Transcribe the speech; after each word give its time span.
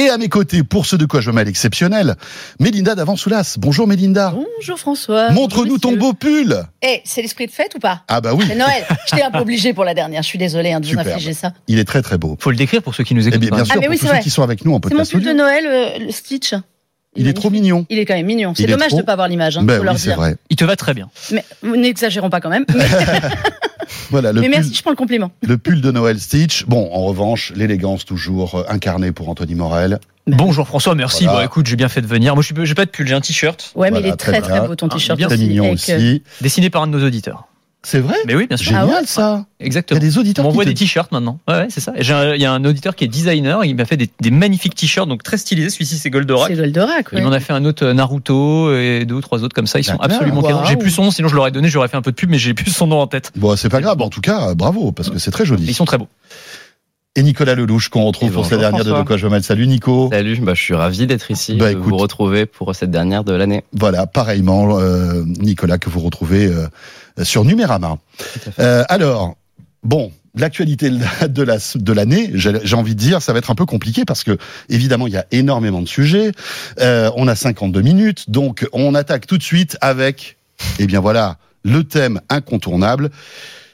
Et 0.00 0.08
à 0.08 0.16
mes 0.16 0.30
côtés, 0.30 0.62
pour 0.62 0.86
ce 0.86 0.96
de 0.96 1.04
quoi 1.04 1.20
je 1.20 1.30
mal 1.30 1.46
exceptionnel, 1.46 2.14
Mélinda 2.58 2.94
d'Avansoulas. 2.94 3.56
Bonjour 3.58 3.86
Mélinda. 3.86 4.32
Bonjour 4.56 4.78
François. 4.78 5.30
Montre-nous 5.30 5.76
ton 5.76 5.92
beau 5.94 6.14
pull. 6.14 6.56
Eh, 6.80 7.02
c'est 7.04 7.20
l'esprit 7.20 7.46
de 7.46 7.50
fête 7.50 7.74
ou 7.74 7.80
pas? 7.80 8.02
Ah 8.08 8.22
bah 8.22 8.32
oui. 8.32 8.46
C'est 8.48 8.54
Noël. 8.56 8.82
Je 9.10 9.16
t'ai 9.16 9.22
un 9.22 9.30
peu 9.30 9.40
obligé 9.40 9.74
pour 9.74 9.84
la 9.84 9.92
dernière. 9.92 10.22
Je 10.22 10.28
suis 10.28 10.38
désolée 10.38 10.72
hein, 10.72 10.80
de 10.80 10.86
vous 10.86 10.98
infliger 10.98 11.34
ça. 11.34 11.52
Il 11.68 11.78
est 11.78 11.84
très 11.84 12.00
très 12.00 12.16
beau. 12.16 12.34
Faut 12.40 12.50
le 12.50 12.56
décrire 12.56 12.82
pour 12.82 12.94
ceux 12.94 13.04
qui 13.04 13.14
nous 13.14 13.24
Eh 13.24 13.28
écoutent. 13.28 13.40
bien, 13.40 13.50
bien 13.50 13.58
quand 13.58 13.64
sûr, 13.66 13.74
Ah, 13.76 13.80
mais 13.80 13.86
pour 13.88 13.90
oui, 13.92 13.96
tous 13.98 14.00
c'est 14.04 14.06
ceux 14.08 14.14
vrai. 14.14 14.22
qui 14.22 14.30
sont 14.30 14.42
avec 14.42 14.64
nous 14.64 14.72
en 14.72 14.76
C'est 14.82 14.88
mon 14.94 14.96
podcast 15.00 15.12
pull 15.12 15.22
de. 15.22 15.32
Noël, 15.32 15.66
euh, 15.66 15.98
le 16.06 16.10
Stitch. 16.12 16.54
Il 17.14 17.28
est 17.28 17.34
trop 17.34 17.50
mignon. 17.50 17.84
Il 17.90 17.98
est 17.98 18.06
quand 18.06 18.14
même 18.14 18.24
mignon. 18.24 18.54
C'est 18.56 18.66
dommage 18.66 18.88
trop- 18.88 18.96
de 18.98 19.02
ne 19.02 19.06
pas 19.06 19.12
avoir 19.12 19.28
l'image, 19.28 19.58
hein, 19.58 19.64
Ben 19.64 19.80
oui, 19.82 19.88
c'est 19.98 20.08
dire. 20.10 20.16
vrai. 20.16 20.36
Il 20.48 20.56
te 20.56 20.64
va 20.64 20.76
très 20.76 20.94
bien. 20.94 21.10
Mais 21.32 21.44
n'exagérons 21.62 22.30
pas 22.30 22.40
quand 22.40 22.48
même. 22.50 22.64
Mais, 22.74 22.84
Voilà, 24.10 24.32
le 24.32 24.40
mais 24.40 24.48
pull, 24.48 24.56
merci, 24.56 24.74
je 24.74 24.82
prends 24.82 24.90
le 24.90 24.96
compliment. 24.96 25.30
le 25.42 25.58
pull 25.58 25.80
de 25.80 25.90
Noël 25.90 26.18
Stitch. 26.20 26.64
Bon, 26.66 26.88
en 26.92 27.02
revanche, 27.04 27.52
l'élégance 27.56 28.04
toujours 28.04 28.54
euh, 28.56 28.64
incarnée 28.68 29.12
pour 29.12 29.28
Anthony 29.28 29.54
Morel. 29.54 29.98
Ben 30.26 30.36
Bonjour 30.36 30.66
François, 30.66 30.94
merci. 30.94 31.24
Voilà. 31.24 31.40
Bon, 31.40 31.44
écoute, 31.46 31.66
j'ai 31.66 31.76
bien 31.76 31.88
fait 31.88 32.02
de 32.02 32.06
venir. 32.06 32.34
Moi, 32.34 32.42
je 32.42 32.52
suis- 32.54 32.66
j'ai 32.66 32.74
pas 32.74 32.84
de 32.84 32.90
pull, 32.90 33.06
j'ai 33.06 33.14
un 33.14 33.20
t-shirt 33.20 33.72
Ouais, 33.74 33.88
mais 33.88 33.98
Voilà, 33.98 34.06
il 34.08 34.12
est 34.12 34.16
très 34.16 34.40
très 34.40 34.66
beau 34.66 34.74
ton 34.76 34.86
Ah, 34.88 34.94
t-shirt 34.94 35.16
bien 35.18 35.28
mignon 35.28 35.64
avec, 35.64 35.88
euh, 35.88 35.96
aussi. 35.96 36.22
dessiné 36.40 36.70
par 36.70 36.82
un 36.82 36.86
de 36.86 36.92
nos 36.98 37.04
auditeurs. 37.06 37.46
C'est 37.82 38.00
vrai 38.00 38.14
Mais 38.26 38.34
oui, 38.34 38.46
bien 38.46 38.58
sûr. 38.58 38.66
Génial 38.72 38.88
Ah 38.90 39.00
ouais 39.00 39.06
ça. 39.06 39.46
Il 39.58 39.62
y 39.62 39.64
a 39.64 39.66
Exactement. 39.66 40.00
des 40.00 40.18
auditeurs 40.18 40.46
On 40.46 40.52
te- 40.52 40.64
des 40.64 40.74
t-shirts 40.74 41.10
maintenant. 41.12 41.38
Ouais, 41.48 41.54
ouais, 41.54 41.66
c'est 41.70 41.80
ça. 41.80 41.92
Et 41.96 42.02
j'ai 42.04 42.12
un- 42.12 42.34
Il 42.34 42.40
y 42.40 42.44
a 42.44 42.52
un 42.52 42.62
auditeur 42.66 42.94
qui 42.94 43.04
est 43.04 43.08
designer. 43.08 43.64
Il 43.64 43.74
m'a 43.74 43.86
fait 43.86 43.96
des, 43.96 44.10
des 44.20 44.30
magnifiques 44.30 44.74
t-shirts, 44.74 45.08
donc 45.08 45.22
très 45.22 45.38
stylisés. 45.38 45.70
Celui-ci, 45.70 45.96
c'est 45.96 46.10
Goldorak. 46.10 46.48
C'est 46.50 46.56
Goldorak, 46.56 47.06
Il 47.14 47.22
m'en 47.22 47.30
ouais. 47.30 47.36
a 47.36 47.40
fait 47.40 47.54
un 47.54 47.64
autre 47.64 47.86
euh, 47.86 47.94
Naruto 47.94 48.74
et 48.76 49.06
deux 49.06 49.14
ou 49.14 49.20
trois 49.22 49.42
autres 49.44 49.54
comme 49.54 49.66
ça. 49.66 49.78
Ils 49.78 49.84
sont 49.84 49.96
absolument 49.98 50.42
cadents. 50.42 50.56
Waouh. 50.58 50.66
J'ai 50.68 50.76
plus 50.76 50.90
son 50.90 51.04
nom, 51.04 51.10
sinon 51.10 51.28
je 51.28 51.34
l'aurais 51.36 51.52
donné, 51.52 51.68
j'aurais 51.70 51.88
fait 51.88 51.96
un 51.96 52.02
peu 52.02 52.10
de 52.10 52.16
pub, 52.16 52.28
mais 52.28 52.38
j'ai 52.38 52.52
plus 52.52 52.70
son 52.70 52.86
nom 52.86 53.00
en 53.00 53.06
tête. 53.06 53.32
Bon, 53.36 53.56
c'est 53.56 53.70
pas 53.70 53.80
grave. 53.80 54.00
En 54.02 54.10
tout 54.10 54.20
cas, 54.20 54.54
bravo, 54.54 54.92
parce 54.92 55.08
que 55.08 55.18
c'est 55.18 55.30
très 55.30 55.44
Ils 55.44 55.48
joli. 55.48 55.72
sont 55.72 55.86
très 55.86 55.96
beaux. 55.96 56.08
Et 57.16 57.24
Nicolas 57.24 57.56
Lelouch, 57.56 57.88
qu'on 57.88 58.04
retrouve 58.04 58.30
Et 58.30 58.32
pour 58.32 58.46
cette 58.46 58.60
dernière 58.60 58.84
de 58.84 58.88
François. 58.90 59.02
De 59.02 59.06
quoi 59.08 59.16
je 59.16 59.26
mêle. 59.26 59.42
Salut 59.42 59.66
Nico. 59.66 60.08
Salut, 60.12 60.38
bah, 60.40 60.54
je 60.54 60.62
suis 60.62 60.74
ravi 60.74 61.08
d'être 61.08 61.28
ici, 61.32 61.56
Bah, 61.56 61.66
de 61.66 61.72
écoute. 61.72 61.84
vous 61.88 61.96
retrouver 61.96 62.46
pour 62.46 62.72
cette 62.76 62.92
dernière 62.92 63.24
de 63.24 63.32
l'année. 63.32 63.64
Voilà, 63.72 64.06
pareillement, 64.06 64.78
euh, 64.78 65.24
Nicolas, 65.26 65.78
que 65.78 65.90
vous 65.90 65.98
retrouvez 65.98 66.46
euh, 66.46 66.68
sur 67.24 67.44
Numérama. 67.44 67.98
Euh, 68.60 68.84
alors, 68.88 69.34
bon, 69.82 70.12
l'actualité 70.36 70.88
de 71.28 71.42
la 71.42 71.56
de 71.74 71.92
l'année, 71.92 72.30
j'ai 72.34 72.52
j'ai 72.62 72.76
envie 72.76 72.94
de 72.94 73.00
dire, 73.00 73.20
ça 73.20 73.32
va 73.32 73.40
être 73.40 73.50
un 73.50 73.56
peu 73.56 73.66
compliqué 73.66 74.04
parce 74.04 74.22
que 74.22 74.38
évidemment, 74.68 75.08
il 75.08 75.12
y 75.12 75.16
a 75.16 75.26
énormément 75.32 75.82
de 75.82 75.88
sujets. 75.88 76.30
Euh, 76.78 77.10
on 77.16 77.26
a 77.26 77.34
52 77.34 77.80
minutes, 77.82 78.30
donc 78.30 78.68
on 78.72 78.94
attaque 78.94 79.26
tout 79.26 79.36
de 79.36 79.42
suite 79.42 79.76
avec, 79.80 80.36
eh 80.78 80.86
bien 80.86 81.00
voilà, 81.00 81.38
le 81.64 81.82
thème 81.82 82.20
incontournable, 82.28 83.10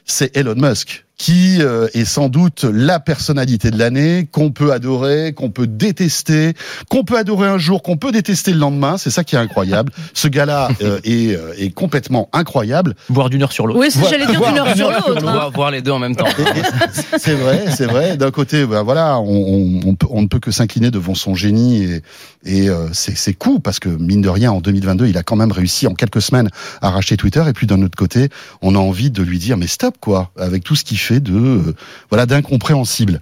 c'est 0.05 0.35
Elon 0.35 0.55
Musk 0.55 1.03
qui 1.17 1.61
euh, 1.61 1.87
est 1.95 2.05
sans 2.05 2.29
doute 2.29 2.63
la 2.63 2.99
personnalité 2.99 3.71
de 3.71 3.77
l'année, 3.79 4.27
qu'on 4.31 4.51
peut 4.51 4.71
adorer, 4.71 5.33
qu'on 5.33 5.49
peut 5.49 5.65
détester, 5.65 6.53
qu'on 6.89 7.03
peut 7.03 7.17
adorer 7.17 7.47
un 7.47 7.57
jour, 7.57 7.81
qu'on 7.81 7.97
peut 7.97 8.11
détester 8.11 8.53
le 8.53 8.59
lendemain. 8.59 8.97
C'est 8.97 9.09
ça 9.09 9.23
qui 9.23 9.35
est 9.35 9.39
incroyable. 9.39 9.91
Ce 10.13 10.27
gars-là 10.27 10.69
euh, 10.83 10.99
est, 11.03 11.35
euh, 11.35 11.53
est 11.57 11.71
complètement 11.71 12.29
incroyable. 12.33 12.93
Boire 13.09 13.29
d'une 13.31 13.41
heure 13.41 13.51
sur 13.51 13.65
l'autre. 13.65 13.79
Oui, 13.79 13.87
c'est- 13.89 13.97
Voilà. 13.99 14.17
j'allais 14.19 14.29
dire 14.31 14.39
Voir- 14.39 14.53
d'une 14.53 14.61
heure 14.61 14.75
sur 14.75 14.91
l'autre. 14.91 15.17
hein. 15.27 15.31
Voir, 15.31 15.51
voir 15.51 15.71
les 15.71 15.81
deux 15.81 15.91
en 15.91 15.99
même 15.99 16.15
temps. 16.15 16.27
C'est 17.17 17.33
vrai, 17.33 17.65
c'est 17.75 17.85
vrai. 17.87 18.15
D'un 18.15 18.31
côté, 18.31 18.65
ben 18.67 18.83
voilà, 18.83 19.19
on, 19.19 19.25
on, 19.25 19.89
on 19.89 19.95
peut- 19.95 20.07
on 20.11 20.21
ne 20.21 20.27
peut 20.27 20.39
que 20.39 20.51
s'incliner 20.51 20.91
devant 20.91 21.15
son 21.15 21.33
génie 21.33 21.83
et, 21.83 22.01
et 22.45 22.69
euh, 22.69 22.89
c'est 22.93 23.17
c'est 23.17 23.33
cool 23.33 23.59
parce 23.59 23.79
que 23.79 23.89
mine 23.89 24.21
de 24.21 24.29
rien, 24.29 24.51
en 24.51 24.61
2022, 24.61 25.07
il 25.07 25.17
a 25.17 25.23
quand 25.23 25.35
même 25.35 25.51
réussi 25.51 25.87
en 25.87 25.95
quelques 25.95 26.21
semaines 26.21 26.49
à 26.81 26.91
racheter 26.91 27.17
Twitter. 27.17 27.43
Et 27.47 27.53
puis 27.53 27.65
d'un 27.65 27.81
autre 27.81 27.95
côté, 27.97 28.29
on 28.61 28.75
a 28.75 28.79
envie 28.79 29.09
de 29.09 29.23
lui 29.23 29.39
dire 29.39 29.57
mais 29.57 29.67
stop 29.67 29.95
quoi, 29.99 30.29
avec 30.37 30.63
tout 30.63 30.75
ce 30.75 30.83
qu'il 30.83 30.99
fait 30.99 31.06
de 31.15 31.33
euh, 31.33 31.75
voilà 32.09 32.25
d'incompréhensible. 32.25 33.19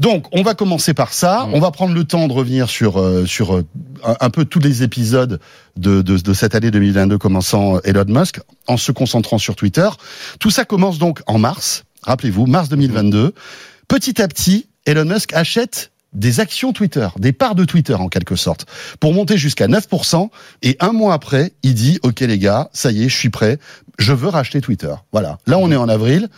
Donc, 0.00 0.26
on 0.32 0.42
va 0.42 0.54
commencer 0.54 0.92
par 0.92 1.12
ça. 1.12 1.46
Mm. 1.46 1.54
On 1.54 1.60
va 1.60 1.70
prendre 1.70 1.94
le 1.94 2.04
temps 2.04 2.26
de 2.26 2.32
revenir 2.32 2.68
sur 2.68 2.98
euh, 2.98 3.26
sur 3.26 3.56
euh, 3.56 3.64
un, 4.02 4.30
peu 4.30 4.44
tous 4.44 4.58
les 4.58 4.82
épisodes 4.82 5.40
de, 5.76 6.02
de, 6.02 6.18
de 6.18 6.34
cette 6.34 6.54
année 6.54 6.70
2022, 6.70 7.18
commençant 7.18 7.80
Elon 7.80 8.04
Musk, 8.08 8.40
en 8.66 8.76
se 8.76 8.92
concentrant 8.92 9.38
sur 9.38 9.56
Twitter. 9.56 9.88
Tout 10.40 10.50
ça 10.50 10.64
commence 10.64 10.98
donc 10.98 11.20
en 11.26 11.38
mars. 11.38 11.84
Rappelez-vous, 12.02 12.46
mars 12.46 12.68
2022. 12.68 13.32
Petit 13.88 14.20
à 14.20 14.28
petit, 14.28 14.66
Elon 14.84 15.04
Musk 15.04 15.32
achète 15.32 15.92
des 16.14 16.40
actions 16.40 16.72
Twitter, 16.72 17.08
des 17.18 17.32
parts 17.32 17.54
de 17.54 17.64
Twitter 17.64 17.94
en 17.94 18.08
quelque 18.08 18.36
sorte, 18.36 18.66
pour 19.00 19.12
monter 19.12 19.36
jusqu'à 19.36 19.66
9%. 19.66 20.28
Et 20.62 20.76
un 20.80 20.92
mois 20.92 21.14
après, 21.14 21.52
il 21.62 21.74
dit, 21.74 21.98
OK 22.02 22.20
les 22.20 22.38
gars, 22.38 22.70
ça 22.72 22.92
y 22.92 23.04
est, 23.04 23.08
je 23.08 23.16
suis 23.16 23.30
prêt, 23.30 23.58
je 23.98 24.12
veux 24.12 24.28
racheter 24.28 24.60
Twitter. 24.60 24.94
Voilà. 25.12 25.38
Là, 25.46 25.58
on 25.58 25.70
est 25.70 25.76
en 25.76 25.88
avril. 25.88 26.28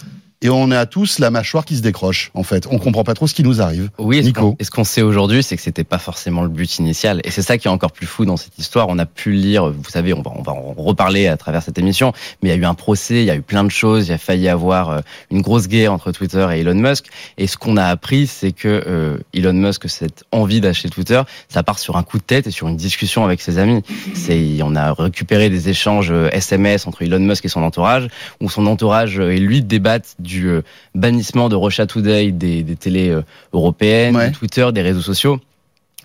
Et 0.43 0.51
on 0.51 0.71
a 0.71 0.87
tous 0.87 1.19
la 1.19 1.31
mâchoire 1.31 1.65
qui 1.65 1.77
se 1.77 1.83
décroche, 1.83 2.31
en 2.35 2.43
fait. 2.43 2.67
On 2.71 2.79
comprend 2.79 3.05
pas 3.05 3.15
trop 3.15 3.27
ce 3.27 3.35
qui 3.35 3.43
nous 3.43 3.63
arrive. 3.63 3.91
Oui, 3.99 4.23
Nico. 4.23 4.55
et 4.59 4.65
ce 4.65 4.71
qu'on 4.71 4.85
sait 4.85 5.03
aujourd'hui, 5.03 5.43
c'est 5.43 5.57
que 5.57 5.63
c'était 5.63 5.85
pas 5.85 5.99
forcément 5.99 6.43
le 6.43 6.49
but 6.49 6.79
initial. 6.79 7.21
Et 7.25 7.31
c'est 7.31 7.43
ça 7.43 7.57
qui 7.59 7.69
est 7.69 7.71
encore 7.71 7.93
plus 7.93 8.07
fou 8.07 8.25
dans 8.25 8.37
cette 8.37 8.59
histoire. 8.59 8.87
On 8.89 8.99
a 8.99 9.07
pu 9.07 9.33
lire, 9.33 9.71
vous 9.71 9.91
savez, 9.91 10.13
on 10.13 10.23
va, 10.23 10.33
on 10.35 10.43
va 10.43 10.53
en 10.53 10.75
reparler 10.77 11.27
à 11.27 11.37
travers 11.37 11.63
cette 11.63 11.79
émission, 11.79 12.13
mais 12.43 12.51
il 12.51 12.53
y 12.53 12.55
a 12.55 12.61
eu 12.61 12.65
un 12.67 12.75
procès, 12.75 13.23
il 13.23 13.27
y 13.27 13.31
a 13.31 13.37
eu 13.37 13.43
plein 13.43 13.65
de 13.65 13.71
choses, 13.71 14.09
il 14.09 14.13
a 14.13 14.19
failli 14.19 14.49
avoir 14.49 14.91
euh, 14.91 15.01
une 15.31 15.41
grosse 15.41 15.69
guerre 15.69 15.93
entre 15.93 16.13
Twitter 16.13 16.47
et 16.53 16.61
Elon 16.61 16.75
Musk. 16.75 17.07
Et 17.39 17.47
ce 17.47 17.57
qu'on 17.57 17.77
a 17.77 17.85
appris, 17.85 18.27
c'est 18.27 18.53
que 18.53 18.85
euh, 18.87 19.19
Elon 19.33 19.55
Musk, 19.55 19.89
cette 19.89 20.25
envie 20.33 20.61
d'acheter 20.61 20.91
Twitter, 20.91 21.23
ça 21.49 21.63
part 21.63 21.79
sur 21.79 21.97
un 21.97 22.03
coup 22.03 22.19
de 22.19 22.23
tête 22.23 22.47
et 22.47 22.51
sur 22.51 22.69
une 22.69 22.77
discussion 22.77 23.25
avec 23.25 23.41
ses 23.41 23.59
amis. 23.59 23.83
C'est, 24.15 24.59
on 24.63 24.75
a 24.77 24.93
récupéré 24.93 25.51
des 25.51 25.69
échanges 25.69 26.11
euh, 26.11 26.29
SMS 26.33 26.87
entre 26.87 27.03
Elon 27.03 27.21
Musk 27.21 27.45
et 27.45 27.49
son 27.49 27.63
entourage, 27.63 28.09
où 28.41 28.51
son 28.51 28.67
entourage 28.67 29.19
euh, 29.19 29.33
et 29.33 29.39
lui 29.39 29.63
débattent 29.63 30.15
du 30.27 30.49
euh, 30.49 30.63
bannissement 30.95 31.49
de 31.49 31.57
Russia 31.57 31.87
Today 31.87 32.33
des, 32.33 32.63
des 32.63 32.77
télés 32.77 33.09
euh, 33.11 33.23
européennes, 33.53 34.17
Ouais. 34.17 34.31
de 34.31 34.35
Twitter, 34.37 34.69
des 34.73 34.83
réseaux 34.83 35.01
sociaux. 35.01 35.41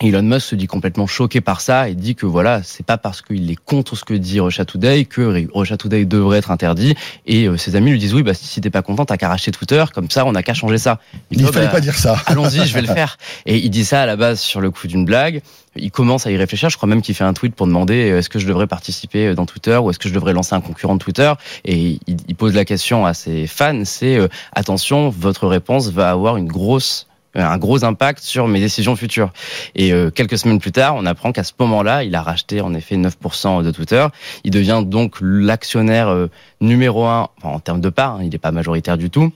Elon 0.04 0.24
Musk 0.24 0.48
se 0.48 0.56
dit 0.56 0.68
complètement 0.68 1.08
choqué 1.08 1.42
par 1.42 1.62
ça 1.62 1.90
et 1.90 1.96
dit 1.96 2.16
que 2.16 2.26
voilà, 2.26 2.62
c'est 2.64 2.86
pas 2.86 2.98
parce 2.98 3.22
qu'il 3.22 3.50
est 3.52 3.56
contre 3.56 3.96
ce 3.96 4.04
que 4.04 4.14
dit 4.14 4.40
Russia 4.40 4.66
Today 4.66 5.06
que 5.06 5.48
Russia 5.54 5.78
Today 5.78 6.06
devrait 6.06 6.40
être 6.40 6.52
interdit. 6.52 6.96
Et 7.26 7.48
euh, 7.48 7.58
ses 7.58 7.76
amis 7.76 7.92
lui 7.92 8.00
disent 8.00 8.14
oui, 8.14 8.24
bah 8.24 8.34
si 8.34 8.62
t'es 8.62 8.70
pas 8.70 8.82
content, 8.82 9.06
t'as 9.06 9.18
qu'à 9.18 9.30
racheter 9.30 9.52
Twitter, 9.52 9.84
comme 9.94 10.10
ça 10.10 10.26
on 10.26 10.32
n'a 10.32 10.44
qu'à 10.44 10.54
changer 10.54 10.78
ça. 10.78 11.00
Il 11.30 11.42
ne 11.42 11.48
oh, 11.48 11.52
fallait 11.52 11.68
bah, 11.68 11.74
pas 11.74 11.82
dire 11.82 11.96
ça. 11.96 12.18
Allons-y, 12.26 12.66
je 12.66 12.74
vais 12.74 12.82
le 12.82 12.88
faire. 12.94 13.18
Et 13.46 13.58
il 13.58 13.70
dit 13.70 13.86
ça 13.86 14.02
à 14.02 14.06
la 14.06 14.16
base 14.16 14.40
sur 14.40 14.62
le 14.62 14.72
coup 14.72 14.88
d'une 14.88 15.06
blague. 15.06 15.42
Il 15.76 15.92
commence 15.92 16.28
à 16.28 16.32
y 16.32 16.38
réfléchir. 16.38 16.70
Je 16.70 16.78
crois 16.78 16.90
même 16.90 17.02
qu'il 17.02 17.16
fait 17.16 17.24
un 17.24 17.34
tweet 17.34 17.56
pour 17.56 17.68
demander 17.68 18.12
euh, 18.12 18.20
est-ce 18.20 18.30
que 18.30 18.40
je 18.40 18.48
devrais 18.48 18.68
participer 18.68 19.28
euh, 19.28 19.36
dans 19.36 19.46
Twitter 19.46 19.78
ou 19.78 19.90
est-ce 19.90 20.00
que 20.00 20.10
je 20.10 20.14
devrais 20.14 20.34
lancer 20.34 20.54
un 20.54 20.62
concurrent 20.62 20.96
de 20.96 21.00
Twitter? 21.00 21.32
Et 21.64 22.00
il, 22.08 22.36
pose 22.36 22.54
la 22.54 22.66
question 22.66 23.06
à 23.06 23.14
ses 23.14 23.48
fans 23.48 23.84
c'est 23.86 24.18
euh, 24.18 24.28
attention, 24.54 25.10
votre 25.10 25.48
réponse 25.48 25.90
va 25.90 26.10
avoir 26.10 26.38
une 26.38 26.48
grosse 26.48 27.08
un 27.36 27.58
gros 27.58 27.84
impact 27.86 28.22
sur 28.22 28.48
mes 28.48 28.60
décisions 28.60 28.96
futures. 28.96 29.32
Et 29.76 29.94
euh, 29.94 30.10
quelques 30.10 30.38
semaines 30.38 30.60
plus 30.60 30.72
tard, 30.72 30.96
on 30.98 31.06
apprend 31.06 31.32
qu'à 31.32 31.44
ce 31.44 31.54
moment-là, 31.60 32.04
il 32.04 32.14
a 32.16 32.22
racheté 32.22 32.62
en 32.62 32.74
effet 32.74 32.98
9% 32.98 33.64
de 33.64 33.72
Twitter. 33.72 34.06
Il 34.44 34.52
devient 34.52 34.82
donc 34.86 35.16
l'actionnaire 35.22 36.10
euh, 36.10 36.30
numéro 36.60 37.06
un 37.06 37.30
enfin, 37.38 37.56
en 37.56 37.60
termes 37.60 37.82
de 37.82 37.90
part. 37.90 38.16
hein, 38.16 38.20
il 38.24 38.30
n'est 38.30 38.38
pas 38.38 38.52
majoritaire 38.52 38.98
du 38.98 39.10
tout. 39.10 39.32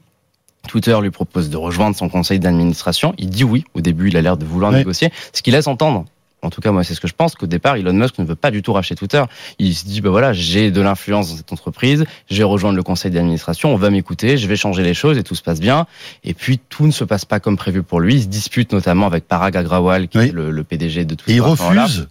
Twitter 0.67 0.97
lui 1.01 1.11
propose 1.11 1.50
de 1.51 1.57
rejoindre 1.57 1.95
son 1.95 2.09
conseil 2.09 2.39
d'administration. 2.39 3.13
Il 3.19 3.29
dit 3.29 3.44
oui. 3.44 3.66
Au 3.75 3.81
début, 3.81 4.07
il 4.09 4.17
a 4.17 4.22
l'air 4.22 4.35
de 4.35 4.45
vouloir 4.45 4.72
Ouais. 4.72 4.79
négocier, 4.79 5.12
ce 5.31 5.41
qui 5.44 5.51
laisse 5.51 5.67
entendre. 5.67 6.06
En 6.41 6.50
tout 6.51 6.62
cas, 6.62 6.72
moi, 6.72 6.84
c'est 6.84 6.94
ce 6.94 7.01
que 7.01 7.07
je 7.07 7.13
pense 7.16 7.34
qu'au 7.35 7.47
départ, 7.47 7.75
Elon 7.75 7.94
Musk 7.94 8.19
ne 8.19 8.25
veut 8.25 8.35
pas 8.35 8.51
du 8.51 8.62
tout 8.62 8.72
racheter 8.73 8.94
Twitter. 8.96 9.23
Il 9.57 9.73
se 9.73 9.85
dit, 9.85 10.01
bah 10.01 10.12
voilà, 10.12 10.31
j'ai 10.31 10.69
de 10.69 10.79
l'influence 10.81 11.29
dans 11.31 11.38
cette 11.38 11.51
entreprise, 11.51 12.06
je 12.29 12.38
vais 12.38 12.44
rejoindre 12.44 12.75
le 12.75 12.84
conseil 12.84 13.09
d'administration, 13.09 13.73
on 13.73 13.78
va 13.78 13.90
m'écouter, 13.90 14.38
je 14.38 14.47
vais 14.47 14.56
changer 14.56 14.84
les 14.84 14.94
choses 14.94 15.18
et 15.18 15.24
tout 15.24 15.34
se 15.35 15.41
passe 15.41 15.59
bien. 15.59 15.88
Et 16.24 16.34
puis, 16.35 16.59
tout 16.69 16.85
ne 16.85 16.91
se 16.91 17.03
passe 17.03 17.25
pas 17.25 17.40
comme 17.40 17.57
prévu 17.57 17.81
pour 17.81 18.00
lui. 18.00 18.16
Il 18.16 18.22
se 18.22 18.28
dispute 18.28 18.74
notamment 18.74 19.07
avec 19.07 19.28
Parag 19.28 19.57
Agrawal, 19.57 20.07
qui 20.07 20.19
Oui. 20.19 20.25
est 20.28 20.31
le, 20.31 20.51
le 20.51 20.63
PDG 20.63 21.06
de 21.06 21.13
Et 21.13 21.18
Twitter. 21.18 21.34
il 21.34 21.38
ce 21.57 21.62
moment-là. 21.63 21.84
refuse 21.84 22.07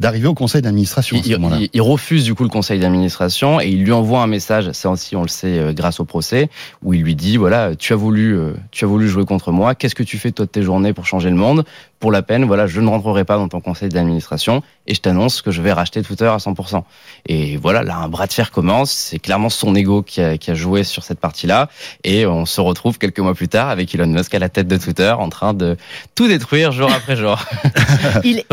d'arriver 0.00 0.28
au 0.28 0.34
conseil 0.34 0.62
d'administration 0.62 1.16
à 1.16 1.18
Il, 1.18 1.24
ce 1.24 1.30
moment-là. 1.38 1.56
il- 1.60 1.70
il 1.72 1.82
refuse 1.82 2.22
du 2.22 2.32
coup 2.36 2.44
le 2.44 2.48
conseil 2.48 2.78
d'administration 2.78 3.60
et 3.60 3.66
il 3.66 3.82
lui 3.82 3.90
envoie 3.90 4.22
un 4.22 4.28
message, 4.28 4.70
ça 4.70 4.90
aussi 4.90 5.16
on 5.16 5.22
le 5.22 5.28
sait 5.28 5.58
euh, 5.58 5.72
grâce 5.72 5.98
au 5.98 6.04
procès, 6.04 6.50
où 6.84 6.94
il 6.94 7.02
lui 7.02 7.16
dit 7.16 7.36
voilà 7.36 7.74
tu 7.74 7.92
as 7.92 7.96
voulu 7.96 8.36
euh, 8.38 8.52
tu 8.70 8.84
as 8.84 8.86
voulu 8.86 9.08
jouer 9.08 9.24
contre 9.24 9.50
moi, 9.50 9.74
qu'est-ce 9.74 9.96
que 9.96 10.04
tu 10.04 10.16
fais 10.16 10.30
toi 10.30 10.46
de 10.46 10.50
tes 10.52 10.62
journées 10.62 10.92
pour 10.92 11.04
changer 11.06 11.30
le 11.30 11.34
monde? 11.36 11.64
Pour 12.00 12.12
la 12.12 12.22
peine, 12.22 12.44
voilà 12.44 12.66
je 12.68 12.80
ne 12.80 12.88
rentrerai 12.88 13.24
pas 13.24 13.36
dans 13.36 13.48
ton 13.48 13.60
conseil 13.60 13.88
d'administration 13.88 14.62
et 14.86 14.94
je 14.94 15.00
t'annonce 15.00 15.42
que 15.42 15.50
je 15.50 15.60
vais 15.62 15.72
racheter 15.72 16.02
Twitter 16.02 16.26
à 16.26 16.36
100%. 16.36 16.82
Et 17.26 17.56
voilà 17.56 17.82
là 17.82 17.96
un 17.96 18.08
bras 18.08 18.26
de 18.28 18.32
fer 18.32 18.50
commence, 18.52 18.90
c'est 18.92 19.18
clairement 19.18 19.50
son 19.50 19.74
ego 19.74 20.02
qui 20.02 20.20
a, 20.20 20.38
qui 20.38 20.50
a 20.50 20.54
joué 20.54 20.84
sur 20.84 21.02
cette 21.02 21.18
partie-là 21.18 21.68
et 22.04 22.24
on 22.24 22.46
se 22.46 22.60
retrouve 22.60 22.98
quelques 22.98 23.18
mois 23.18 23.34
plus 23.34 23.48
tard 23.48 23.68
avec 23.68 23.92
Elon 23.94 24.06
Musk 24.06 24.32
à 24.34 24.38
la 24.38 24.48
tête 24.48 24.68
de 24.68 24.76
Twitter 24.76 25.10
en 25.10 25.28
train 25.28 25.54
de 25.54 25.76
tout 26.14 26.28
détruire 26.28 26.70
jour 26.72 26.90
après 26.92 27.16
jour. 27.16 27.36
Il, 28.24 28.44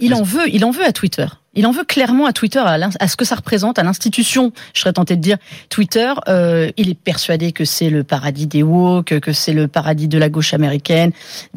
il- 0.00 0.14
en 0.14 0.22
veut, 0.22 0.48
il 0.52 0.64
en 0.64 0.70
veut 0.70 0.84
à 0.84 0.92
Twitter. 0.92 1.26
Il 1.54 1.66
en 1.66 1.70
veut 1.70 1.84
clairement 1.84 2.26
à 2.26 2.32
Twitter, 2.32 2.58
à, 2.64 3.08
ce 3.08 3.16
que 3.16 3.24
ça 3.24 3.34
représente, 3.36 3.78
à 3.78 3.82
l'institution. 3.82 4.52
Je 4.74 4.80
serais 4.80 4.92
tenté 4.92 5.16
de 5.16 5.20
dire 5.20 5.38
Twitter. 5.68 6.12
euh, 6.28 6.70
il 6.76 6.90
est 6.90 6.94
persuadé 6.98 7.52
que 7.52 7.64
c'est 7.64 7.90
le 7.90 8.04
paradis 8.04 8.46
des 8.46 8.62
woke, 8.62 9.18
que 9.20 9.32
c'est 9.32 9.52
le 9.52 9.68
paradis 9.68 10.08
de 10.08 10.18
la 10.18 10.28
gauche 10.28 10.54
américaine. 10.54 11.12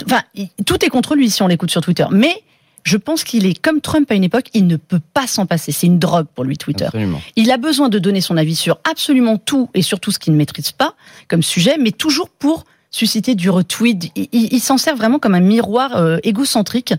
Enfin, 0.05 0.21
tout 0.65 0.83
est 0.85 0.89
contre 0.89 1.15
lui 1.15 1.29
si 1.29 1.41
on 1.41 1.47
l'écoute 1.47 1.71
sur 1.71 1.81
Twitter. 1.81 2.05
Mais 2.11 2.43
je 2.83 2.95
pense 2.97 3.23
qu'il 3.23 3.45
est 3.45 3.59
comme 3.61 3.81
Trump 3.81 4.09
à 4.11 4.15
une 4.15 4.23
époque. 4.23 4.45
Il 4.53 4.65
ne 4.67 4.77
peut 4.77 5.01
pas 5.13 5.27
s'en 5.27 5.45
passer. 5.45 5.71
C'est 5.71 5.87
une 5.87 5.99
drogue 5.99 6.27
pour 6.33 6.43
lui 6.45 6.57
Twitter. 6.57 6.85
Absolument. 6.85 7.21
Il 7.35 7.51
a 7.51 7.57
besoin 7.57 7.89
de 7.89 7.99
donner 7.99 8.21
son 8.21 8.37
avis 8.37 8.55
sur 8.55 8.79
absolument 8.89 9.37
tout 9.37 9.69
et 9.73 9.81
sur 9.81 9.99
tout 9.99 10.11
ce 10.11 10.19
qu'il 10.19 10.31
ne 10.33 10.37
maîtrise 10.37 10.71
pas 10.71 10.93
comme 11.27 11.43
sujet, 11.43 11.75
mais 11.79 11.91
toujours 11.91 12.29
pour 12.29 12.63
susciter 12.91 13.35
du 13.35 13.49
retweet. 13.49 14.11
Il, 14.15 14.27
il- 14.31 14.53
il 14.53 14.59
s'en 14.61 14.77
sert 14.77 14.95
vraiment 14.95 15.19
comme 15.19 15.35
un 15.35 15.41
miroir 15.41 15.97
euh, 15.97 16.17
égocentrique 16.23 16.93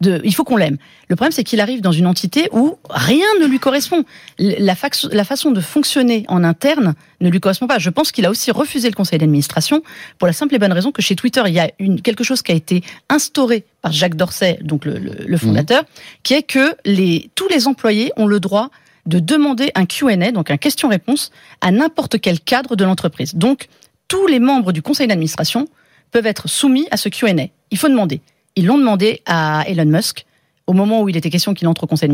de, 0.00 0.20
il 0.24 0.34
faut 0.34 0.44
qu'on 0.44 0.56
l'aime. 0.56 0.76
Le 1.08 1.16
problème, 1.16 1.32
c'est 1.32 1.44
qu'il 1.44 1.60
arrive 1.60 1.80
dans 1.80 1.92
une 1.92 2.06
entité 2.06 2.48
où 2.52 2.78
rien 2.90 3.26
ne 3.40 3.46
lui 3.46 3.58
correspond. 3.58 4.04
La, 4.38 4.74
la 5.12 5.24
façon 5.24 5.50
de 5.50 5.60
fonctionner 5.60 6.24
en 6.28 6.44
interne 6.44 6.94
ne 7.20 7.28
lui 7.28 7.40
correspond 7.40 7.66
pas. 7.66 7.78
Je 7.78 7.90
pense 7.90 8.12
qu'il 8.12 8.26
a 8.26 8.30
aussi 8.30 8.50
refusé 8.50 8.88
le 8.88 8.94
conseil 8.94 9.18
d'administration 9.18 9.82
pour 10.18 10.26
la 10.26 10.32
simple 10.32 10.54
et 10.54 10.58
bonne 10.58 10.72
raison 10.72 10.92
que 10.92 11.02
chez 11.02 11.16
Twitter, 11.16 11.42
il 11.46 11.54
y 11.54 11.60
a 11.60 11.70
une, 11.78 12.00
quelque 12.00 12.24
chose 12.24 12.42
qui 12.42 12.52
a 12.52 12.54
été 12.54 12.82
instauré 13.08 13.64
par 13.80 13.92
Jacques 13.92 14.16
Dorsey, 14.16 14.58
donc 14.62 14.84
le, 14.84 14.98
le, 14.98 15.36
fondateur, 15.36 15.84
qui 16.22 16.34
est 16.34 16.42
que 16.42 16.74
les, 16.84 17.30
tous 17.34 17.48
les 17.48 17.66
employés 17.66 18.12
ont 18.16 18.26
le 18.26 18.40
droit 18.40 18.70
de 19.06 19.18
demander 19.18 19.72
un 19.74 19.86
Q&A, 19.86 20.30
donc 20.30 20.50
un 20.50 20.56
question-réponse, 20.56 21.32
à 21.60 21.70
n'importe 21.70 22.20
quel 22.20 22.40
cadre 22.40 22.76
de 22.76 22.84
l'entreprise. 22.84 23.34
Donc, 23.34 23.68
tous 24.08 24.26
les 24.26 24.38
membres 24.38 24.72
du 24.72 24.82
conseil 24.82 25.08
d'administration 25.08 25.66
peuvent 26.10 26.26
être 26.26 26.48
soumis 26.48 26.86
à 26.90 26.96
ce 26.96 27.08
Q&A. 27.08 27.48
Il 27.70 27.78
faut 27.78 27.88
demander. 27.88 28.20
Ils 28.56 28.66
l'ont 28.66 28.78
demandé 28.78 29.22
à 29.26 29.64
Elon 29.66 29.86
Musk. 29.86 30.26
Au 30.66 30.72
moment 30.74 31.02
où 31.02 31.08
il 31.08 31.16
était 31.16 31.30
question 31.30 31.54
qu'il 31.54 31.66
entre 31.68 31.84
au 31.84 31.86
conseil 31.86 32.08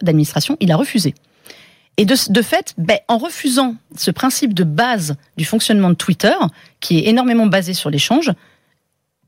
d'administration, 0.00 0.56
il 0.60 0.72
a 0.72 0.76
refusé. 0.76 1.14
Et 1.96 2.06
de, 2.06 2.42
fait, 2.42 2.74
ben, 2.78 2.98
en 3.08 3.18
refusant 3.18 3.74
ce 3.94 4.10
principe 4.10 4.54
de 4.54 4.64
base 4.64 5.16
du 5.36 5.44
fonctionnement 5.44 5.90
de 5.90 5.94
Twitter, 5.94 6.32
qui 6.80 6.98
est 6.98 7.08
énormément 7.08 7.46
basé 7.46 7.74
sur 7.74 7.90
l'échange, 7.90 8.32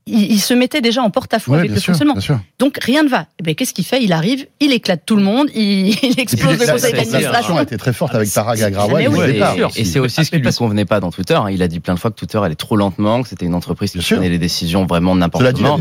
il, 0.05 0.39
se 0.39 0.53
mettait 0.53 0.81
déjà 0.81 1.01
en 1.01 1.09
porte-à-faux 1.09 1.53
avec 1.53 1.71
le 1.71 1.79
fonctionnement. 1.79 2.15
Donc 2.59 2.77
rien 2.81 3.03
ne 3.03 3.09
va. 3.09 3.21
Et 3.21 3.25
eh 3.39 3.43
ben, 3.43 3.55
qu'est-ce 3.55 3.73
qu'il 3.73 3.85
fait? 3.85 4.03
Il 4.03 4.11
arrive, 4.13 4.45
il 4.59 4.71
éclate 4.71 5.03
tout 5.05 5.15
le 5.15 5.23
monde, 5.23 5.47
il, 5.55 5.89
il 6.03 6.19
explose 6.19 6.59
le 6.59 6.71
conseil 6.71 6.93
d'administration. 6.93 7.57
a 7.57 7.63
été 7.63 7.77
très 7.77 7.93
forte 7.93 8.15
avec 8.15 8.31
Parag 8.31 8.61
Agrawal. 8.61 9.71
et, 9.75 9.85
c'est 9.85 9.99
aussi 9.99 10.25
ce 10.25 10.31
qui 10.31 10.37
lui 10.37 10.53
convenait 10.53 10.85
pas 10.85 10.99
dans 10.99 11.11
Twitter. 11.11 11.35
Hein. 11.35 11.49
Il 11.51 11.61
a 11.63 11.67
dit 11.67 11.79
plein 11.79 11.93
de 11.93 11.99
fois 11.99 12.11
que 12.11 12.15
Twitter 12.15 12.37
allait 12.37 12.55
trop 12.55 12.75
lentement, 12.75 13.23
que 13.23 13.29
c'était 13.29 13.45
une 13.45 13.55
entreprise 13.55 13.91
qui 13.91 13.99
prenait 13.99 14.29
les 14.29 14.37
décisions 14.37 14.85
vraiment 14.85 15.15
n'importe 15.15 15.53
comment. 15.53 15.79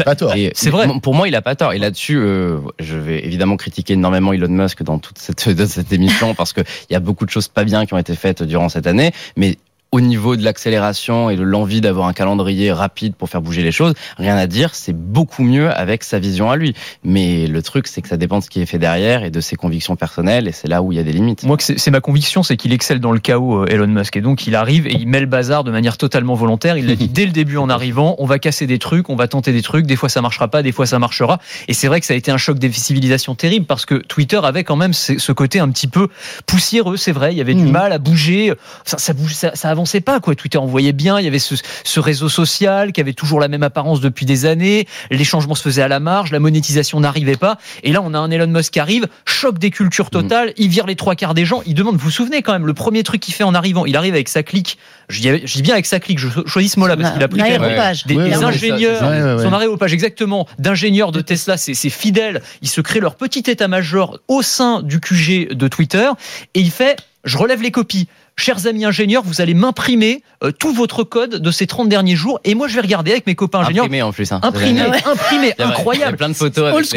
C'est 0.54 0.70
vrai. 0.70 0.88
Pour 1.02 1.14
moi, 1.14 1.28
il 1.28 1.34
a 1.34 1.42
pas 1.42 1.56
tort. 1.56 1.72
Et 1.72 1.78
là-dessus, 1.78 2.16
euh, 2.16 2.58
je 2.78 2.96
vais 2.96 3.24
évidemment 3.24 3.56
critiquer 3.56 3.94
énormément 3.94 4.32
Elon 4.32 4.48
Musk 4.48 4.82
dans 4.82 4.98
toute 4.98 5.18
cette, 5.18 5.40
cette 5.66 5.92
émission 5.92 6.34
parce 6.34 6.52
qu'il 6.52 6.64
y 6.90 6.94
a 6.94 7.00
beaucoup 7.00 7.24
de 7.24 7.30
choses 7.30 7.48
pas 7.48 7.64
bien 7.64 7.86
qui 7.86 7.94
ont 7.94 7.98
été 7.98 8.14
faites 8.14 8.42
durant 8.42 8.68
cette 8.68 8.86
année. 8.86 9.12
Mais 9.36 9.58
au 9.92 10.00
niveau 10.00 10.36
de 10.36 10.42
l'accélération 10.42 11.28
et 11.28 11.36
de 11.36 11.42
l'envie 11.42 11.82
d'avoir 11.82 12.08
un 12.08 12.14
calendrier 12.14 12.72
rapide 12.72 13.14
pour 13.14 13.28
faire 13.28 13.42
bouger 13.42 13.62
les 13.62 13.72
choses, 13.72 13.92
rien 14.16 14.36
à 14.36 14.46
dire, 14.46 14.74
c'est 14.74 14.96
beaucoup 14.96 15.42
mieux 15.42 15.70
avec 15.70 16.02
sa 16.02 16.18
vision 16.18 16.50
à 16.50 16.56
lui. 16.56 16.74
Mais 17.04 17.46
le 17.46 17.62
truc, 17.62 17.86
c'est 17.86 18.00
que 18.00 18.08
ça 18.08 18.16
dépend 18.16 18.38
de 18.38 18.44
ce 18.44 18.48
qui 18.48 18.62
est 18.62 18.66
fait 18.66 18.78
derrière 18.78 19.22
et 19.22 19.30
de 19.30 19.40
ses 19.42 19.54
convictions 19.54 19.94
personnelles, 19.94 20.48
et 20.48 20.52
c'est 20.52 20.66
là 20.66 20.82
où 20.82 20.92
il 20.92 20.96
y 20.96 20.98
a 20.98 21.02
des 21.02 21.12
limites. 21.12 21.42
Moi, 21.42 21.58
c'est 21.60 21.90
ma 21.90 22.00
conviction, 22.00 22.42
c'est 22.42 22.56
qu'il 22.56 22.72
excelle 22.72 23.00
dans 23.00 23.12
le 23.12 23.18
chaos, 23.18 23.64
euh, 23.64 23.66
Elon 23.66 23.86
Musk, 23.86 24.16
et 24.16 24.22
donc 24.22 24.46
il 24.46 24.56
arrive 24.56 24.86
et 24.86 24.94
il 24.94 25.06
met 25.06 25.20
le 25.20 25.26
bazar 25.26 25.62
de 25.62 25.70
manière 25.70 25.98
totalement 25.98 26.34
volontaire. 26.34 26.78
Il 26.78 26.86
l'a 26.86 26.94
dit 26.94 27.08
dès 27.10 27.26
le 27.26 27.32
début 27.32 27.58
en 27.58 27.68
arrivant, 27.68 28.16
on 28.18 28.24
va 28.24 28.38
casser 28.38 28.66
des 28.66 28.78
trucs, 28.78 29.10
on 29.10 29.16
va 29.16 29.28
tenter 29.28 29.52
des 29.52 29.62
trucs, 29.62 29.84
des 29.84 29.96
fois 29.96 30.08
ça 30.08 30.22
marchera 30.22 30.48
pas, 30.48 30.62
des 30.62 30.72
fois 30.72 30.86
ça 30.86 30.98
marchera. 30.98 31.38
Et 31.68 31.74
c'est 31.74 31.88
vrai 31.88 32.00
que 32.00 32.06
ça 32.06 32.14
a 32.14 32.16
été 32.16 32.30
un 32.30 32.38
choc 32.38 32.58
de 32.58 32.70
civilisation 32.70 33.34
terrible 33.34 33.66
parce 33.66 33.84
que 33.84 33.96
Twitter 33.96 34.40
avait 34.42 34.64
quand 34.64 34.76
même 34.76 34.94
ce 34.94 35.32
côté 35.32 35.60
un 35.60 35.68
petit 35.68 35.86
peu 35.86 36.08
poussiéreux, 36.46 36.96
c'est 36.96 37.12
vrai. 37.12 37.34
Il 37.34 37.36
y 37.36 37.42
avait 37.42 37.54
du 37.54 37.64
mmh. 37.64 37.70
mal 37.70 37.92
à 37.92 37.98
bouger, 37.98 38.54
ça, 38.86 38.96
ça, 38.96 39.12
ça, 39.28 39.54
ça 39.54 39.68
avançait 39.68 39.81
pas 40.00 40.20
quoi. 40.20 40.34
Twitter 40.34 40.58
en 40.58 40.66
voyait 40.66 40.92
bien, 40.92 41.18
il 41.18 41.24
y 41.24 41.28
avait 41.28 41.38
ce, 41.38 41.54
ce, 41.84 42.00
réseau 42.00 42.28
social 42.28 42.92
qui 42.92 43.00
avait 43.00 43.12
toujours 43.12 43.40
la 43.40 43.48
même 43.48 43.62
apparence 43.62 44.00
depuis 44.00 44.26
des 44.26 44.46
années, 44.46 44.86
les 45.10 45.24
changements 45.24 45.54
se 45.54 45.62
faisaient 45.62 45.82
à 45.82 45.88
la 45.88 46.00
marge, 46.00 46.32
la 46.32 46.40
monétisation 46.40 47.00
n'arrivait 47.00 47.36
pas, 47.36 47.58
et 47.82 47.92
là 47.92 48.00
on 48.02 48.14
a 48.14 48.18
un 48.18 48.30
Elon 48.30 48.46
Musk 48.46 48.72
qui 48.72 48.80
arrive, 48.80 49.06
choc 49.24 49.58
des 49.58 49.70
cultures 49.70 50.06
mm. 50.06 50.10
totales, 50.10 50.52
il 50.56 50.68
vire 50.68 50.86
les 50.86 50.96
trois 50.96 51.14
quarts 51.14 51.34
des 51.34 51.44
gens, 51.44 51.62
il 51.66 51.74
demande, 51.74 51.96
vous 51.96 52.04
vous 52.04 52.10
souvenez 52.10 52.42
quand 52.42 52.52
même, 52.52 52.66
le 52.66 52.74
premier 52.74 53.02
truc 53.02 53.20
qu'il 53.20 53.34
fait 53.34 53.44
en 53.44 53.54
arrivant, 53.54 53.86
il 53.86 53.96
arrive 53.96 54.14
avec 54.14 54.28
sa 54.28 54.42
clique, 54.42 54.78
je 55.08 55.20
dis, 55.20 55.28
je 55.44 55.54
dis 55.54 55.62
bien 55.62 55.74
avec 55.74 55.86
sa 55.86 56.00
clique, 56.00 56.18
je 56.18 56.28
choisis 56.46 56.72
ce 56.72 56.80
mot-là 56.80 56.96
parce 56.96 57.12
qu'il 57.12 57.22
a 57.22 57.28
pris 57.28 57.42
des, 57.42 58.14
des 58.14 58.34
ingénieurs, 58.34 59.40
son 59.40 59.52
arrêt 59.52 59.66
au 59.66 59.76
page 59.76 59.92
exactement, 59.92 60.46
d'ingénieurs 60.58 61.12
de 61.12 61.20
Tesla, 61.20 61.56
c'est 61.56 61.74
fidèle, 61.90 62.42
ils 62.62 62.68
se 62.68 62.80
créent 62.80 63.00
leur 63.00 63.16
petit 63.16 63.50
état-major 63.50 64.18
au 64.28 64.42
sein 64.42 64.82
du 64.82 65.00
QG 65.00 65.52
de 65.52 65.68
Twitter, 65.68 66.08
et 66.54 66.60
il 66.60 66.70
fait, 66.70 66.96
je 67.24 67.38
relève 67.38 67.62
les 67.62 67.70
copies 67.70 68.08
chers 68.36 68.66
amis 68.66 68.84
ingénieurs, 68.84 69.22
vous 69.24 69.40
allez 69.40 69.54
m'imprimer 69.54 70.22
euh, 70.42 70.50
tout 70.50 70.72
votre 70.72 71.04
code 71.04 71.36
de 71.36 71.50
ces 71.50 71.66
30 71.66 71.88
derniers 71.88 72.16
jours 72.16 72.40
et 72.44 72.54
moi 72.54 72.66
je 72.66 72.74
vais 72.74 72.80
regarder 72.80 73.12
avec 73.12 73.26
mes 73.26 73.34
copains 73.34 73.60
ingénieurs. 73.60 73.84
Imprimé 73.84 74.02
en 74.02 74.12
plus. 74.12 74.32
Hein, 74.32 74.40
imprimé, 74.42 74.80
imprimé, 74.80 75.54
incroyable. 75.58 76.08
Il 76.08 76.12
y 76.12 76.14
a 76.14 76.16
plein 76.16 76.28
de 76.28 76.34
photos 76.34 76.72
avec, 76.72 76.88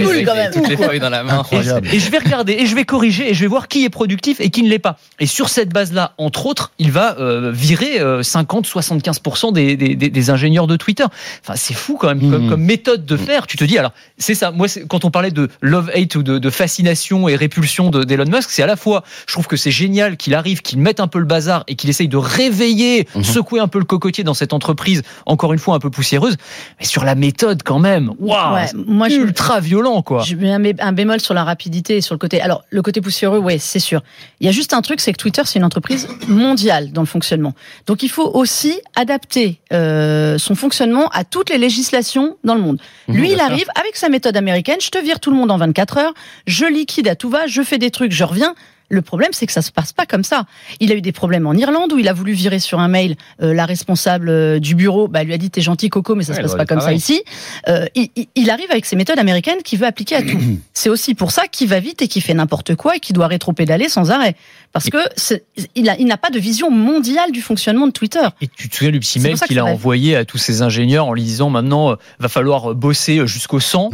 toutes 0.53 0.67
les 0.67 0.77
feuilles 0.77 0.99
dans 0.99 1.09
la 1.09 1.23
main. 1.23 1.43
Et, 1.91 1.99
je 1.99 2.09
vais 2.09 2.17
regarder 2.17 2.53
et 2.53 2.65
je 2.65 2.75
vais 2.75 2.85
corriger 2.85 3.29
et 3.29 3.33
je 3.33 3.41
vais 3.41 3.47
voir 3.47 3.67
qui 3.67 3.85
est 3.85 3.89
productif 3.89 4.39
et 4.39 4.49
qui 4.49 4.63
ne 4.63 4.69
l'est 4.69 4.79
pas. 4.79 4.97
Et 5.19 5.25
sur 5.25 5.49
cette 5.49 5.69
base-là, 5.69 6.13
entre 6.17 6.45
autres, 6.45 6.71
il 6.79 6.91
va 6.91 7.17
euh, 7.19 7.51
virer 7.51 7.99
50-75% 7.99 9.49
euh, 9.49 9.51
des, 9.51 9.75
des, 9.75 9.95
des, 9.95 10.29
ingénieurs 10.29 10.67
de 10.67 10.75
Twitter. 10.75 11.05
Enfin, 11.41 11.55
c'est 11.55 11.73
fou 11.73 11.97
quand 11.99 12.07
même 12.07 12.31
comme, 12.31 12.47
mhm. 12.47 12.55
méthode 12.55 13.05
de 13.05 13.17
faire. 13.17 13.47
Tu 13.47 13.57
te 13.57 13.63
dis, 13.63 13.77
alors, 13.77 13.93
c'est 14.17 14.35
ça. 14.35 14.51
Moi, 14.51 14.67
quand 14.87 15.05
on 15.05 15.11
parlait 15.11 15.31
de 15.31 15.49
love-hate 15.61 16.15
ou 16.15 16.23
de, 16.23 16.37
de, 16.39 16.49
fascination 16.49 17.27
et 17.27 17.35
répulsion 17.35 17.89
d'Elon 17.89 18.25
Musk, 18.25 18.49
c'est 18.49 18.63
à 18.63 18.67
la 18.67 18.75
fois, 18.75 19.03
je 19.27 19.33
trouve 19.33 19.47
que 19.47 19.57
c'est 19.57 19.71
génial 19.71 20.17
qu'il 20.17 20.33
arrive, 20.33 20.61
qu'il 20.61 20.79
mette 20.79 20.99
un 20.99 21.07
peu 21.07 21.19
le 21.19 21.24
bazar 21.25 21.63
et 21.67 21.75
qu'il 21.75 21.89
essaye 21.89 22.07
de 22.07 22.17
réveiller, 22.17 23.07
mhm. 23.15 23.23
secouer 23.23 23.59
un 23.59 23.67
peu 23.67 23.79
le 23.79 23.85
cocotier 23.85 24.23
dans 24.23 24.33
cette 24.33 24.53
entreprise, 24.53 25.03
encore 25.25 25.53
une 25.53 25.59
fois 25.59 25.75
un 25.75 25.79
peu 25.79 25.89
poussiéreuse, 25.89 26.35
mais 26.79 26.85
sur 26.85 27.03
la 27.03 27.15
méthode 27.15 27.63
quand 27.63 27.79
même, 27.79 28.13
waouh, 28.19 28.57
moi 28.87 29.09
ultra 29.09 29.59
violent 29.59 30.01
quoi. 30.01 30.23
Je 30.23 30.35
mets 30.35 30.75
un 30.79 30.91
bémol 30.93 31.19
sur 31.19 31.33
la 31.33 31.43
rapidité 31.43 31.97
et 31.97 32.01
sur 32.01 32.15
le 32.15 32.19
côté. 32.19 32.41
Alors 32.41 32.63
le 32.69 32.81
côté 32.81 33.01
poussiéreux, 33.01 33.39
oui, 33.39 33.57
c'est 33.59 33.79
sûr. 33.79 34.01
Il 34.39 34.45
y 34.45 34.49
a 34.49 34.51
juste 34.51 34.73
un 34.73 34.81
truc, 34.81 35.01
c'est 35.01 35.11
que 35.11 35.17
Twitter 35.17 35.41
c'est 35.45 35.59
une 35.59 35.65
entreprise 35.65 36.07
mondiale 36.27 36.91
dans 36.91 37.01
le 37.01 37.07
fonctionnement. 37.07 37.53
Donc 37.87 38.03
il 38.03 38.09
faut 38.09 38.29
aussi 38.33 38.79
adapter 38.95 39.59
euh, 39.73 40.37
son 40.37 40.55
fonctionnement 40.55 41.07
à 41.09 41.23
toutes 41.23 41.49
les 41.49 41.57
législations 41.57 42.37
dans 42.43 42.55
le 42.55 42.61
monde. 42.61 42.79
Mhm, 43.07 43.15
Lui, 43.15 43.31
il 43.31 43.39
arrive 43.39 43.67
avec 43.79 43.95
sa 43.95 44.09
méthode 44.09 44.37
américaine, 44.37 44.77
je 44.81 44.89
te 44.89 44.97
vire 44.97 45.19
tout 45.19 45.31
le 45.31 45.37
monde 45.37 45.51
en 45.51 45.57
24 45.57 45.97
heures, 45.97 46.13
je 46.47 46.65
liquide 46.65 47.07
à 47.07 47.15
tout 47.15 47.29
va, 47.29 47.47
je 47.47 47.61
fais 47.61 47.77
des 47.77 47.91
trucs, 47.91 48.11
je 48.11 48.23
reviens. 48.23 48.55
Le 48.89 49.01
problème, 49.01 49.29
c'est 49.31 49.47
que 49.47 49.51
ça 49.51 49.63
se 49.63 49.71
passe 49.71 49.93
pas 49.93 50.05
comme 50.05 50.23
ça. 50.23 50.45
Il 50.79 50.91
a 50.91 50.95
eu 50.95 51.01
des 51.01 51.11
problèmes 51.11 51.47
en 51.47 51.53
Irlande 51.53 51.91
où 51.93 51.97
il 51.97 52.07
a 52.07 52.13
voulu 52.13 52.33
virer 52.33 52.59
sur 52.59 52.79
un 52.79 52.87
mail 52.87 53.15
euh, 53.41 53.53
la 53.53 53.65
responsable 53.65 54.29
euh, 54.29 54.59
du 54.59 54.75
bureau. 54.75 55.07
Bah, 55.07 55.21
elle 55.21 55.27
lui 55.27 55.33
a 55.33 55.37
dit 55.37 55.49
t'es 55.49 55.61
gentil 55.61 55.89
Coco, 55.89 56.13
mais 56.13 56.23
ça 56.23 56.35
se 56.35 56.41
passe 56.41 56.55
pas 56.55 56.65
comme 56.65 56.81
ça 56.81 56.93
ici. 56.93 57.23
Euh, 57.67 57.85
il, 57.95 58.49
arrive 58.49 58.69
avec 58.69 58.85
ses 58.85 58.95
méthodes 58.95 59.17
américaines 59.17 59.63
qu'il 59.63 59.79
veut 59.79 59.87
appliquer 59.87 60.15
à 60.15 60.21
tout. 60.21 60.37
c'est 60.73 60.89
aussi 60.89 61.15
pour 61.15 61.31
ça 61.31 61.47
qu'il 61.47 61.67
va 61.67 61.79
vite 61.79 62.01
et 62.03 62.07
qu'il 62.07 62.21
fait 62.21 62.35
n'importe 62.35 62.75
quoi 62.75 62.97
et 62.97 62.99
qu'il 62.99 63.15
doit 63.15 63.27
rétro-pédaler 63.27 63.89
sans 63.89 64.11
arrêt. 64.11 64.35
Parce 64.71 64.89
que 64.89 64.97
il, 65.75 65.89
a, 65.89 65.97
il 65.97 66.05
n'a 66.05 66.17
pas 66.17 66.29
de 66.29 66.37
vision 66.37 66.69
mondiale 66.69 67.31
du 67.31 67.41
fonctionnement 67.41 67.87
de 67.87 67.91
Twitter. 67.91 68.27
Et 68.41 68.47
tu 68.47 68.69
te 68.69 68.75
souviens 68.75 68.91
du 68.91 68.99
petit 68.99 69.19
mail 69.19 69.39
qu'il 69.39 69.57
a 69.57 69.65
envoyé 69.65 70.15
à 70.15 70.25
tous 70.25 70.37
ses 70.37 70.61
ingénieurs 70.61 71.07
en 71.07 71.13
lui 71.13 71.23
disant 71.23 71.49
maintenant 71.49 71.95
va 72.19 72.29
falloir 72.29 72.75
bosser 72.75 73.25
jusqu'au 73.25 73.59
100. 73.59 73.89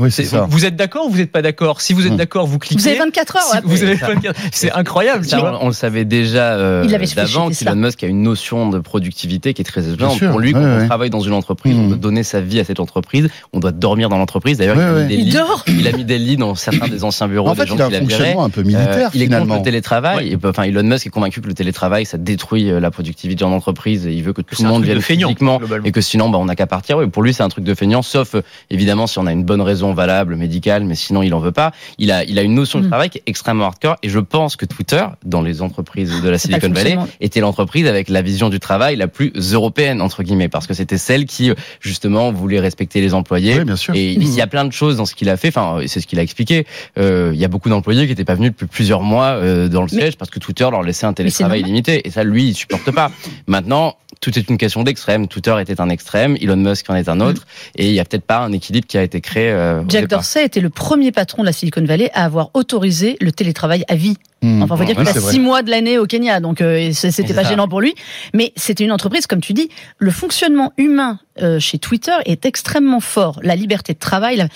vous 0.49 0.65
êtes 0.65 0.75
d'accord 0.75 1.05
ou 1.05 1.11
vous 1.11 1.17
n'êtes 1.17 1.31
pas 1.31 1.41
d'accord? 1.41 1.81
Si 1.81 1.93
vous 1.93 2.05
êtes 2.05 2.13
hmm. 2.13 2.17
d'accord, 2.17 2.47
vous 2.47 2.59
cliquez. 2.59 2.81
Vous 2.81 2.87
avez 2.87 2.97
24 2.97 3.35
heures. 3.37 3.61
vous 3.63 3.83
avez 3.83 3.95
24... 3.95 4.35
C'est 4.51 4.71
incroyable. 4.81 5.25
on, 5.61 5.67
le 5.67 5.73
savait 5.73 6.05
déjà 6.05 6.53
euh, 6.53 6.85
d'avant 7.15 7.49
qu'Elon 7.49 7.75
Musk 7.75 8.03
a 8.03 8.07
une 8.07 8.21
notion 8.21 8.69
de 8.69 8.79
productivité 8.79 9.53
qui 9.53 9.61
est 9.61 9.65
très 9.65 9.87
élevée. 9.87 10.05
Pour 10.29 10.39
lui, 10.39 10.53
quand 10.53 10.63
on 10.63 10.85
travaille 10.85 11.09
dans 11.09 11.21
une 11.21 11.33
entreprise, 11.33 11.75
on 11.77 11.87
doit 11.87 11.97
donner 11.97 12.23
sa 12.23 12.41
vie 12.41 12.59
à 12.59 12.63
cette 12.63 12.79
entreprise, 12.79 13.29
on 13.53 13.59
doit 13.59 13.71
dormir 13.71 14.09
dans 14.09 14.17
l'entreprise. 14.17 14.57
D'ailleurs, 14.57 14.77
il, 14.77 14.83
a 14.83 14.93
mis 15.01 15.07
des 15.07 15.17
lits, 15.17 15.37
il 15.67 15.87
a 15.87 15.91
mis 15.91 16.05
des 16.05 16.17
lits 16.17 16.37
dans 16.37 16.55
certains 16.55 16.87
des 16.87 17.03
anciens 17.03 17.27
bureaux 17.27 17.49
en 17.49 17.55
fait, 17.55 17.63
des 17.63 17.67
gens 17.67 17.75
il 17.75 17.81
a 17.81 17.85
un 17.85 17.99
fonctionnement 18.01 18.43
un 18.43 18.49
peu 18.49 18.63
militaire. 18.63 19.07
Euh, 19.07 19.11
il 19.13 19.21
est 19.21 19.29
contre 19.29 19.55
le 19.55 19.61
télétravail. 19.61 20.37
enfin, 20.43 20.63
Elon 20.63 20.83
Musk 20.83 21.07
est 21.07 21.09
convaincu 21.09 21.41
que 21.41 21.47
le 21.47 21.53
télétravail, 21.53 22.05
ça 22.05 22.17
détruit 22.17 22.69
euh, 22.69 22.79
la 22.79 22.91
productivité 22.91 23.43
en 23.43 23.51
entreprise. 23.51 24.07
Et 24.07 24.13
il 24.13 24.23
veut 24.23 24.33
que 24.33 24.41
tout 24.41 24.61
le 24.61 24.67
monde 24.67 24.83
vienne 24.83 25.01
physiquement 25.01 25.59
et 25.83 25.91
que 25.91 26.01
sinon, 26.01 26.29
bah, 26.29 26.37
on 26.37 26.45
n'a 26.45 26.55
qu'à 26.55 26.67
partir. 26.67 27.09
pour 27.09 27.23
lui, 27.23 27.33
c'est 27.33 27.43
un 27.43 27.49
truc 27.49 27.63
de 27.63 27.73
feignant, 27.73 28.01
sauf 28.01 28.35
évidemment 28.69 29.07
si 29.07 29.19
on 29.19 29.27
a 29.27 29.31
une 29.31 29.43
bonne 29.43 29.61
raison 29.61 29.93
valable 29.93 30.35
médicale, 30.35 30.83
mais 30.83 30.95
sinon, 30.95 31.21
il 31.23 31.33
en 31.33 31.39
veut 31.39 31.51
pas. 31.51 31.71
Il 31.97 32.11
a, 32.11 32.23
il 32.23 32.39
a 32.39 32.41
une 32.41 32.55
notion 32.55 32.79
de 32.79 32.85
mm. 32.85 32.89
travail 32.89 33.09
qui 33.09 33.19
est 33.19 33.23
extrêmement 33.27 33.65
hardcore. 33.65 33.97
Et 34.03 34.09
je 34.09 34.19
pense 34.19 34.55
que 34.55 34.65
Twitter, 34.71 35.05
dans 35.25 35.41
les 35.41 35.61
entreprises 35.61 36.21
de 36.21 36.29
la 36.29 36.37
Silicon 36.37 36.69
Valley 36.69 36.97
était 37.19 37.39
l'entreprise 37.39 37.87
avec 37.87 38.09
la 38.09 38.21
vision 38.21 38.49
du 38.49 38.59
travail 38.59 38.95
la 38.95 39.07
plus 39.07 39.31
européenne 39.53 40.01
entre 40.01 40.23
guillemets 40.23 40.49
parce 40.49 40.67
que 40.67 40.73
c'était 40.73 40.97
celle 40.97 41.25
qui 41.25 41.51
justement 41.79 42.31
voulait 42.31 42.59
respecter 42.59 43.01
les 43.01 43.13
employés. 43.13 43.63
bien 43.63 43.75
sûr. 43.75 43.93
Et 43.95 44.13
il 44.13 44.33
y 44.33 44.41
a 44.41 44.47
plein 44.47 44.65
de 44.65 44.73
choses 44.73 44.97
dans 44.97 45.05
ce 45.05 45.15
qu'il 45.15 45.29
a 45.29 45.37
fait. 45.37 45.49
Enfin, 45.49 45.79
c'est 45.87 45.99
ce 45.99 46.07
qu'il 46.07 46.19
a 46.19 46.23
expliqué. 46.23 46.65
Euh, 46.97 47.31
il 47.33 47.39
y 47.39 47.45
a 47.45 47.47
beaucoup 47.47 47.69
d'employés 47.69 48.03
qui 48.03 48.09
n'étaient 48.09 48.25
pas 48.25 48.35
venus 48.35 48.51
depuis 48.51 48.67
plusieurs 48.67 49.01
mois 49.01 49.31
euh, 49.31 49.67
dans 49.67 49.81
le 49.81 49.87
siège 49.87 50.17
parce 50.17 50.31
que 50.31 50.39
Twitter 50.39 50.67
leur 50.71 50.83
laissait 50.83 51.05
un 51.05 51.13
télétravail 51.13 51.63
limité. 51.63 52.07
Et 52.07 52.11
ça, 52.11 52.23
lui, 52.23 52.49
il 52.49 52.53
supporte 52.53 52.91
pas. 52.91 53.11
Maintenant, 53.47 53.95
tout 54.21 54.37
est 54.37 54.49
une 54.49 54.57
question 54.57 54.83
d'extrême. 54.83 55.27
Twitter 55.27 55.55
était 55.59 55.81
un 55.81 55.89
extrême, 55.89 56.37
Elon 56.39 56.55
Musk 56.55 56.89
en 56.89 56.95
est 56.95 57.09
un 57.09 57.19
autre, 57.19 57.47
et 57.75 57.87
il 57.87 57.93
y 57.93 57.99
a 57.99 58.05
peut-être 58.05 58.23
pas 58.23 58.37
un 58.37 58.51
équilibre 58.51 58.87
qui 58.87 58.97
a 58.97 59.03
été 59.03 59.19
créé. 59.19 59.49
Euh, 59.49 59.83
Jack 59.89 60.07
Dorsey 60.07 60.45
était 60.45 60.59
le 60.59 60.69
premier 60.69 61.11
patron 61.11 61.41
de 61.41 61.47
la 61.47 61.53
Silicon 61.53 61.83
Valley 61.83 62.11
à 62.13 62.23
avoir 62.23 62.51
autorisé 62.53 63.17
le 63.19 63.31
télétravail 63.31 63.83
à 63.87 63.95
vie. 63.95 64.17
Hmm. 64.43 64.61
Enfin, 64.61 64.75
on 64.75 64.77
va 64.77 64.85
dire 64.85 64.95
qu'il 64.95 65.07
a 65.07 65.13
six 65.13 65.39
mois 65.39 65.63
de 65.63 65.71
l'année 65.71 65.97
au 65.97 66.05
Kenya, 66.05 66.39
donc 66.39 66.61
euh, 66.61 66.91
c'était 66.93 67.33
pas 67.33 67.43
gênant 67.43 67.67
pour 67.67 67.81
lui. 67.81 67.95
Mais 68.33 68.53
c'était 68.55 68.83
une 68.83 68.91
entreprise, 68.91 69.25
comme 69.25 69.41
tu 69.41 69.53
dis, 69.53 69.69
le 69.97 70.11
fonctionnement 70.11 70.71
humain 70.77 71.19
euh, 71.41 71.59
chez 71.59 71.79
Twitter 71.79 72.15
est 72.25 72.45
extrêmement 72.45 72.99
fort. 72.99 73.39
La 73.43 73.55
liberté 73.55 73.93
de 73.93 73.99
travail, 73.99 74.47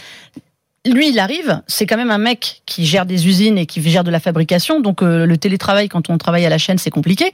lui, 0.86 1.10
il 1.10 1.20
arrive, 1.20 1.62
c'est 1.66 1.88
quand 1.88 1.98
même 1.98 2.12
un 2.12 2.20
mec 2.20 2.62
qui 2.66 2.86
gère 2.86 3.06
des 3.06 3.28
usines 3.28 3.58
et 3.58 3.66
qui 3.66 3.82
gère 3.82 4.04
de 4.04 4.12
la 4.12 4.20
fabrication, 4.20 4.80
donc 4.80 5.02
euh, 5.02 5.26
le 5.26 5.38
télétravail 5.38 5.90
quand 5.90 6.10
on 6.10 6.18
travaille 6.18 6.46
à 6.46 6.50
la 6.50 6.60
chaîne, 6.60 6.78
c'est 6.78 6.92
compliqué 6.92 7.32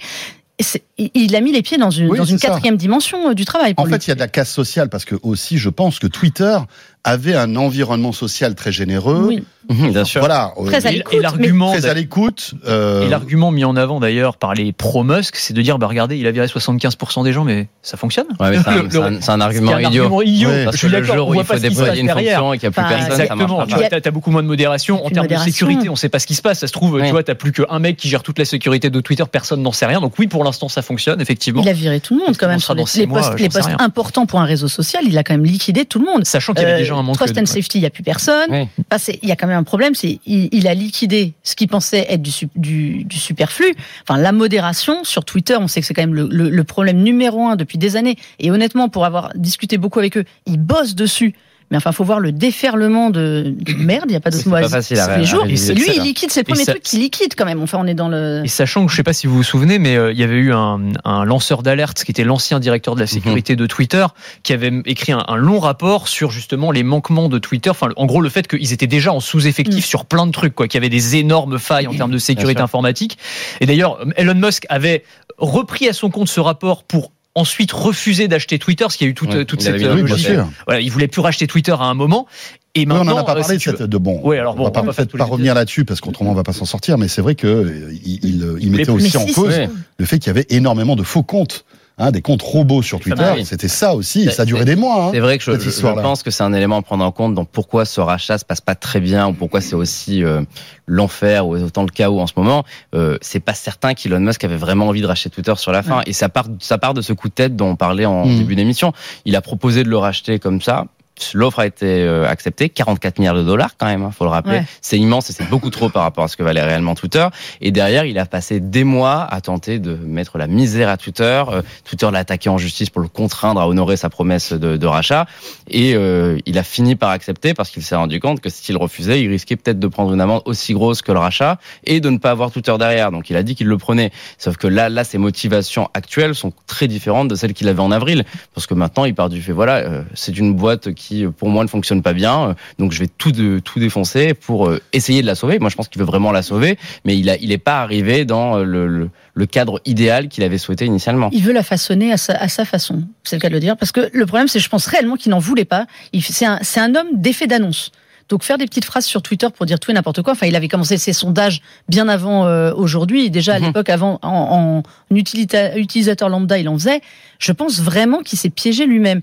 il 0.97 1.35
a 1.35 1.41
mis 1.41 1.51
les 1.51 1.61
pieds 1.61 1.77
dans 1.77 1.91
une, 1.91 2.09
dans 2.09 2.25
une 2.25 2.39
quatrième 2.39 2.77
dimension 2.77 3.29
euh, 3.29 3.33
du 3.33 3.45
travail. 3.45 3.73
en 3.77 3.85
fait, 3.85 4.07
il 4.07 4.09
y 4.09 4.11
a 4.11 4.15
de 4.15 4.19
la 4.19 4.27
casse 4.27 4.51
sociale 4.51 4.89
parce 4.89 5.05
que 5.05 5.15
aussi, 5.23 5.57
je 5.57 5.69
pense 5.69 5.99
que 5.99 6.07
Twitter 6.07 6.57
avait 7.03 7.35
un 7.35 7.55
environnement 7.55 8.11
social 8.11 8.53
très 8.55 8.71
généreux. 8.71 9.25
Oui. 9.27 9.43
Mhm, 9.69 9.91
Bien 9.91 10.05
sûr. 10.05 10.21
Voilà. 10.21 10.53
Très 10.65 10.87
à 10.87 10.91
l'écoute, 10.91 11.13
et 11.13 11.19
l'argument 11.19 11.71
Très 11.71 11.85
à 11.85 11.93
l'écoute. 11.93 12.53
euh, 12.67 13.05
Et 13.05 13.09
l'argument 13.09 13.51
mis 13.51 13.63
en 13.63 13.75
avant 13.75 13.99
d'ailleurs 13.99 14.37
par 14.37 14.53
les 14.55 14.73
pro-Musk, 14.73 15.35
c'est 15.35 15.53
de 15.53 15.61
dire 15.61 15.77
bah 15.77 15.85
regardez, 15.87 16.17
il 16.17 16.25
a 16.25 16.31
viré 16.31 16.47
75% 16.47 17.23
des 17.23 17.31
gens, 17.31 17.43
mais 17.43 17.67
ça 17.83 17.95
fonctionne. 17.95 18.25
Ouais, 18.39 18.57
c'est 18.57 18.97
un, 18.97 19.03
un- 19.03 19.21
c'est 19.21 19.29
un 19.29 19.39
argument 19.39 19.73
un 19.73 19.79
idiot. 19.81 20.03
argument 20.03 20.21
idiot. 20.23 20.49
Ouais. 20.49 20.63
Parce 20.65 20.75
Je 20.77 20.87
suis 20.87 20.91
que 20.91 20.95
le 20.97 21.03
jour 21.03 21.27
où 21.29 21.35
il 21.35 21.43
faut 21.43 21.55
déployer 21.57 22.01
une 22.01 22.07
derrière. 22.07 22.39
fonction 22.39 22.53
et 22.53 22.57
qu'il 22.57 22.69
n'y 22.69 22.73
a 22.73 22.81
plus 22.81 22.81
Enfin, 22.81 22.89
personne, 22.89 23.15
ça 23.17 23.23
Exactement. 23.23 23.57
marche 23.57 23.69
Tu 23.69 23.75
vois, 23.75 24.01
t'as 24.01 24.11
beaucoup 24.11 24.31
moins 24.31 24.41
de 24.43 24.47
modération. 24.47 25.05
En 25.05 25.09
termes 25.09 25.25
modération. 25.25 25.47
de 25.47 25.53
sécurité, 25.71 25.89
on 25.89 25.95
sait 25.95 26.09
pas 26.09 26.19
ce 26.19 26.27
qui 26.27 26.35
se 26.35 26.41
passe. 26.41 26.59
Ça 26.59 26.67
se 26.67 26.73
trouve, 26.73 26.93
Oui. 26.95 27.03
tu 27.05 27.11
vois, 27.11 27.23
t'as 27.23 27.35
plus 27.35 27.51
qu'un 27.51 27.79
mec 27.79 27.97
qui 27.97 28.09
gère 28.09 28.23
toute 28.23 28.39
la 28.39 28.45
sécurité 28.45 28.89
de 28.89 28.99
Twitter, 28.99 29.23
personne 29.31 29.61
n'en 29.61 29.71
sait 29.71 29.85
rien. 29.85 30.01
Donc 30.01 30.13
oui, 30.17 30.25
pour 30.27 30.43
l'instant, 30.43 30.69
ça 30.69 30.81
fonctionne, 30.81 31.21
effectivement. 31.21 31.61
Il 31.61 31.69
a 31.69 31.73
viré 31.73 31.99
tout 31.99 32.15
le 32.17 32.25
monde 32.25 32.35
quand 32.37 32.47
même. 32.47 32.59
sur 32.59 32.73
les, 32.73 32.83
postes, 33.07 33.69
importants 33.79 34.25
pour 34.25 34.39
un 34.41 34.45
réseau 34.45 34.67
social, 34.67 35.03
il 35.07 35.17
a 35.17 35.23
quand 35.23 35.33
même 35.33 35.45
liquidé 35.45 35.85
tout 35.85 35.99
le 35.99 36.05
monde. 36.05 36.25
Sachant 36.25 36.53
qu'il 36.53 36.63
y 36.67 36.71
avait 36.71 36.83
Manque 37.03 37.15
Trust 37.17 37.33
and 37.37 37.45
Safety, 37.45 37.77
il 37.77 37.81
n'y 37.81 37.87
a 37.87 37.89
plus 37.89 38.03
personne. 38.03 38.49
Oui. 38.51 38.67
Enfin, 38.89 38.97
c'est- 38.97 39.19
il 39.21 39.29
y 39.29 39.31
a 39.31 39.35
quand 39.35 39.47
même 39.47 39.57
un 39.57 39.63
problème, 39.63 39.95
c'est 39.95 40.19
il, 40.25 40.49
il 40.51 40.67
a 40.67 40.73
liquidé 40.73 41.33
ce 41.43 41.55
qu'il 41.55 41.67
pensait 41.67 42.05
être 42.09 42.21
du, 42.21 42.31
su- 42.31 42.49
du, 42.55 43.03
du 43.05 43.17
superflu. 43.17 43.73
Enfin, 44.07 44.19
la 44.19 44.31
modération 44.31 45.03
sur 45.03 45.23
Twitter, 45.25 45.55
on 45.59 45.67
sait 45.67 45.81
que 45.81 45.87
c'est 45.87 45.93
quand 45.93 46.01
même 46.03 46.13
le, 46.15 46.27
le- 46.31 46.49
le 46.49 46.63
problème 46.63 47.01
numéro 47.01 47.47
un 47.47 47.55
depuis 47.55 47.77
des 47.77 47.95
années. 47.95 48.15
Et 48.39 48.51
honnêtement, 48.51 48.89
pour 48.89 49.05
avoir 49.05 49.31
discuté 49.35 49.77
beaucoup 49.77 49.99
avec 49.99 50.17
eux, 50.17 50.25
ils 50.45 50.57
bossent 50.59 50.95
dessus. 50.95 51.33
Mais 51.71 51.77
enfin, 51.77 51.91
faut 51.93 52.03
voir 52.03 52.19
le 52.19 52.31
déferlement 52.31 53.09
de, 53.09 53.55
de 53.57 53.73
merde. 53.73 54.05
Il 54.07 54.11
n'y 54.11 54.15
a 54.17 54.19
pas 54.19 54.29
d'autre 54.29 54.43
C'est 54.43 54.49
mot 54.49 54.57
à 54.57 54.61
pas 54.61 54.67
dire. 54.67 54.75
facile 54.77 54.99
à 54.99 55.07
tous 55.07 55.19
les 55.19 55.25
jours. 55.25 55.45
Et 55.45 55.73
lui, 55.73 55.87
il 55.95 56.03
liquide. 56.03 56.29
C'est 56.31 56.41
le 56.41 56.45
premier 56.45 56.65
ça- 56.65 56.73
truc 56.73 56.83
qu'il 56.83 56.99
liquide 56.99 57.33
quand 57.37 57.45
même. 57.45 57.61
Enfin, 57.63 57.77
on 57.81 57.87
est 57.87 57.93
dans 57.93 58.09
le. 58.09 58.41
Et 58.43 58.47
sachant 58.49 58.85
que 58.85 58.91
je 58.91 58.97
sais 58.97 59.03
pas 59.03 59.13
si 59.13 59.25
vous 59.27 59.35
vous 59.35 59.43
souvenez, 59.43 59.79
mais 59.79 59.95
euh, 59.95 60.11
il 60.11 60.19
y 60.19 60.23
avait 60.23 60.35
eu 60.35 60.53
un, 60.53 60.79
un 61.05 61.23
lanceur 61.25 61.63
d'alerte 61.63 62.03
qui 62.03 62.11
était 62.11 62.23
l'ancien 62.25 62.59
directeur 62.59 62.95
de 62.95 62.99
la 62.99 63.07
sécurité 63.07 63.55
de 63.55 63.65
Twitter, 63.65 64.05
qui 64.43 64.53
avait 64.53 64.71
écrit 64.85 65.13
un, 65.13 65.23
un 65.27 65.35
long 65.37 65.59
rapport 65.59 66.07
sur 66.07 66.29
justement 66.29 66.71
les 66.71 66.83
manquements 66.83 67.29
de 67.29 67.39
Twitter. 67.39 67.69
Enfin, 67.69 67.89
en 67.95 68.05
gros, 68.05 68.21
le 68.21 68.29
fait 68.29 68.47
qu'ils 68.47 68.73
étaient 68.73 68.87
déjà 68.87 69.13
en 69.13 69.19
sous-effectif 69.19 69.85
Mm. 69.85 69.87
sur 69.87 70.05
plein 70.05 70.27
de 70.27 70.31
trucs, 70.31 70.53
quoi, 70.53 70.67
qu'il 70.67 70.77
y 70.77 70.81
avait 70.81 70.89
des 70.89 71.15
énormes 71.15 71.57
failles 71.57 71.87
en 71.87 71.93
termes 71.93 72.11
de 72.11 72.17
sécurité 72.17 72.61
informatique. 72.61 73.17
Et 73.61 73.65
d'ailleurs, 73.65 73.99
Elon 74.17 74.35
Musk 74.35 74.65
avait 74.69 75.03
repris 75.37 75.87
à 75.87 75.93
son 75.93 76.09
compte 76.09 76.27
ce 76.27 76.39
rapport 76.41 76.83
pour 76.83 77.11
ensuite 77.35 77.71
refuser 77.71 78.27
d'acheter 78.27 78.59
Twitter, 78.59 78.83
parce 78.83 78.97
qu'il 78.97 79.05
y 79.07 79.09
a 79.09 79.11
eu 79.11 79.13
toute, 79.15 79.33
Ouais, 79.33 79.45
toute 79.45 79.61
cette 79.61 79.75
euh, 79.81 79.95
oui, 79.95 80.03
bien 80.03 80.15
logique. 80.15 80.27
sûr. 80.27 80.47
Voilà, 80.65 80.81
il 80.81 80.91
voulait 80.91 81.07
plus 81.07 81.21
racheter 81.21 81.47
Twitter 81.47 81.71
à 81.71 81.83
un 81.85 81.93
moment. 81.93 82.27
Et 82.75 82.81
Oui, 82.81 82.85
maintenant, 82.87 83.01
on 83.01 83.05
n'en 83.05 83.11
a 83.11 83.23
pas 83.23 83.31
euh, 83.31 83.41
parlé 83.41 83.59
si 83.59 83.69
de 83.69 83.77
cette 83.77 83.83
de 83.83 83.97
bon. 83.97 84.19
Oui, 84.23 84.37
alors 84.37 84.55
bon, 84.55 84.61
on 84.61 84.71
va 84.71 84.81
on 84.81 84.85
va 84.85 84.93
pas, 84.93 85.05
pas 85.05 85.23
revenir 85.25 85.53
là-dessus 85.53 85.83
parce 85.85 85.99
qu'autrement 86.01 86.31
on 86.31 86.35
va 86.35 86.43
pas 86.43 86.53
s'en 86.53 86.65
sortir. 86.65 86.97
Mais 86.97 87.07
c'est 87.07 87.21
vrai 87.21 87.35
que 87.35 87.47
euh, 87.47 87.93
il, 88.05 88.25
il, 88.25 88.55
il 88.61 88.71
mettait 88.71 88.89
aussi 88.91 89.15
en 89.17 89.27
si, 89.27 89.33
cause 89.33 89.47
Ouais. 89.49 89.69
le 89.97 90.05
fait 90.05 90.19
qu'il 90.19 90.27
y 90.27 90.29
avait 90.29 90.45
énormément 90.49 90.95
de 90.95 91.03
faux 91.03 91.23
comptes, 91.23 91.65
hein, 91.97 92.11
des 92.11 92.21
comptes 92.21 92.41
robots 92.41 92.81
sur 92.81 92.99
Twitter. 92.99 93.43
C'était 93.43 93.67
ça 93.67 93.93
aussi. 93.93 94.23
Et 94.23 94.31
ça 94.31 94.43
a 94.43 94.45
duré 94.45 94.65
des 94.65 94.75
mois. 94.75 95.05
Hein. 95.05 95.09
C'est 95.13 95.19
vrai 95.19 95.37
que 95.37 95.43
je, 95.43 96.01
pense 96.01 96.23
que 96.23 96.31
c'est 96.31 96.43
un 96.43 96.53
élément 96.53 96.77
à 96.77 96.81
prendre 96.81 97.05
en 97.05 97.11
compte 97.11 97.35
dans 97.35 97.45
pourquoi 97.45 97.85
ce 97.85 98.01
rachat 98.01 98.37
se 98.37 98.45
passe 98.45 98.61
pas 98.61 98.75
très 98.75 98.99
bien 98.99 99.27
ou 99.27 99.33
pourquoi 99.33 99.61
c'est 99.61 99.75
aussi 99.75 100.23
euh, 100.23 100.41
l'enfer 100.87 101.47
ou 101.47 101.55
autant 101.55 101.83
le 101.83 101.89
chaos 101.89 102.19
en 102.19 102.27
ce 102.27 102.33
moment. 102.37 102.63
Euh, 102.95 103.17
c'est 103.21 103.39
pas 103.39 103.53
certain 103.53 103.93
qu'Elon 103.93 104.19
Musk 104.19 104.43
avait 104.43 104.57
vraiment 104.57 104.87
envie 104.87 105.01
de 105.01 105.07
racheter 105.07 105.29
Twitter 105.29 105.53
sur 105.57 105.71
la 105.71 105.83
fin 105.83 106.01
et 106.05 106.13
ça 106.13 106.29
part 106.29 106.47
ça 106.59 106.77
part 106.77 106.93
de 106.93 107.01
ce 107.01 107.13
coup 107.13 107.27
de 107.29 107.33
tête 107.33 107.55
dont 107.55 107.69
on 107.69 107.75
parlait 107.75 108.05
en 108.05 108.31
Mm. 108.31 108.37
début 108.37 108.55
d'émission. 108.55 108.93
Il 109.25 109.35
a 109.35 109.41
proposé 109.41 109.83
de 109.83 109.89
le 109.89 109.97
racheter 109.97 110.39
comme 110.39 110.61
ça. 110.61 110.85
L'offre 111.33 111.59
a 111.59 111.65
été 111.65 111.85
euh, 111.85 112.27
acceptée, 112.27 112.69
44 112.69 113.19
milliards 113.19 113.35
de 113.35 113.43
dollars 113.43 113.77
quand 113.77 113.85
même, 113.85 114.03
hein, 114.03 114.11
faut 114.11 114.23
le 114.23 114.31
rappeler. 114.31 114.59
Ouais. 114.59 114.65
C'est 114.81 114.97
immense 114.97 115.29
et 115.29 115.33
c'est 115.33 115.49
beaucoup 115.49 115.69
trop 115.69 115.89
par 115.89 116.03
rapport 116.03 116.23
à 116.23 116.27
ce 116.27 116.35
que 116.35 116.43
valait 116.43 116.63
réellement 116.63 116.95
Twitter. 116.95 117.27
Et 117.61 117.71
derrière, 117.71 118.05
il 118.05 118.17
a 118.17 118.25
passé 118.25 118.59
des 118.59 118.83
mois 118.83 119.23
à 119.29 119.41
tenter 119.41 119.79
de 119.79 119.95
mettre 119.95 120.37
la 120.37 120.47
misère 120.47 120.89
à 120.89 120.97
Twitter. 120.97 121.43
Euh, 121.49 121.61
Twitter 121.85 122.09
l'a 122.11 122.19
attaqué 122.19 122.49
en 122.49 122.57
justice 122.57 122.89
pour 122.89 123.01
le 123.01 123.07
contraindre 123.07 123.61
à 123.61 123.67
honorer 123.67 123.97
sa 123.97 124.09
promesse 124.09 124.53
de, 124.53 124.77
de 124.77 124.87
rachat. 124.87 125.25
Et 125.69 125.93
euh, 125.95 126.37
il 126.45 126.57
a 126.57 126.63
fini 126.63 126.95
par 126.95 127.11
accepter 127.11 127.53
parce 127.53 127.69
qu'il 127.69 127.83
s'est 127.83 127.95
rendu 127.95 128.19
compte 128.19 128.41
que 128.41 128.49
s'il 128.49 128.77
refusait, 128.77 129.21
il 129.21 129.29
risquait 129.29 129.55
peut-être 129.55 129.79
de 129.79 129.87
prendre 129.87 130.13
une 130.13 130.21
amende 130.21 130.41
aussi 130.45 130.73
grosse 130.73 131.01
que 131.01 131.11
le 131.11 131.19
rachat 131.19 131.59
et 131.85 131.99
de 131.99 132.09
ne 132.09 132.17
pas 132.17 132.31
avoir 132.31 132.51
Twitter 132.51 132.75
derrière. 132.77 133.11
Donc 133.11 133.29
il 133.29 133.35
a 133.35 133.43
dit 133.43 133.55
qu'il 133.55 133.67
le 133.67 133.77
prenait. 133.77 134.11
Sauf 134.37 134.57
que 134.57 134.67
là, 134.67 134.89
là, 134.89 135.03
ses 135.03 135.17
motivations 135.17 135.89
actuelles 135.93 136.35
sont 136.35 136.51
très 136.67 136.87
différentes 136.87 137.27
de 137.27 137.35
celles 137.35 137.53
qu'il 137.53 137.67
avait 137.67 137.81
en 137.81 137.91
avril. 137.91 138.25
Parce 138.53 138.67
que 138.67 138.73
maintenant, 138.73 139.05
il 139.05 139.15
part 139.15 139.29
du 139.29 139.41
fait, 139.41 139.51
voilà, 139.51 139.77
euh, 139.77 140.03
c'est 140.13 140.37
une 140.37 140.53
boîte 140.53 140.93
qui, 140.93 141.00
pour 141.37 141.49
moi, 141.49 141.63
ne 141.63 141.69
fonctionne 141.69 142.01
pas 142.01 142.13
bien. 142.13 142.55
donc 142.79 142.91
je 142.91 142.99
vais 142.99 143.07
tout, 143.07 143.31
de, 143.31 143.59
tout 143.59 143.79
défoncer 143.79 144.33
pour 144.33 144.67
euh, 144.67 144.81
essayer 144.93 145.21
de 145.21 145.27
la 145.27 145.35
sauver. 145.35 145.59
Moi, 145.59 145.69
je 145.69 145.75
pense 145.75 145.87
qu'il 145.87 145.99
veut 145.99 146.05
vraiment 146.05 146.31
la 146.31 146.41
sauver. 146.41 146.77
Mais 147.05 147.17
il 147.17 147.29
a, 147.29 147.37
il 147.37 147.51
est 147.51 147.57
pas 147.57 147.81
arrivé 147.81 148.25
dans 148.25 148.57
le, 148.57 148.87
le, 148.87 149.09
le 149.33 149.45
cadre 149.45 149.81
idéal 149.85 150.27
qu'il 150.27 150.43
avait 150.43 150.57
souhaité 150.57 150.85
initialement. 150.85 151.29
Il 151.31 151.43
veut 151.43 151.53
la 151.53 151.63
façonner 151.63 152.11
à 152.11 152.17
sa, 152.17 152.33
à 152.33 152.47
sa 152.47 152.65
façon. 152.65 153.03
C'est 153.23 153.35
le 153.35 153.41
cas 153.41 153.49
de 153.49 153.53
le 153.53 153.59
dire. 153.59 153.77
Parce 153.77 153.91
que 153.91 154.09
le 154.13 154.25
problème, 154.25 154.47
c'est 154.47 154.59
que 154.59 154.63
je 154.63 154.69
pense 154.69 154.85
réellement 154.87 155.15
qu'il 155.15 155.31
n'en 155.31 155.39
voulait 155.39 155.65
pas. 155.65 155.85
C'est 156.21 156.45
un, 156.45 156.95
homme 156.95 157.07
d'effet 157.13 157.47
d'annonce. 157.47 157.91
Donc 158.29 158.43
faire 158.43 158.57
des 158.57 158.65
petites 158.65 158.85
phrases 158.85 159.05
sur 159.05 159.21
Twitter 159.21 159.47
pour 159.53 159.65
dire 159.65 159.77
tout 159.79 159.91
et 159.91 159.93
n'importe 159.93 160.21
quoi. 160.21 160.31
Enfin, 160.33 160.47
il 160.47 160.55
avait 160.55 160.69
commencé 160.69 160.97
ses 160.97 161.11
sondages 161.11 161.61
bien 161.89 162.07
avant 162.07 162.45
euh, 162.45 162.71
aujourd'hui. 162.73 163.29
Déjà 163.29 163.55
à 163.55 163.59
Mhm. 163.59 163.65
l'époque, 163.65 163.89
avant 163.89 164.19
en, 164.21 164.83
en 165.11 165.15
utilisateur 165.15 166.29
lambda, 166.29 166.57
il 166.57 166.69
en 166.69 166.77
faisait. 166.77 167.01
Je 167.39 167.51
pense 167.51 167.81
vraiment 167.81 168.19
qu'il 168.19 168.39
s'est 168.39 168.49
piégé 168.49 168.85
lui-même. 168.85 169.21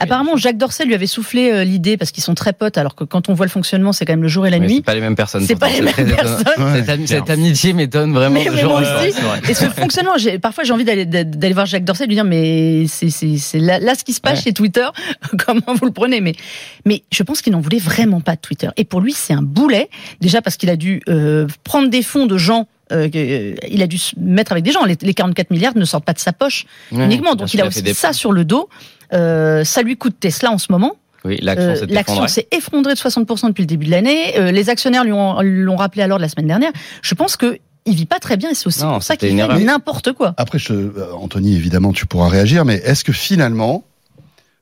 Apparemment, 0.00 0.36
Jacques 0.36 0.56
Dorcel 0.56 0.86
lui 0.88 0.94
avait 0.94 1.06
soufflé 1.06 1.50
euh, 1.52 1.62
l'idée 1.64 1.96
parce 1.96 2.10
qu'ils 2.10 2.22
sont 2.24 2.34
très 2.34 2.52
potes. 2.52 2.78
Alors 2.78 2.94
que 2.94 3.04
quand 3.04 3.28
on 3.28 3.34
voit 3.34 3.46
le 3.46 3.50
fonctionnement, 3.50 3.92
c'est 3.92 4.04
quand 4.04 4.12
même 4.14 4.22
le 4.22 4.28
jour 4.28 4.46
et 4.46 4.50
la 4.50 4.58
Mais 4.58 4.66
nuit. 4.66 4.74
c'est 4.76 4.82
pas 4.84 4.94
les 4.94 5.00
mêmes 5.00 5.14
personnes. 5.14 5.44
C'est 5.46 5.56
pas 5.58 5.68
les 5.68 5.80
mêmes 5.82 5.92
personnes. 5.94 6.44
Ouais. 6.64 6.78
Cette, 6.80 6.88
ami- 6.88 7.06
cette 7.08 7.30
amitié 7.30 7.72
m'étonne 7.72 8.12
vraiment. 8.12 8.40
Et 9.48 9.54
ce 9.54 9.66
fonctionnement, 9.66 10.16
j'ai- 10.18 10.38
parfois 10.38 10.64
j'ai 10.64 10.72
envie 10.72 10.84
d'aller 10.84 11.04
d'aller 11.06 11.52
voir 11.54 11.66
Jacques 11.66 11.84
Dorset 11.84 12.04
et 12.04 12.06
lui 12.06 12.14
dire 12.14 12.24
mais 12.24 12.86
c'est 12.88 13.10
c'est 13.10 13.36
c'est 13.38 13.58
là, 13.58 13.78
là 13.78 13.94
ce 13.94 14.04
qui 14.04 14.12
se 14.12 14.20
passe 14.20 14.38
Ouais. 14.38 14.44
chez 14.44 14.52
Twitter. 14.52 14.86
Comment 15.46 15.74
vous 15.78 15.86
le 15.86 15.92
prenez? 15.92 16.20
Mais 16.20 16.32
mais 16.86 17.02
je 17.12 17.22
pense 17.22 17.42
qu'il 17.42 17.52
n'en 17.52 17.60
voulait 17.60 17.78
vraiment 17.78 18.20
pas 18.20 18.36
de 18.36 18.40
Twitter. 18.40 18.68
Et 18.76 18.84
pour 18.84 19.00
lui, 19.00 19.12
c'est 19.12 19.32
un 19.34 19.42
boulet. 19.42 19.88
Déjà 20.20 20.40
parce 20.42 20.56
qu'il 20.56 20.70
a 20.70 20.76
dû 20.76 21.02
euh, 21.08 21.46
prendre 21.64 21.88
des 21.90 22.02
fonds 22.02 22.26
de 22.26 22.38
gens. 22.38 22.68
euh, 22.92 23.08
euh, 23.14 23.54
il 23.70 23.82
a 23.82 23.86
dû 23.86 23.98
se 23.98 24.14
mettre 24.18 24.52
avec 24.52 24.64
des 24.64 24.72
gens. 24.72 24.84
Les, 24.84 24.96
les 25.00 25.14
44 25.14 25.50
milliards 25.50 25.76
ne 25.76 25.84
sortent 25.84 26.04
pas 26.04 26.12
de 26.12 26.18
sa 26.18 26.32
poche 26.32 26.64
Ouais, 26.92 27.04
uniquement. 27.04 27.34
Donc 27.34 27.52
il 27.54 27.60
a 27.60 27.66
aussi 27.66 27.82
ça 27.94 28.12
sur 28.12 28.32
le 28.32 28.44
dos. 28.44 28.68
Euh, 29.12 29.64
ça 29.64 29.82
lui 29.82 29.96
coûte 29.96 30.16
Tesla 30.20 30.50
en 30.52 30.58
ce 30.58 30.70
moment. 30.70 30.92
Oui, 31.24 31.38
l'action 31.42 31.70
Euh, 31.70 31.74
s'est 31.76 31.86
L'action 31.86 32.14
effondrée. 32.14 32.28
s'est 32.28 32.48
effondrée 32.52 32.94
de 32.94 32.98
60% 32.98 33.48
depuis 33.48 33.62
le 33.62 33.66
début 33.66 33.86
de 33.86 33.90
l'année. 33.90 34.38
Euh, 34.38 34.50
les 34.50 34.70
actionnaires 34.70 35.04
lui 35.04 35.12
ont 35.12 35.40
l'ont 35.42 35.76
rappelé 35.76 36.02
alors 36.02 36.18
la 36.18 36.28
semaine 36.28 36.46
dernière. 36.46 36.72
Je 37.02 37.14
pense 37.14 37.36
que 37.36 37.58
il 37.86 37.94
vit 37.94 38.06
pas 38.06 38.18
très 38.18 38.36
bien 38.36 38.50
et 38.50 38.54
c'est 38.54 38.66
aussi 38.66 38.82
Non, 38.82 38.92
pour 38.94 39.02
ça 39.02 39.16
qu'il 39.16 39.28
fait 39.36 39.58
n'importe 39.64 40.12
quoi. 40.12 40.34
Après, 40.36 40.58
je, 40.58 40.72
euh, 40.72 41.12
Anthony, 41.14 41.56
évidemment, 41.56 41.92
tu 41.92 42.06
pourras 42.06 42.28
réagir, 42.28 42.64
mais 42.64 42.74
est-ce 42.76 43.04
que 43.04 43.12
finalement, 43.12 43.84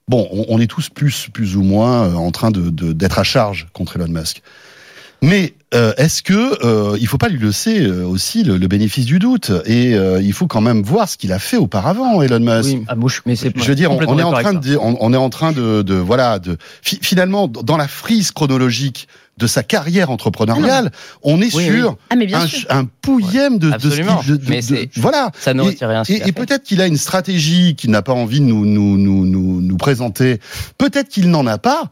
bon, 0.08 0.28
on, 0.32 0.46
on 0.48 0.60
est 0.60 0.66
tous 0.68 0.88
plus, 0.88 1.28
plus 1.32 1.56
ou 1.56 1.62
moins 1.62 2.14
en 2.14 2.30
train 2.30 2.50
de 2.50 2.70
de- 2.70 2.92
d'être 2.92 3.18
à 3.18 3.24
charge 3.24 3.68
contre 3.72 3.96
Elon 3.96 4.08
Musk? 4.08 4.42
Mais 5.20 5.54
euh, 5.74 5.92
est-ce 5.96 6.22
que 6.22 6.64
euh, 6.64 6.96
il 7.00 7.06
faut 7.08 7.18
pas 7.18 7.28
lui 7.28 7.44
laisser 7.44 7.80
euh, 7.82 8.04
aussi 8.06 8.44
le, 8.44 8.56
le 8.56 8.68
bénéfice 8.68 9.04
du 9.04 9.18
doute? 9.18 9.50
Et 9.66 9.94
euh, 9.94 10.22
il 10.22 10.32
faut 10.32 10.46
quand 10.46 10.60
même 10.60 10.82
voir 10.82 11.08
ce 11.08 11.16
qu'il 11.16 11.32
a 11.32 11.38
fait 11.40 11.56
auparavant, 11.56 12.22
Elon 12.22 12.38
Musk. 12.40 12.70
Oui, 12.76 12.84
Ah, 12.86 12.94
moi, 12.94 13.10
je- 13.12 13.20
mais 13.26 13.34
c'est 13.34 13.52
Je 13.58 13.64
veux 13.68 13.74
dire, 13.74 13.90
on, 13.90 14.18
est 14.18 14.22
en 14.22 14.32
train 14.32 14.54
de, 14.54 14.76
on, 14.76 14.96
on 15.00 15.12
est 15.12 15.16
en 15.16 15.28
train 15.30 15.50
de, 15.52 15.82
de 15.82 15.94
voilà, 15.94 16.38
de 16.38 16.56
fi- 16.82 17.00
finalement 17.02 17.48
dans 17.48 17.76
la 17.76 17.88
frise 17.88 18.30
chronologique 18.30 19.08
de 19.38 19.46
sa 19.46 19.62
carrière 19.62 20.10
entrepreneuriale, 20.10 20.90
on 21.22 21.40
est 21.40 21.54
Oui, 21.54 21.66
sur 21.66 21.96
Ah 22.10 22.16
mais 22.16 22.26
bien 22.26 22.40
un, 22.40 22.46
sûr. 22.46 22.66
un 22.70 22.84
pouillème 22.84 23.58
de, 23.58 23.68
de, 23.68 23.74
Absolument. 23.74 24.20
de- 24.26 24.36
de- 24.36 24.50
Mais 24.50 24.56
de- 24.56 24.62
c'est- 24.62 24.90
voilà. 24.96 25.30
ça 25.38 25.54
ne 25.54 25.62
Et- 25.62 25.66
retire 25.66 25.88
rien. 25.88 26.02
peut-être 26.34 26.62
qu'il 26.64 26.80
a 26.80 26.86
une 26.86 26.96
stratégie 26.96 27.74
qu'il 27.76 27.90
n'a 27.90 28.02
pas 28.02 28.12
envie 28.12 28.40
de 28.40 28.44
nous, 28.44 28.66
nous, 28.66 28.98
nous, 28.98 29.24
nous, 29.24 29.60
nous 29.60 29.76
présenter. 29.76 30.40
Peut-être 30.76 31.08
qu'il 31.08 31.30
n'en 31.30 31.46
a 31.46 31.58
pas. 31.58 31.90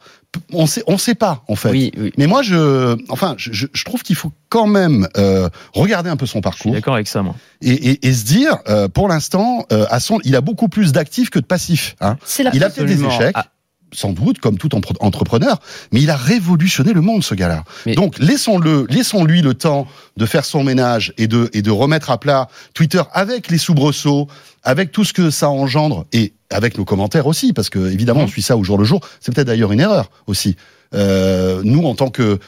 On 0.52 0.66
sait, 0.66 0.82
on 0.86 0.98
sait 0.98 1.14
pas 1.14 1.44
en 1.48 1.54
fait. 1.56 1.70
Oui, 1.70 1.92
oui. 1.96 2.12
Mais 2.18 2.26
moi, 2.26 2.42
je, 2.42 2.94
enfin, 3.08 3.34
je, 3.38 3.52
je- 3.54 3.66
je 3.72 3.84
trouve 3.84 4.02
qu'il 4.02 4.16
faut 4.16 4.32
quand 4.50 4.66
même 4.66 5.08
euh, 5.16 5.48
regarder 5.72 6.10
un 6.10 6.16
peu 6.16 6.26
son 6.26 6.32
Je 6.32 6.34
suis 6.38 6.42
parcours 6.42 6.72
d'accord 6.72 6.94
avec 6.94 7.06
ça, 7.08 7.22
moi. 7.22 7.34
et, 7.62 7.70
et, 7.92 8.06
et 8.06 8.12
se 8.12 8.24
dire, 8.24 8.58
euh, 8.68 8.86
pour 8.88 9.08
l'instant, 9.08 9.64
euh, 9.72 9.86
à 9.88 9.98
son, 9.98 10.18
il 10.24 10.36
a 10.36 10.42
beaucoup 10.42 10.68
plus 10.68 10.92
d'actifs 10.92 11.30
que 11.30 11.38
de 11.38 11.46
passifs. 11.46 11.96
Hein. 12.02 12.18
C'est 12.26 12.42
la 12.42 12.50
Il 12.54 12.62
a 12.64 12.68
fait 12.70 12.84
des 12.84 13.02
échecs. 13.02 13.32
Ah. 13.34 13.46
Sans 13.92 14.12
doute, 14.12 14.40
comme 14.40 14.58
tout 14.58 14.70
entrepreneur, 15.00 15.60
mais 15.92 16.00
il 16.02 16.10
a 16.10 16.16
révolutionné 16.16 16.92
le 16.92 17.00
monde, 17.00 17.22
ce 17.22 17.34
gars-là. 17.36 17.62
Mais- 17.86 17.94
Donc, 17.94 18.18
laissons-le, 18.18 18.84
laissons-lui 18.90 19.42
le 19.42 19.54
temps 19.54 19.86
de 20.16 20.26
faire 20.26 20.44
son 20.44 20.64
ménage 20.64 21.14
et 21.18 21.28
de, 21.28 21.48
et 21.52 21.62
de 21.62 21.70
remettre 21.70 22.10
à 22.10 22.18
plat 22.18 22.48
Twitter 22.74 23.02
avec 23.12 23.48
les 23.48 23.58
soubresauts, 23.58 24.26
avec 24.64 24.90
tout 24.90 25.04
ce 25.04 25.12
que 25.12 25.30
ça 25.30 25.48
engendre 25.50 26.04
et 26.12 26.34
avec 26.50 26.76
nos 26.78 26.84
commentaires 26.84 27.26
aussi, 27.28 27.52
parce 27.52 27.70
que 27.70 27.90
évidemment, 27.90 28.20
on 28.20 28.24
Mhm. 28.24 28.28
suit 28.30 28.42
ça 28.42 28.56
au 28.56 28.64
jour 28.64 28.76
le 28.76 28.84
jour. 28.84 29.00
C'est 29.20 29.32
peut-être 29.34 29.46
d'ailleurs 29.46 29.70
une 29.72 29.80
erreur 29.80 30.10
aussi. 30.26 30.56
Euh, 30.94 31.60
nous, 31.64 31.84
en 31.84 31.94
tant 31.94 32.10
que 32.10 32.22
euh, 32.22 32.38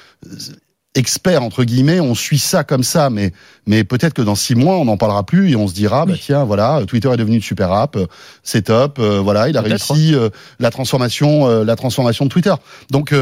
experts 0.95 1.43
entre 1.43 1.63
guillemets, 1.65 2.01
on 2.01 2.15
suit 2.15 2.39
ça 2.39 2.65
comme 2.65 2.83
ça, 2.83 3.11
mais 3.11 3.33
mais 3.69 3.85
peut-être 3.85 4.15
que 4.15 4.23
dans 4.23 4.35
six 4.35 4.55
mois, 4.55 4.79
on 4.79 4.87
n'en 4.87 4.97
parlera 4.97 5.25
plus 5.25 5.51
et 5.51 5.57
on 5.57 5.69
se 5.69 5.75
dira, 5.75 6.07
bah 6.07 6.15
tiens, 6.19 6.45
voilà, 6.45 6.81
Twitter 6.89 7.11
est 7.13 7.19
devenu 7.19 7.37
une 7.37 7.43
super 7.43 7.71
app, 7.71 7.97
euh, 7.97 8.07
c'est 8.43 8.63
top, 8.63 8.99
euh, 8.99 9.21
voilà, 9.21 9.51
il 9.51 9.59
a 9.59 9.61
réussi 9.61 10.15
euh, 10.15 10.31
la 10.59 10.71
transformation, 10.71 11.47
la 11.63 11.77
transformation 11.77 12.25
de 12.25 12.31
Twitter. 12.31 12.55
Donc, 12.91 13.15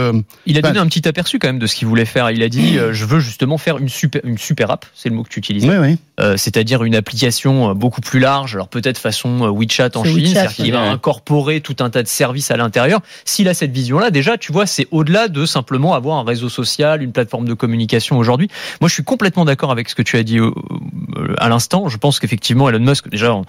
il 0.46 0.56
a 0.56 0.62
donné 0.62 0.78
un 0.78 0.86
petit 0.86 1.06
aperçu 1.08 1.40
quand 1.40 1.48
même 1.48 1.58
de 1.58 1.66
ce 1.66 1.74
qu'il 1.74 1.88
voulait 1.88 2.04
faire. 2.04 2.30
Il 2.30 2.42
a 2.44 2.48
dit, 2.48 2.78
je 2.92 3.04
veux 3.04 3.18
justement 3.18 3.58
faire 3.58 3.78
une 3.78 3.88
super, 3.88 4.20
une 4.24 4.38
super 4.38 4.70
app, 4.70 4.86
c'est 4.94 5.08
le 5.08 5.16
mot 5.16 5.24
que 5.24 5.28
tu 5.28 5.40
utilises. 5.40 5.64
Oui, 5.64 5.74
oui. 5.76 5.98
c'est-à-dire 6.38 6.84
une 6.84 6.94
application 6.94 7.74
beaucoup 7.74 8.00
plus 8.00 8.20
large, 8.20 8.54
alors 8.54 8.68
peut-être 8.68 8.98
façon 8.98 9.50
WeChat 9.50 9.90
en 9.96 10.04
Chine, 10.04 10.26
c'est-à-dire 10.28 10.54
qu'il 10.54 10.72
va 10.72 10.82
incorporer 10.82 11.60
tout 11.60 11.76
un 11.80 11.90
tas 11.90 12.04
de 12.04 12.08
services 12.08 12.52
à 12.52 12.56
l'intérieur. 12.56 13.00
S'il 13.24 13.48
a 13.48 13.54
cette 13.54 13.72
vision-là, 13.72 14.12
déjà, 14.12 14.38
tu 14.38 14.52
vois, 14.52 14.66
c'est 14.66 14.86
au-delà 14.92 15.26
de 15.26 15.44
simplement 15.44 15.94
avoir 15.94 16.18
un 16.18 16.24
réseau 16.24 16.48
social, 16.48 17.02
une 17.02 17.12
plateforme 17.12 17.46
de 17.46 17.54
communication 17.54 18.16
aujourd'hui. 18.18 18.48
Moi, 18.80 18.88
je 18.88 18.94
suis 18.94 19.04
complètement 19.04 19.44
d'accord 19.44 19.72
avec 19.72 19.88
ce 19.88 19.96
que 19.96 20.02
tu 20.02 20.16
as 20.16 20.22
dit 20.22 20.35
à 21.38 21.48
l'instant. 21.48 21.88
Je 21.88 21.96
pense 21.96 22.20
qu'effectivement, 22.20 22.68
Elon 22.68 22.80
Musk, 22.80 23.08
déjà, 23.08 23.40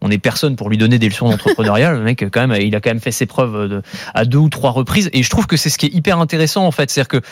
on 0.00 0.10
est 0.10 0.18
personne 0.18 0.56
pour 0.56 0.68
lui 0.68 0.78
donner 0.78 0.98
des 0.98 1.08
leçons 1.08 1.30
d'entrepreneuriat. 1.30 1.92
Le 1.94 2.02
mec, 2.02 2.24
quand 2.30 2.52
il 2.52 2.74
a 2.74 2.80
quand 2.80 2.90
même 2.90 3.00
fait 3.00 3.12
ses 3.12 3.26
preuves 3.26 3.82
à 4.14 4.24
deux 4.24 4.38
ou 4.38 4.48
trois 4.48 4.70
reprises. 4.70 5.10
Et 5.12 5.22
je 5.22 5.30
trouve 5.30 5.46
que 5.46 5.56
c'est 5.56 5.70
ce 5.70 5.78
qui 5.78 5.86
est 5.86 5.94
hyper 5.94 6.18
intéressant, 6.18 6.66
en 6.66 6.70
fait. 6.70 6.90
C'est-à-dire 6.90 7.08
que 7.08 7.26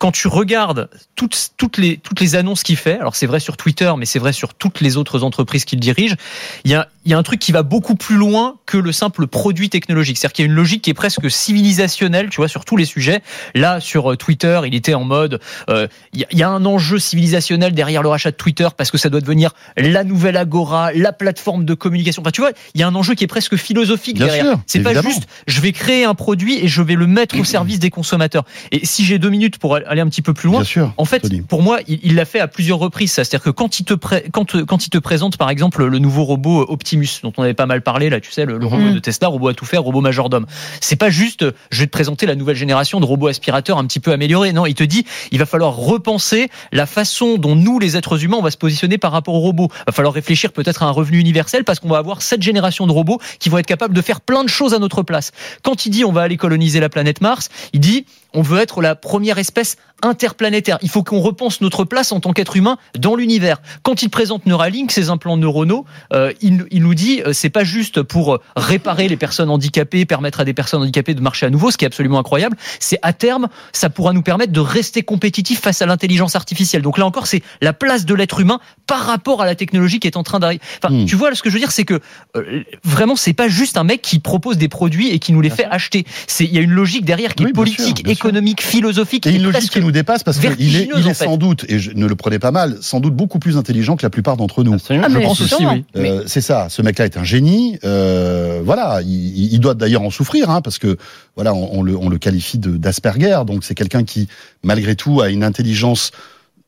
quand 0.00 0.12
tu 0.12 0.28
regardes 0.28 0.88
toutes, 1.14 1.50
toutes, 1.58 1.76
les, 1.76 1.98
toutes 1.98 2.20
les 2.20 2.34
annonces 2.34 2.62
qu'il 2.62 2.76
fait, 2.76 2.98
alors 2.98 3.14
c'est 3.14 3.26
vrai 3.26 3.38
sur 3.38 3.58
Twitter, 3.58 3.92
mais 3.98 4.06
c'est 4.06 4.18
vrai 4.18 4.32
sur 4.32 4.54
toutes 4.54 4.80
les 4.80 4.96
autres 4.96 5.24
entreprises 5.24 5.66
qu'il 5.66 5.78
dirige, 5.78 6.16
il 6.64 6.70
y 6.70 6.74
a, 6.74 6.88
y 7.04 7.12
a 7.12 7.18
un 7.18 7.22
truc 7.22 7.38
qui 7.38 7.52
va 7.52 7.62
beaucoup 7.62 7.96
plus 7.96 8.16
loin 8.16 8.56
que 8.64 8.78
le 8.78 8.92
simple 8.92 9.26
produit 9.26 9.68
technologique. 9.68 10.16
C'est-à-dire 10.16 10.32
qu'il 10.32 10.46
y 10.46 10.48
a 10.48 10.50
une 10.50 10.56
logique 10.56 10.80
qui 10.80 10.88
est 10.88 10.94
presque 10.94 11.30
civilisationnelle, 11.30 12.30
tu 12.30 12.38
vois, 12.38 12.48
sur 12.48 12.64
tous 12.64 12.78
les 12.78 12.86
sujets. 12.86 13.20
Là, 13.54 13.78
sur 13.78 14.12
euh, 14.12 14.16
Twitter, 14.16 14.62
il 14.64 14.74
était 14.74 14.94
en 14.94 15.04
mode, 15.04 15.38
euh, 15.68 15.86
il 16.14 16.26
y 16.32 16.42
a 16.42 16.48
un 16.48 16.64
enjeu 16.64 16.98
civilisationnel 16.98 17.74
derrière 17.74 18.02
le 18.02 18.08
rachat 18.08 18.30
de 18.30 18.36
Twitter 18.36 18.68
parce 18.74 18.90
que 18.90 18.96
ça 18.96 19.10
doit 19.10 19.20
devenir 19.20 19.50
la 19.76 20.02
nouvelle 20.02 20.38
agora, 20.38 20.94
la 20.94 21.12
plateforme 21.12 21.66
de 21.66 21.74
communication. 21.74 22.22
Enfin, 22.22 22.30
tu 22.30 22.40
vois, 22.40 22.52
il 22.72 22.80
y 22.80 22.84
a 22.84 22.88
un 22.88 22.94
enjeu 22.94 23.12
qui 23.12 23.24
est 23.24 23.26
presque 23.26 23.56
philosophique 23.56 24.16
derrière. 24.16 24.56
C'est 24.66 24.80
pas 24.80 24.98
juste, 25.02 25.26
je 25.46 25.60
vais 25.60 25.72
créer 25.72 26.04
un 26.04 26.14
produit 26.14 26.58
et 26.64 26.68
je 26.68 26.80
vais 26.80 26.94
le 26.94 27.06
mettre 27.06 27.38
au 27.38 27.44
service 27.44 27.80
des 27.80 27.90
consommateurs. 27.90 28.44
Et 28.72 28.86
si 28.86 29.04
j'ai 29.04 29.18
deux 29.18 29.28
minutes 29.28 29.58
pour 29.58 29.76
aller 29.90 30.00
un 30.00 30.08
petit 30.08 30.22
peu 30.22 30.32
plus 30.32 30.48
loin. 30.48 30.62
en 30.96 31.04
fait, 31.04 31.46
pour 31.46 31.62
moi, 31.62 31.80
il 31.88 32.14
l'a 32.14 32.24
fait 32.24 32.40
à 32.40 32.48
plusieurs 32.48 32.78
reprises. 32.78 33.12
C'est-à-dire 33.12 33.42
que 33.42 33.50
quand 33.50 33.80
il 33.80 33.84
te 33.84 33.94
quand, 33.94 34.64
quand 34.64 34.86
il 34.86 34.90
te 34.90 34.98
présente, 34.98 35.36
par 35.36 35.50
exemple, 35.50 35.84
le 35.84 35.98
nouveau 35.98 36.24
robot 36.24 36.64
Optimus, 36.68 37.08
dont 37.22 37.32
on 37.36 37.42
avait 37.42 37.54
pas 37.54 37.66
mal 37.66 37.82
parlé 37.82 38.08
là, 38.08 38.20
tu 38.20 38.30
sais, 38.30 38.46
le, 38.46 38.54
robot 38.64 38.76
mhm. 38.76 38.94
de 38.94 38.98
Tesla, 39.00 39.28
robot 39.28 39.48
à 39.48 39.54
tout 39.54 39.64
faire, 39.64 39.82
robot 39.82 40.00
majordome. 40.00 40.46
C'est 40.80 40.96
pas 40.96 41.10
juste, 41.10 41.44
je 41.70 41.80
vais 41.80 41.86
te 41.86 41.90
présenter 41.90 42.26
la 42.26 42.36
nouvelle 42.36 42.56
génération 42.56 43.00
de 43.00 43.04
robots 43.04 43.26
aspirateurs 43.26 43.78
un 43.78 43.84
petit 43.84 44.00
peu 44.00 44.12
améliorés. 44.12 44.52
Non, 44.52 44.64
il 44.64 44.74
te 44.74 44.84
dit, 44.84 45.04
il 45.32 45.38
va 45.38 45.46
falloir 45.46 45.74
repenser 45.74 46.48
la 46.72 46.86
façon 46.86 47.36
dont 47.36 47.56
nous, 47.56 47.80
les 47.80 47.96
êtres 47.96 48.24
humains, 48.24 48.36
on 48.38 48.42
va 48.42 48.52
se 48.52 48.58
positionner 48.58 48.96
par 48.96 49.10
rapport 49.10 49.34
aux 49.34 49.40
robots. 49.40 49.68
Il 49.72 49.82
va 49.88 49.92
falloir 49.92 50.14
réfléchir 50.14 50.52
peut-être 50.52 50.84
à 50.84 50.86
un 50.86 50.92
revenu 50.92 51.18
universel 51.18 51.64
parce 51.64 51.80
qu'on 51.80 51.88
va 51.88 51.98
avoir 51.98 52.22
cette 52.22 52.42
génération 52.42 52.86
de 52.86 52.92
robots 52.92 53.20
qui 53.40 53.48
vont 53.48 53.58
être 53.58 53.66
capables 53.66 53.94
de 53.94 54.02
faire 54.02 54.20
plein 54.20 54.44
de 54.44 54.48
choses 54.48 54.72
à 54.72 54.78
notre 54.78 55.02
place. 55.02 55.32
Quand 55.62 55.86
il 55.86 55.90
dit 55.90 56.04
on 56.04 56.12
va 56.12 56.22
aller 56.22 56.36
coloniser 56.36 56.78
la 56.78 56.88
planète 56.88 57.20
Mars, 57.20 57.48
il 57.72 57.80
dit 57.80 58.06
on 58.34 58.42
veut 58.42 58.58
être 58.58 58.82
la 58.82 58.94
première 58.94 59.38
espèce 59.38 59.76
interplanétaire. 60.02 60.78
Il 60.82 60.88
faut 60.88 61.02
qu'on 61.02 61.20
repense 61.20 61.60
notre 61.60 61.84
place 61.84 62.12
en 62.12 62.20
tant 62.20 62.32
qu'être 62.32 62.56
humain 62.56 62.78
dans 62.98 63.16
l'univers. 63.16 63.60
Quand 63.82 64.02
il 64.02 64.10
présente 64.10 64.46
Neuralink, 64.46 64.90
ses 64.92 65.10
implants 65.10 65.36
neuronaux, 65.36 65.84
euh, 66.12 66.32
il, 66.40 66.82
nous 66.82 66.94
dit 66.94 67.22
euh, 67.24 67.32
c'est 67.32 67.50
pas 67.50 67.64
juste 67.64 68.02
pour 68.02 68.38
réparer 68.56 69.08
les 69.08 69.16
personnes 69.16 69.50
handicapées, 69.50 70.06
permettre 70.06 70.40
à 70.40 70.44
des 70.44 70.54
personnes 70.54 70.82
handicapées 70.82 71.14
de 71.14 71.20
marcher 71.20 71.46
à 71.46 71.50
nouveau, 71.50 71.70
ce 71.70 71.76
qui 71.76 71.84
est 71.84 71.86
absolument 71.86 72.18
incroyable. 72.18 72.56
C'est 72.78 72.98
à 73.02 73.12
terme, 73.12 73.48
ça 73.72 73.90
pourra 73.90 74.12
nous 74.12 74.22
permettre 74.22 74.52
de 74.52 74.60
rester 74.60 75.02
compétitifs 75.02 75.60
face 75.60 75.82
à 75.82 75.86
l'intelligence 75.86 76.36
artificielle. 76.36 76.82
Donc 76.82 76.98
là 76.98 77.06
encore, 77.06 77.26
c'est 77.26 77.42
la 77.60 77.72
place 77.72 78.04
de 78.04 78.14
l'être 78.14 78.40
humain 78.40 78.60
par 78.90 79.06
rapport 79.06 79.40
à 79.40 79.46
la 79.46 79.54
technologie 79.54 80.00
qui 80.00 80.08
est 80.08 80.16
en 80.16 80.24
train 80.24 80.40
d'arriver. 80.40 80.60
Enfin, 80.82 80.92
hmm. 80.92 81.04
tu 81.06 81.14
vois, 81.14 81.32
ce 81.32 81.44
que 81.44 81.48
je 81.48 81.54
veux 81.54 81.60
dire, 81.60 81.70
c'est 81.70 81.84
que 81.84 82.00
euh, 82.36 82.64
vraiment, 82.82 83.14
c'est 83.14 83.34
pas 83.34 83.48
juste 83.48 83.76
un 83.76 83.84
mec 83.84 84.02
qui 84.02 84.18
propose 84.18 84.58
des 84.58 84.68
produits 84.68 85.10
et 85.10 85.20
qui 85.20 85.32
nous 85.32 85.40
les 85.40 85.48
fait 85.48 85.64
acheter. 85.64 86.04
C'est 86.26 86.44
il 86.44 86.52
y 86.52 86.58
a 86.58 86.60
une 86.60 86.72
logique 86.72 87.04
derrière 87.04 87.36
qui 87.36 87.44
est 87.44 87.52
politique, 87.52 88.08
économique, 88.08 88.60
philosophique. 88.60 89.28
Et 89.28 89.36
une 89.36 89.44
logique 89.44 89.70
qui 89.70 89.80
nous 89.80 89.92
dépasse 89.92 90.24
parce 90.24 90.40
qu'il 90.40 90.76
est, 90.76 90.88
il 90.92 91.06
est 91.06 91.14
sans 91.14 91.36
doute, 91.36 91.64
et 91.68 91.78
je 91.78 91.92
ne 91.92 92.06
le 92.06 92.16
prenez 92.16 92.40
pas 92.40 92.50
mal, 92.50 92.78
sans 92.80 92.98
doute 92.98 93.14
beaucoup 93.14 93.38
plus 93.38 93.56
intelligent 93.56 93.94
que 93.94 94.02
la 94.02 94.10
plupart 94.10 94.36
d'entre 94.36 94.64
nous. 94.64 94.74
Ah, 94.74 95.06
je 95.08 95.18
pense 95.18 95.40
aussi, 95.40 95.64
oui. 95.64 95.84
Euh, 95.94 96.24
c'est 96.26 96.40
ça. 96.40 96.66
Ce 96.68 96.82
mec-là 96.82 97.04
est 97.04 97.16
un 97.16 97.22
génie. 97.22 97.78
Euh, 97.84 98.60
voilà, 98.64 99.02
il, 99.02 99.52
il 99.52 99.60
doit 99.60 99.74
d'ailleurs 99.74 100.02
en 100.02 100.10
souffrir, 100.10 100.50
hein, 100.50 100.62
parce 100.62 100.78
que 100.78 100.96
voilà, 101.36 101.54
on, 101.54 101.78
on, 101.78 101.82
le, 101.84 101.96
on 101.96 102.08
le 102.08 102.18
qualifie 102.18 102.58
d'Asperger. 102.58 103.42
Donc 103.46 103.62
c'est 103.62 103.76
quelqu'un 103.76 104.02
qui, 104.02 104.26
malgré 104.64 104.96
tout, 104.96 105.20
a 105.20 105.28
une 105.28 105.44
intelligence 105.44 106.10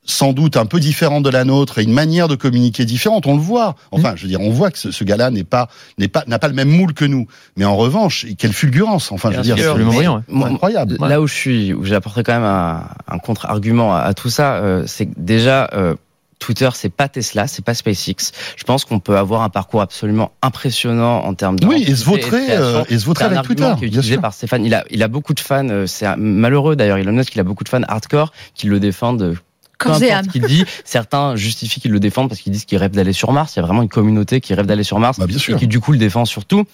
sans 0.05 0.33
doute 0.33 0.57
un 0.57 0.67
peu 0.67 0.81
différente 0.81 1.23
de 1.23 1.31
la 1.31 1.45
nôtre 1.45 1.79
et 1.79 1.85
une 1.85 1.93
manière 1.93 2.29
de 2.29 2.35
communiquer 2.35 2.85
différente. 2.85 3.27
On 3.27 3.35
le 3.35 3.41
voit. 3.41 3.77
Enfin, 3.93 4.15
je 4.17 4.23
veux 4.23 4.29
dire, 4.29 4.41
on 4.41 4.51
voit 4.51 4.71
que 4.71 4.79
ce, 4.79 4.91
ce 4.91 5.05
gars-là 5.05 5.31
n'est 5.31 5.45
pas 5.45 5.69
n'est 5.99 6.09
pas 6.09 6.25
n'a 6.27 6.39
pas 6.39 6.49
le 6.49 6.55
même 6.55 6.71
moule 6.71 6.93
que 6.93 7.05
nous. 7.05 7.27
Mais 7.57 7.65
en 7.65 7.77
revanche, 7.77 8.27
quelle 8.39 8.53
fulgurance. 8.53 9.13
Enfin, 9.13 9.31
je 9.31 9.37
veux 9.37 9.43
dire, 9.43 9.57
c'est 9.57 10.45
incroyable. 10.45 10.97
Là 11.01 11.21
où 11.21 11.27
je 11.27 11.35
suis, 11.35 11.73
où 11.73 11.85
apporté 11.93 12.23
quand 12.23 12.33
même 12.33 12.45
un, 12.45 12.85
un 13.07 13.19
contre-argument 13.19 13.95
à, 13.95 14.15
tout 14.15 14.31
ça, 14.31 14.55
euh, 14.55 14.85
c'est 14.87 15.07
que 15.07 15.15
déjà. 15.17 15.69
Euh, 15.73 15.95
Twitter, 16.39 16.69
c'est 16.75 16.89
pas 16.89 17.07
Tesla, 17.07 17.47
c'est 17.47 17.65
pas 17.65 17.73
SpaceX. 17.73 18.33
Je 18.57 18.65
pense 18.65 18.85
qu'on 18.85 18.99
peut 18.99 19.17
avoir 19.17 19.43
un 19.43 19.49
parcours 19.49 19.81
absolument 19.81 20.33
impressionnant 20.43 21.21
en 21.21 21.35
termes 21.35 21.57
de 21.57 21.69
oui, 21.69 21.85
et 21.87 21.95
se 21.95 22.05
vautrer, 22.05 22.51
euh, 22.51 22.83
et 22.89 22.99
se 22.99 23.05
vautrer 23.05 23.27
avec 23.27 23.43
Twitter. 23.43 23.73
Qui 23.79 23.85
est 23.85 23.87
utilisé 23.87 24.19
par 24.19 24.35
Stéphane. 24.35 24.65
Il 24.65 24.75
a, 24.75 24.83
il 24.91 25.05
a 25.05 25.09
beaucoup 25.09 25.35
de 25.35 25.41
fans. 25.41 25.85
C'est 25.87 26.17
malheureux 26.17 26.75
d'ailleurs. 26.75 26.97
Elon 26.97 27.13
Musk, 27.13 27.33
il 27.37 27.39
a 27.39 27.45
beaucoup 27.45 27.63
de 27.63 27.69
fans 27.69 27.85
hardcore 27.87 28.33
qui 28.57 28.67
le 28.67 28.81
défendent 28.81 29.37
peu 29.83 29.91
importe 29.91 30.25
ce 30.25 30.31
qu'il 30.31 30.47
dit, 30.47 30.65
certains 30.85 31.37
justifient 31.37 31.81
qu'il 31.81 31.93
le 31.93 32.01
défendent 32.01 32.29
parce 32.29 32.41
qu'ils 32.41 32.53
disent 32.53 32.65
qu'il 32.65 32.79
rêve 32.79 32.93
d'aller 32.93 33.13
sur 33.13 33.33
Mars. 33.33 33.55
Il 33.55 33.61
y 33.61 33.63
a 33.63 33.67
vraiment 33.67 33.83
une 33.83 33.89
communauté 33.89 34.41
qui 34.41 34.55
rêve 34.55 34.67
d'aller 34.67 34.85
sur 34.85 34.99
Mars 34.99 35.19
bah, 35.19 35.27
et 35.29 35.55
qui 35.55 35.67
du 35.67 35.81
coup 35.81 35.93
le 35.93 35.99
défend 35.99 36.25
surtout. 36.25 36.65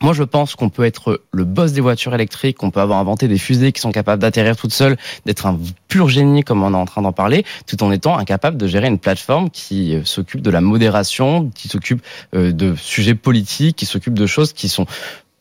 Moi, 0.00 0.12
je 0.12 0.22
pense 0.22 0.54
qu'on 0.54 0.68
peut 0.68 0.84
être 0.84 1.22
le 1.32 1.44
boss 1.44 1.72
des 1.72 1.80
voitures 1.80 2.14
électriques, 2.14 2.58
qu'on 2.58 2.70
peut 2.70 2.80
avoir 2.80 3.00
inventé 3.00 3.26
des 3.26 3.38
fusées 3.38 3.72
qui 3.72 3.80
sont 3.80 3.90
capables 3.90 4.22
d'atterrir 4.22 4.56
toutes 4.56 4.72
seules, 4.72 4.96
d'être 5.26 5.46
un 5.46 5.58
pur 5.88 6.08
génie 6.08 6.44
comme 6.44 6.62
on 6.62 6.72
est 6.72 6.76
en 6.76 6.84
train 6.84 7.02
d'en 7.02 7.12
parler, 7.12 7.44
tout 7.66 7.82
en 7.82 7.90
étant 7.90 8.16
incapable 8.16 8.56
de 8.56 8.66
gérer 8.68 8.86
une 8.86 9.00
plateforme 9.00 9.50
qui 9.50 9.96
euh, 9.96 10.04
s'occupe 10.04 10.40
de 10.40 10.50
la 10.50 10.60
modération, 10.60 11.50
qui 11.52 11.68
s'occupe 11.68 12.02
euh, 12.34 12.52
de 12.52 12.76
sujets 12.76 13.16
politiques, 13.16 13.76
qui 13.76 13.86
s'occupe 13.86 14.14
de 14.14 14.26
choses 14.26 14.52
qui 14.52 14.68
sont 14.68 14.86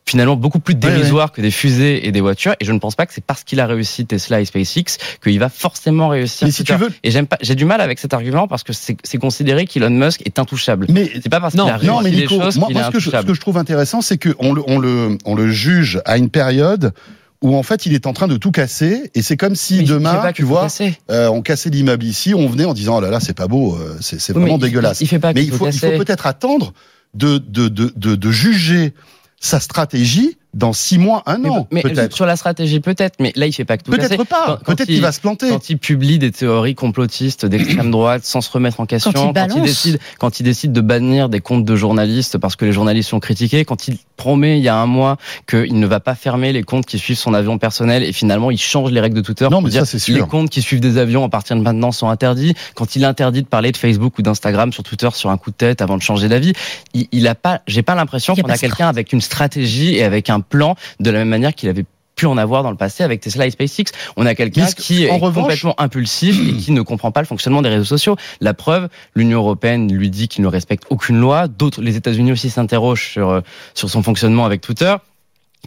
finalement 0.07 0.37
beaucoup 0.37 0.59
plus 0.59 0.73
dérisoire 0.75 1.31
que 1.31 1.41
des 1.41 1.51
fusées 1.51 2.07
et 2.07 2.11
des 2.11 2.21
voitures. 2.21 2.55
Et 2.59 2.65
je 2.65 2.71
ne 2.71 2.79
pense 2.79 2.95
pas 2.95 3.05
que 3.05 3.13
c'est 3.13 3.23
parce 3.23 3.43
qu'il 3.43 3.59
a 3.59 3.67
réussi 3.67 4.05
Tesla 4.05 4.39
et 4.39 4.45
SpaceX 4.45 4.97
qu'il 5.21 5.37
va 5.37 5.49
forcément 5.49 6.07
réussir. 6.07 6.47
Mais 6.47 6.51
si 6.51 6.63
tu 6.63 6.73
veux. 6.73 6.91
Et 7.03 7.11
j'aime 7.11 7.27
pas, 7.27 7.37
j'ai 7.41 7.55
du 7.55 7.65
mal 7.65 7.81
avec 7.81 7.99
cet 7.99 8.13
argument 8.13 8.47
parce 8.47 8.63
que 8.63 8.73
c'est 8.73 9.17
considéré 9.17 9.65
qu'Elon 9.65 9.89
Musk 9.89 10.21
est 10.25 10.39
intouchable. 10.39 10.87
Mais 10.89 11.11
c'est 11.13 11.29
pas 11.29 11.41
parce 11.41 11.53
qu'il 11.53 11.61
a 11.61 11.75
réussi 11.75 11.87
non, 11.87 12.01
mais 12.01 12.11
Nico, 12.11 12.41
choses 12.41 12.57
moi, 12.57 12.69
moi 12.71 12.85
ce, 12.85 12.91
que 12.91 12.99
je, 12.99 13.09
ce 13.09 13.25
que 13.25 13.33
je 13.33 13.41
trouve 13.41 13.57
intéressant, 13.57 14.01
c'est 14.01 14.17
qu'on 14.17 14.53
le, 14.53 14.63
on 14.65 14.79
le, 14.79 15.17
on 15.25 15.35
le 15.35 15.51
juge 15.51 16.01
à 16.05 16.17
une 16.17 16.29
période 16.29 16.93
où 17.41 17.55
en 17.55 17.63
fait 17.63 17.85
il 17.85 17.93
est 17.93 18.07
en 18.07 18.13
train 18.13 18.27
de 18.27 18.37
tout 18.37 18.51
casser 18.51 19.11
et 19.13 19.21
c'est 19.21 19.37
comme 19.37 19.55
si 19.55 19.83
demain 19.83 20.31
tu 20.33 20.41
vois 20.41 20.67
euh, 21.11 21.27
on 21.27 21.43
cassait 21.43 21.69
l'immeuble 21.69 22.03
ici 22.03 22.33
on 22.33 22.47
venait 22.47 22.65
en 22.65 22.73
disant 22.73 22.97
oh 22.97 23.01
là 23.01 23.11
là 23.11 23.19
c'est 23.19 23.35
pas 23.35 23.45
beau 23.45 23.75
euh, 23.75 23.95
c'est 24.01 24.33
vraiment 24.33 24.57
dégueulasse 24.57 25.01
il, 25.01 25.07
fait 25.07 25.19
pas 25.19 25.33
mais 25.33 25.43
il 25.43 25.51
faut, 25.51 25.71
faut 25.71 25.97
peut-être 25.97 26.25
attendre 26.25 26.73
de 27.13 27.37
de, 27.37 27.67
de, 27.67 27.93
de, 27.95 28.15
de 28.15 28.31
juger 28.31 28.95
sa 29.39 29.60
stratégie 29.60 30.38
dans 30.53 30.73
six 30.73 30.97
mois, 30.97 31.23
un 31.25 31.43
an. 31.45 31.67
Mais, 31.71 31.81
peut-être. 31.81 32.15
sur 32.15 32.25
la 32.25 32.36
stratégie, 32.36 32.79
peut-être, 32.79 33.15
mais 33.19 33.31
là, 33.36 33.45
il 33.45 33.53
fait 33.53 33.65
pas 33.65 33.77
que 33.77 33.83
tout 33.83 33.91
Peut-être 33.91 34.23
pas. 34.25 34.60
Peut-être 34.65 34.86
qu'il 34.86 35.01
va 35.01 35.12
se 35.12 35.21
planter. 35.21 35.49
Quand 35.49 35.69
il 35.69 35.77
publie 35.77 36.17
des 36.19 36.31
théories 36.31 36.75
complotistes 36.75 37.45
d'extrême 37.45 37.91
droite 37.91 38.23
sans 38.23 38.41
se 38.41 38.49
remettre 38.51 38.79
en 38.79 38.86
question, 38.86 39.12
quand 39.12 39.33
il, 39.55 39.62
décide, 39.62 39.99
quand 40.19 40.39
il 40.39 40.43
décide 40.43 40.71
de 40.71 40.81
bannir 40.81 41.29
des 41.29 41.41
comptes 41.41 41.65
de 41.65 41.75
journalistes 41.75 42.38
parce 42.38 42.55
que 42.55 42.65
les 42.65 42.71
journalistes 42.71 43.10
sont 43.10 43.19
critiqués, 43.19 43.65
quand 43.65 43.88
il 43.88 43.97
promet 44.15 44.57
il 44.57 44.63
y 44.63 44.67
a 44.67 44.75
un 44.75 44.86
mois 44.86 45.17
qu'il 45.47 45.79
ne 45.79 45.86
va 45.86 45.99
pas 45.99 46.15
fermer 46.15 46.51
les 46.51 46.63
comptes 46.63 46.86
qui 46.86 46.97
suivent 46.97 47.17
son 47.17 47.33
avion 47.33 47.57
personnel 47.60 48.03
et 48.03 48.12
finalement 48.12 48.49
il 48.49 48.57
change 48.57 48.91
les 48.91 48.99
règles 48.99 49.15
de 49.15 49.21
Twitter 49.21 49.47
non, 49.51 49.62
mais 49.62 49.71
ça, 49.71 49.86
c'est 49.86 49.99
sûr. 49.99 50.15
les 50.15 50.21
comptes 50.21 50.49
qui 50.49 50.62
suivent 50.62 50.79
des 50.79 50.97
avions 50.97 51.23
à 51.23 51.29
partir 51.29 51.55
de 51.55 51.62
maintenant 51.62 51.91
sont 51.91 52.10
interdits, 52.10 52.55
quand 52.73 52.95
il 52.95 53.05
interdit 53.05 53.43
de 53.43 53.47
parler 53.47 53.71
de 53.71 53.77
Facebook 53.77 54.17
ou 54.17 54.21
d'Instagram 54.21 54.73
sur 54.73 54.83
Twitter 54.83 55.10
sur 55.13 55.29
un 55.29 55.38
coup 55.38 55.51
de 55.51 55.55
tête 55.55 55.81
avant 55.81 55.97
de 55.97 56.01
changer 56.01 56.29
d'avis, 56.29 56.53
il, 56.93 57.07
il 57.12 57.27
a 57.27 57.36
pas, 57.36 57.62
j'ai 57.67 57.83
pas 57.83 57.95
l'impression 57.95 58.36
qu'on 58.36 58.49
a 58.49 58.57
quelqu'un 58.57 58.88
avec 58.88 59.13
une 59.13 59.21
stratégie 59.21 59.95
et 59.95 60.03
avec 60.03 60.29
un 60.29 60.37
plan 60.41 60.76
de 61.00 61.10
la 61.10 61.19
même 61.19 61.30
manière 61.30 61.54
qu'il 61.54 61.69
avait 61.69 61.86
pu 62.17 62.26
en 62.26 62.38
avoir 62.38 62.63
dans 62.63 62.71
le 62.71 62.78
passé 62.78 63.04
avec 63.04 63.21
Tesla 63.21 63.45
et 63.45 63.52
SpaceX. 63.52 63.91
On 64.17 64.26
a 64.26 64.36
quelqu'un 64.36 64.65
qui 64.65 65.06
est 65.06 65.19
complètement 65.19 65.80
impulsif 65.80 66.38
et 66.50 66.54
qui 66.54 66.71
ne 66.71 66.82
comprend 66.82 67.12
pas 67.12 67.21
le 67.21 67.28
fonctionnement 67.28 67.62
des 67.62 67.69
réseaux 67.69 67.86
sociaux. 67.86 68.17
La 68.41 68.54
preuve, 68.54 68.89
l'Union 69.15 69.38
européenne 69.38 69.93
lui 69.93 70.10
dit 70.10 70.28
qu'il 70.28 70.43
ne 70.43 70.47
respecte 70.47 70.84
aucune 70.89 71.21
loi. 71.21 71.47
D'autres, 71.47 71.82
les 71.82 71.95
États-Unis 71.95 72.32
aussi 72.32 72.50
s'interrogent 72.50 73.12
sur, 73.12 73.30
euh, 73.30 73.41
sur 73.76 73.89
son 73.89 74.02
fonctionnement 74.04 74.45
avec 74.45 74.62
Twitter. 74.62 74.95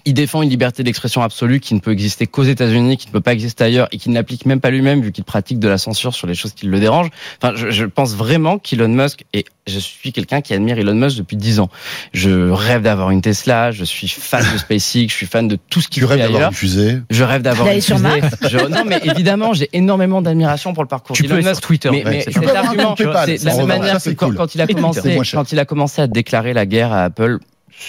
Il 0.07 0.14
défend 0.14 0.40
une 0.40 0.48
liberté 0.48 0.83
d'expression 0.83 1.20
absolue 1.22 1.61
qui 1.61 1.74
ne 1.74 1.81
peut 1.81 1.90
exister 1.90 2.26
qu'aux 2.26 2.42
États-Unis, 2.44 2.96
qui 2.96 3.09
ne 3.09 3.12
peut 3.12 3.20
pas 3.20 3.35
exister 3.35 3.64
ailleurs 3.64 3.87
et 3.92 3.98
qui 3.98 4.09
ne 4.09 4.14
l'applique 4.14 4.46
même 4.46 4.61
pas 4.61 4.70
lui-même 4.70 5.03
vu 5.03 5.12
qu'il 5.12 5.24
pratique 5.24 5.59
de 5.59 5.68
la 5.68 5.76
censure 5.76 6.14
sur 6.14 6.26
les 6.26 6.35
choses 6.35 6.53
qui 6.53 6.64
le 6.66 6.81
dérangent. 6.81 7.11
Enfin, 7.42 7.53
je, 7.55 7.70
je 7.70 7.85
pense 7.85 8.14
vraiment 8.14 8.59
qu'Elon 8.59 8.88
Musk 8.88 9.24
et 9.35 9.44
je 9.66 9.79
suis 9.79 10.12
quelqu'un 10.12 10.40
qui 10.40 10.55
admire 10.55 10.79
Elon 10.79 10.94
Musk 10.94 11.18
depuis 11.18 11.37
dix 11.37 11.61
ans. 11.61 11.68
Je 12.14 12.48
rêve 12.50 12.81
d'avoir 12.83 13.11
une 13.11 13.20
Tesla, 13.20 13.72
je 13.72 13.85
suis 13.85 14.09
fan 14.09 14.42
de 14.55 14.59
SpaceX, 14.59 15.09
je 15.09 15.14
suis 15.14 15.26
fan 15.26 15.48
de 15.48 15.59
tout 15.68 15.83
ce 15.83 15.88
qu'il 15.88 16.03
Tu 16.03 16.09
fait 16.09 16.14
rêves 16.14 16.22
d'avoir 16.33 16.48
une 16.48 16.55
fusée 16.57 16.98
Je 17.11 17.22
rêve 17.24 17.42
d'avoir 17.42 17.68
une 17.68 17.81
sur 17.83 17.98
fusée. 17.98 18.20
Je- 18.48 18.68
non, 18.68 18.85
mais 18.87 19.00
évidemment, 19.05 19.53
j'ai 19.53 19.68
énormément 19.74 20.22
d'admiration 20.22 20.72
pour 20.72 20.83
le 20.83 20.88
parcours 20.88 21.14
Tu 21.14 21.24
peux 21.24 21.29
d'Elon 21.29 21.42
Musk. 21.42 21.55
sur 21.57 21.61
Twitter. 21.66 21.90
Mais, 21.92 22.22
c'est 22.22 22.40
de 22.40 22.46
la 22.46 23.57
même 23.57 23.66
manière 23.66 23.96
que 23.96 24.00
c'est 24.03 24.14
quand, 24.14 24.29
cool. 24.29 24.37
quand 24.37 24.55
il 24.55 24.62
a 24.62 24.64
Et 24.64 24.72
commencé, 24.74 25.18
quand 25.33 25.53
il 25.53 25.59
a 25.59 25.64
commencé 25.66 26.00
à 26.00 26.07
déclarer 26.07 26.55
la 26.55 26.64
guerre 26.64 26.92
à 26.92 27.05
Apple 27.05 27.38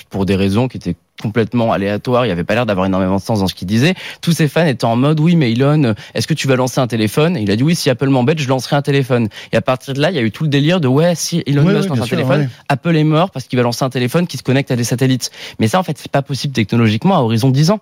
pour 0.09 0.25
des 0.25 0.35
raisons 0.35 0.67
qui 0.67 0.77
étaient 0.77 0.95
complètement 1.21 1.71
aléatoires, 1.71 2.25
il 2.25 2.29
n'y 2.29 2.33
avait 2.33 2.43
pas 2.43 2.55
l'air 2.55 2.65
d'avoir 2.65 2.85
énormément 2.85 3.17
de 3.17 3.21
sens 3.21 3.39
dans 3.39 3.47
ce 3.47 3.55
qu'il 3.55 3.67
disait. 3.67 3.93
Tous 4.21 4.31
ses 4.31 4.47
fans 4.47 4.65
étaient 4.65 4.85
en 4.85 4.95
mode 4.95 5.19
oui, 5.19 5.35
mais 5.35 5.51
Elon, 5.51 5.93
est-ce 6.13 6.27
que 6.27 6.33
tu 6.33 6.47
vas 6.47 6.55
lancer 6.55 6.81
un 6.81 6.87
téléphone? 6.87 7.37
Et 7.37 7.41
il 7.41 7.51
a 7.51 7.55
dit 7.55 7.63
oui, 7.63 7.75
si 7.75 7.89
Apple 7.89 8.09
m'embête, 8.09 8.39
je 8.39 8.49
lancerai 8.49 8.75
un 8.75 8.81
téléphone. 8.81 9.29
Et 9.51 9.57
à 9.57 9.61
partir 9.61 9.93
de 9.93 10.01
là, 10.01 10.11
il 10.11 10.15
y 10.15 10.19
a 10.19 10.23
eu 10.23 10.31
tout 10.31 10.43
le 10.43 10.49
délire 10.49 10.81
de 10.81 10.87
ouais, 10.87 11.15
si 11.15 11.43
Elon 11.45 11.63
Ouais, 11.63 11.73
Musk 11.73 11.83
ouais, 11.83 11.89
lance 11.89 11.99
un 11.99 12.05
sûr, 12.05 12.17
téléphone. 12.17 12.49
Apple 12.67 12.95
est 12.95 13.03
mort 13.03 13.31
parce 13.31 13.45
qu'il 13.45 13.57
va 13.57 13.63
lancer 13.63 13.85
un 13.85 13.89
téléphone 13.89 14.27
qui 14.27 14.37
se 14.37 14.43
connecte 14.43 14.71
à 14.71 14.75
des 14.75 14.83
satellites. 14.83 15.31
Mais 15.59 15.67
ça, 15.67 15.79
en 15.79 15.83
fait, 15.83 15.97
c'est 15.97 16.11
pas 16.11 16.21
possible 16.21 16.53
technologiquement 16.53 17.15
à 17.15 17.21
horizon 17.21 17.49
10 17.49 17.71
ans. 17.71 17.79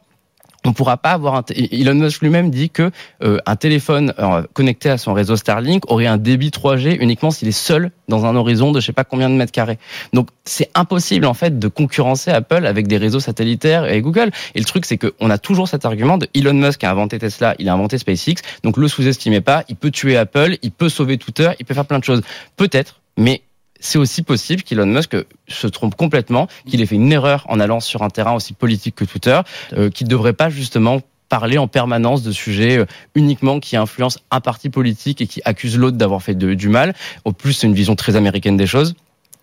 On 0.65 0.73
pourra 0.73 0.97
pas 0.97 1.11
avoir 1.11 1.35
un 1.35 1.43
Elon 1.55 1.95
Musk 1.95 2.21
lui-même 2.21 2.49
dit 2.49 2.69
que 2.69 2.91
euh, 3.23 3.37
un 3.45 3.55
téléphone 3.55 4.13
euh, 4.19 4.43
connecté 4.53 4.89
à 4.89 4.97
son 4.97 5.13
réseau 5.13 5.37
Starlink 5.37 5.89
aurait 5.89 6.05
un 6.05 6.17
débit 6.17 6.49
3G 6.49 6.97
uniquement 6.99 7.31
s'il 7.31 7.47
est 7.47 7.53
seul 7.53 7.91
dans 8.09 8.25
un 8.25 8.35
horizon 8.35 8.73
de 8.73 8.81
je 8.81 8.87
sais 8.87 8.93
pas 8.93 9.05
combien 9.05 9.29
de 9.29 9.35
mètres 9.35 9.53
carrés. 9.53 9.79
Donc 10.11 10.27
c'est 10.43 10.69
impossible 10.75 11.25
en 11.25 11.33
fait 11.33 11.59
de 11.59 11.67
concurrencer 11.69 12.31
Apple 12.31 12.65
avec 12.65 12.87
des 12.87 12.97
réseaux 12.97 13.21
satellitaires 13.21 13.89
et 13.89 14.01
Google. 14.01 14.31
Et 14.53 14.59
le 14.59 14.65
truc 14.65 14.85
c'est 14.85 14.97
qu'on 14.97 15.29
a 15.29 15.37
toujours 15.37 15.69
cet 15.69 15.85
argument 15.85 16.17
de 16.17 16.27
Elon 16.33 16.53
Musk 16.53 16.83
a 16.83 16.91
inventé 16.91 17.19
Tesla, 17.19 17.55
il 17.57 17.69
a 17.69 17.73
inventé 17.73 17.97
SpaceX, 17.97 18.41
donc 18.63 18.75
le 18.75 18.89
sous-estimez 18.89 19.39
pas, 19.39 19.63
il 19.69 19.77
peut 19.77 19.91
tuer 19.91 20.17
Apple, 20.17 20.57
il 20.61 20.71
peut 20.71 20.89
sauver 20.89 21.17
Twitter, 21.17 21.51
il 21.59 21.65
peut 21.65 21.73
faire 21.73 21.85
plein 21.85 21.99
de 21.99 22.03
choses. 22.03 22.21
Peut-être, 22.57 22.99
mais 23.15 23.43
c'est 23.79 23.97
aussi 23.97 24.21
possible 24.21 24.63
qu'Elon 24.63 24.85
Musk 24.85 25.15
se 25.47 25.67
trompe 25.67 25.95
complètement, 25.95 26.47
qu'il 26.67 26.81
ait 26.81 26.85
fait 26.85 26.95
une 26.95 27.11
erreur 27.11 27.45
en 27.49 27.59
allant 27.59 27.79
sur 27.79 28.03
un 28.03 28.09
terrain 28.09 28.33
aussi 28.33 28.53
politique 28.53 28.95
que 28.95 29.05
Twitter, 29.05 29.39
euh, 29.73 29.89
qu'il 29.89 30.07
ne 30.07 30.11
devrait 30.11 30.33
pas 30.33 30.49
justement 30.49 31.01
parler 31.29 31.57
en 31.57 31.67
permanence 31.67 32.23
de 32.23 32.31
sujets 32.31 32.79
euh, 32.79 32.85
uniquement 33.15 33.59
qui 33.59 33.77
influencent 33.77 34.19
un 34.31 34.41
parti 34.41 34.69
politique 34.69 35.21
et 35.21 35.27
qui 35.27 35.41
accusent 35.45 35.77
l'autre 35.77 35.97
d'avoir 35.97 36.21
fait 36.21 36.35
du 36.35 36.69
mal. 36.69 36.93
Au 37.23 37.31
plus, 37.31 37.53
c'est 37.53 37.67
une 37.67 37.73
vision 37.73 37.95
très 37.95 38.15
américaine 38.15 38.57
des 38.57 38.67
choses. 38.67 38.95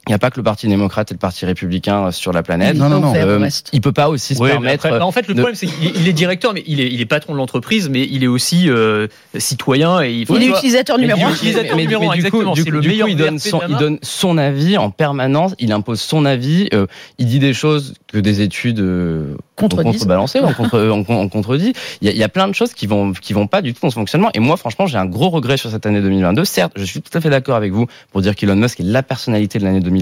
Il 0.09 0.11
n'y 0.11 0.15
a 0.15 0.19
pas 0.19 0.31
que 0.31 0.37
le 0.37 0.45
Parti 0.45 0.69
démocrate 0.69 1.11
et 1.11 1.15
le 1.15 1.19
Parti 1.19 1.45
républicain 1.47 2.07
euh, 2.07 2.11
sur 2.13 2.33
la 2.33 2.43
planète. 2.45 2.77
Non, 2.77 2.89
non, 2.89 3.01
non. 3.01 3.13
Euh, 3.17 3.49
il 3.73 3.81
peut 3.81 3.91
pas 3.93 4.09
aussi 4.09 4.35
se 4.37 4.43
permettre. 4.43 4.87
après, 4.87 5.01
en 5.01 5.11
fait, 5.11 5.27
le 5.27 5.35
de- 5.35 5.41
problème, 5.41 5.57
c'est 5.57 5.67
qu'il 5.67 6.07
est- 6.09 6.13
directeur, 6.13 6.55
mais 6.55 6.63
il 6.67 6.81
est, 6.81 6.87
il 6.93 7.01
est 7.01 7.07
patron 7.07 7.33
de 7.33 7.39
l'entreprise, 7.39 7.89
mais 7.89 8.07
il 8.09 8.23
est 8.23 8.29
aussi 8.29 8.71
euh, 8.71 9.09
citoyen 9.37 10.01
et 10.03 10.13
il 10.13 10.27
faut. 10.27 10.37
Il 10.37 10.45
est 10.45 10.49
utilisateur 10.49 10.97
mais 10.97 11.03
numéro 11.03 11.19
il 11.19 11.23
est 11.23 11.27
un. 11.27 11.35
utilisateur 11.35 11.77
numéro 11.77 12.03
un, 12.11 12.15
du 12.15 12.23
coup, 12.23 12.27
exactement. 12.27 12.53
du 12.53 12.61
C'est 12.63 12.67
coup- 12.69 12.73
le 12.75 12.81
du 12.81 12.89
coup, 12.89 12.93
meilleur 12.93 13.09
il 13.09 13.17
donne 13.17 13.39
son, 13.41 13.61
il 13.69 13.77
donne 13.77 13.99
avis 14.39 14.79
en 14.79 14.91
permanence. 14.91 15.55
Il 15.59 15.73
impose 15.73 16.01
son 16.01 16.25
avis. 16.25 16.69
euh, 16.73 16.87
il 17.19 17.27
dit 17.27 17.39
des 17.41 17.53
choses 17.53 17.95
que 18.07 18.19
des 18.19 18.43
études 18.43 18.79
euh, 18.81 19.35
contrebalancées, 19.57 20.41
ont, 20.41 20.53
contre, 20.53 20.79
ont, 20.79 21.05
ont 21.09 21.29
contredit. 21.29 21.73
Il 22.01 22.07
y, 22.07 22.11
a, 22.11 22.13
il 22.15 22.19
y 22.19 22.23
a 22.23 22.29
plein 22.29 22.47
de 22.49 22.55
choses 22.55 22.73
qui 22.75 22.87
vont 22.87 23.13
qui 23.13 23.33
vont 23.33 23.47
pas 23.49 23.61
du 23.63 23.75
tout 23.75 23.81
dans 23.83 23.91
ce 23.91 23.95
fonctionnement. 23.95 24.31
Et 24.35 24.39
moi, 24.39 24.57
franchement, 24.57 24.87
j'ai 24.87 24.99
un 24.99 25.07
gros 25.07 25.31
regret 25.31 25.57
sur 25.57 25.71
cette 25.71 25.85
année 25.87 26.01
2022. 26.01 26.45
Certes, 26.45 26.73
je 26.77 26.85
suis 26.85 27.01
tout 27.03 27.17
à 27.17 27.21
fait 27.21 27.31
d'accord 27.31 27.57
avec 27.57 27.73
vous 27.73 27.87
pour 28.13 28.21
dire 28.23 28.37
qu'Elon 28.37 28.55
Musk 28.57 28.79
est 28.81 28.85
la 28.85 29.03
personnalité 29.03 29.59
de 29.59 29.65
l'année 29.65 29.81
2022, 29.81 29.96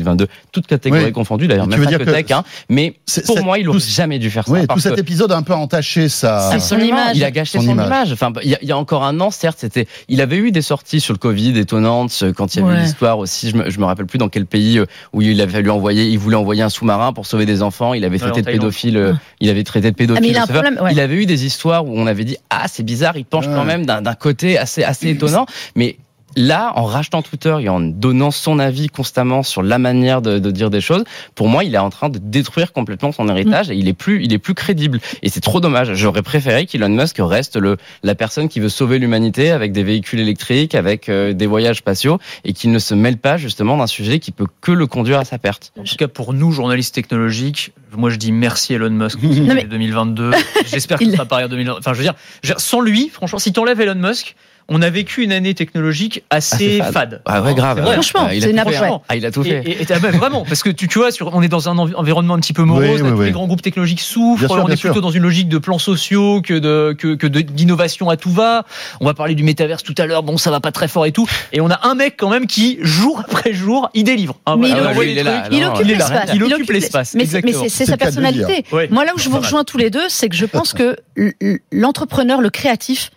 toute 0.53 0.67
catégorie 0.67 1.05
Oui. 1.07 1.13
confondue. 1.13 1.47
D'ailleurs, 1.47 1.65
Tu 1.65 1.71
même 1.71 1.79
veux 1.81 1.85
pas 1.85 1.91
dire 1.91 1.99
que 1.99 2.11
tech. 2.11 2.31
Hein, 2.31 2.45
mais 2.69 2.95
pour 3.27 3.43
moi, 3.45 3.59
il 3.59 3.69
aurait 3.69 3.79
tout- 3.79 3.85
jamais 3.87 4.19
dû 4.19 4.31
faire 4.31 4.47
ça. 4.47 4.53
Oui, 4.53 4.67
tout 4.67 4.79
cet 4.81 4.95
que- 4.97 5.01
épisode 5.01 5.33
a 5.33 5.37
un 5.37 5.43
peu 5.43 5.55
entaché 5.55 6.09
sa. 6.09 6.59
Son 6.59 6.79
image. 6.79 7.17
il 7.17 7.25
a 7.25 7.31
gâché 7.31 7.59
Son 7.59 7.65
son, 7.65 7.73
image. 7.73 7.87
image. 7.87 8.13
Enfin, 8.13 8.33
il 8.43 8.51
y, 8.51 8.55
a, 8.55 8.59
il 8.63 8.69
y 8.69 8.73
a 8.73 8.77
encore 8.77 9.05
un 9.05 9.21
an, 9.21 9.31
certes, 9.31 9.59
c'était. 9.61 9.87
Il 10.09 10.21
avait 10.21 10.37
eu 10.37 10.51
des 10.53 10.63
sorties 10.63 11.01
sur 11.01 11.13
le 11.13 11.19
Covid 11.19 11.59
étonnantes 11.59 12.19
euh, 12.23 12.33
quand 12.33 12.55
il 12.55 12.61
y 12.61 12.63
avait 12.65 12.73
eu 12.73 12.77
Ouais. 12.77 12.83
l'histoire 12.83 13.19
aussi. 13.19 13.51
Je 13.51 13.57
me, 13.57 13.71
je 13.71 13.79
me 13.79 13.85
rappelle 13.85 14.07
plus 14.07 14.19
dans 14.19 14.29
quel 14.29 14.47
pays 14.47 14.79
euh, 14.79 14.87
où 15.13 15.23
il 15.23 15.41
avait 15.41 15.53
fallu 15.53 15.71
envoyer. 15.71 16.05
Il 16.07 16.19
voulait 16.19 16.37
envoyer 16.37 16.63
un 16.63 16.69
sous-marin 16.69 17.13
pour 17.13 17.27
sauver 17.27 17.47
des 17.47 17.63
enfants. 17.63 17.95
Il 17.95 18.05
avait 18.05 18.15
Ouais, 18.17 18.31
traité 18.31 18.43
de 18.43 18.47
pédophile. 18.47 18.97
euh, 18.97 19.13
Ouais. 19.13 19.19
Il 19.41 19.51
avait 19.51 19.65
traité 19.65 19.91
de 19.91 19.97
pédophile. 19.97 20.19
Ah, 20.25 20.27
mais 20.27 20.29
il 20.33 20.37
a 20.37 20.41
je 20.41 20.43
un 20.43 20.47
sais 20.47 20.53
pas. 20.53 20.63
problème, 20.63 20.83
ouais. 20.85 20.93
Il 20.93 21.01
avait 21.01 21.15
eu 21.17 21.27
des 21.27 21.45
histoires 21.45 21.85
où 21.87 21.93
on 21.95 22.07
avait 22.07 22.25
dit 22.25 22.37
ah 22.51 22.67
c'est 22.69 22.83
bizarre. 22.83 23.17
Il 23.17 23.25
penche 23.25 23.47
Ouais. 23.47 23.55
quand 23.55 23.65
même 23.65 23.85
d'un 23.87 24.01
d'un 24.03 24.15
côté 24.15 24.59
assez 24.59 24.83
assez 24.85 25.09
étonnant, 25.11 25.47
mais. 25.77 25.97
Là, 26.37 26.73
en 26.77 26.85
rachetant 26.85 27.23
Twitter 27.23 27.55
et 27.61 27.69
en 27.69 27.81
donnant 27.81 28.31
son 28.31 28.59
avis 28.59 28.89
constamment 28.89 29.43
sur 29.43 29.63
la 29.63 29.79
manière 29.79 30.21
de, 30.23 30.39
de 30.39 30.51
dire 30.51 30.71
des 30.71 30.81
choses, 30.81 31.05
pour 31.35 31.49
moi, 31.49 31.65
il 31.65 31.75
est 31.75 31.79
en 31.79 31.91
train 31.91 32.09
de 32.09 32.19
détruire 32.19 32.73
complètement 32.73 33.13
son 33.13 33.29
héritage 33.29 33.71
et 33.71 33.75
il 33.77 33.87
est 33.89 33.93
plus, 33.93 34.23
il 34.25 34.33
est 34.33 34.39
plus 34.39 34.55
crédible. 34.55 35.01
Et 35.23 35.29
c'est 35.29 35.41
trop 35.41 35.61
dommage. 35.61 35.95
J'aurais 35.95 36.23
préféré 36.23 36.67
qu'Elon 36.67 36.89
Musk 36.89 37.17
reste 37.21 37.57
le, 37.57 37.77
la 38.03 38.15
personne 38.15 38.49
qui 38.49 38.61
veut 38.61 38.69
sauver 38.69 38.99
l'humanité 38.99 39.51
avec 39.51 39.73
des 39.73 39.83
véhicules 39.85 40.21
électriques, 40.21 40.75
avec 40.75 41.09
euh, 41.09 41.33
des 41.33 41.47
voyages 41.47 41.79
spatiaux 41.79 42.19
et 42.45 42.53
qu'il 42.53 42.73
ne 42.73 42.79
se 42.79 42.95
mêle 42.95 43.17
pas 43.19 43.37
justement 43.37 43.77
d'un 43.77 43.87
sujet 43.87 44.19
qui 44.19 44.33
peut 44.33 44.47
que 44.61 44.73
le 44.73 44.87
conduire 44.87 45.19
à 45.21 45.25
sa 45.25 45.39
perte. 45.39 45.73
En 45.79 45.85
tout 45.85 45.97
cas, 45.97 46.09
pour 46.09 46.33
nous, 46.33 46.51
journalistes 46.53 46.95
technologiques, 46.95 47.73
moi 47.97 48.11
je 48.11 48.17
dis 48.17 48.33
merci 48.33 48.75
Elon 48.75 48.91
Musk 48.91 49.19
pour 49.21 49.31
Non, 49.31 49.55
mais- 49.55 49.65
2022. 49.65 50.33
J'espère 50.67 50.99
qu'il 50.99 51.09
Il- 51.09 51.13
sera 51.13 51.27
pareil 51.27 51.45
en 51.45 51.49
2022. 51.49 51.79
Enfin, 51.79 51.93
je 51.93 51.99
veux 51.99 52.05
dire, 52.05 52.15
je 52.43 52.49
veux 52.49 52.55
dire, 52.55 52.61
sans 52.61 52.81
lui, 52.81 53.09
franchement, 53.09 53.39
si 53.39 53.53
t'enlèves 53.53 53.81
Elon 53.81 53.95
Musk, 53.95 54.35
on 54.69 54.81
a 54.83 54.91
vécu 54.91 55.23
une 55.23 55.33
année 55.33 55.55
technologique 55.55 56.23
assez, 56.31 56.55
Assez 56.55 56.79
fade. 56.79 56.93
fade. 56.93 57.23
Ah 57.27 57.43
ouais, 57.43 57.55
grave. 57.55 57.81
Vrai. 57.81 57.93
Franchement, 57.95 58.29
il 58.31 58.43
a 58.45 58.47
c'est 58.47 58.53
tout 58.65 58.71
fait, 58.71 58.77
hein. 58.77 59.01
Ah, 59.09 59.17
il 59.17 59.27
a 59.27 59.31
tout 59.31 59.43
fait. 59.45 59.63
et- 59.67 59.83
et 59.83 59.87
t'as- 59.87 59.99
bah, 59.99 60.11
vraiment, 60.11 60.45
parce 60.45 60.63
que 60.63 60.71
tu, 60.71 60.89
tu 60.89 60.99
vois, 60.99 61.11
sur, 61.13 61.35
on 61.35 61.43
est 61.43 61.49
dans 61.49 61.69
un 61.69 61.77
envi- 61.77 61.95
environnement 61.95 62.35
un 62.35 62.41
petit 62.41 62.53
peu 62.53 62.63
morose, 62.65 62.85
Oui, 62.85 63.01
oui, 63.03 63.11
tous 63.11 63.17
oui. 63.21 63.27
les 63.27 63.33
grands 63.33 63.47
groupes 63.47 63.63
technologiques 63.63 64.01
souffrent, 64.01 64.39
Bien 64.41 64.49
sûr, 64.49 64.65
on 64.65 64.69
est 64.69 64.81
plutôt 64.81 65.01
dans 65.01 65.11
une 65.11 65.23
logique 65.23 65.49
de 65.49 65.59
plans 65.59 65.79
sociaux 65.79 66.41
que 66.43 66.55
de 66.55 66.95
que, 66.99 67.15
que 67.15 67.27
de- 67.27 67.41
d'innovation 67.43 68.09
à 68.11 68.17
tout 68.17 68.31
va. 68.31 68.65
On 69.01 69.05
va 69.07 69.15
parler 69.15 69.35
du 69.35 69.43
métaverse 69.43 69.83
tout 69.83 69.95
à 69.99 70.07
l'heure, 70.07 70.23
bon, 70.23 70.39
ça 70.39 70.51
va 70.51 70.61
pas 70.61 70.73
très 70.73 70.89
fort 70.89 71.07
et 71.07 71.13
tout. 71.13 71.29
Et 71.53 71.61
on 71.61 71.71
a 71.71 71.81
un 71.87 71.95
mec 71.95 72.15
quand 72.19 72.31
même 72.31 72.47
qui, 72.47 72.79
jour 72.81 73.21
après 73.29 73.53
jour, 73.53 73.91
il 73.95 74.05
délivre. 74.05 74.37
hein, 74.47 74.57
voilà, 74.57 74.93
il 75.05 75.19
est 75.19 75.23
là, 75.23 75.49
Il 75.51 75.65
occupe 75.65 75.87
l'espace. 75.87 76.31
Il 76.35 76.43
occupe 76.45 76.71
l'espace, 76.71 77.15
Mais 77.15 77.27
c'est- 77.27 77.85
sa 77.85 77.97
personnalité. 77.97 78.65
Moi, 78.91 79.05
là 79.05 79.13
où 79.15 79.19
je 79.19 79.29
vous 79.29 79.39
rejoins 79.39 79.65
tous 79.65 79.79
les 79.79 79.91
deux, 79.91 80.09
c'est 80.09 80.29
que 80.29 80.37
je 80.37 80.47
pense 80.47 80.73
que 80.73 80.97
l'entrepreneur, 81.73 82.41
le 82.41 82.51
créatif, 82.51 83.11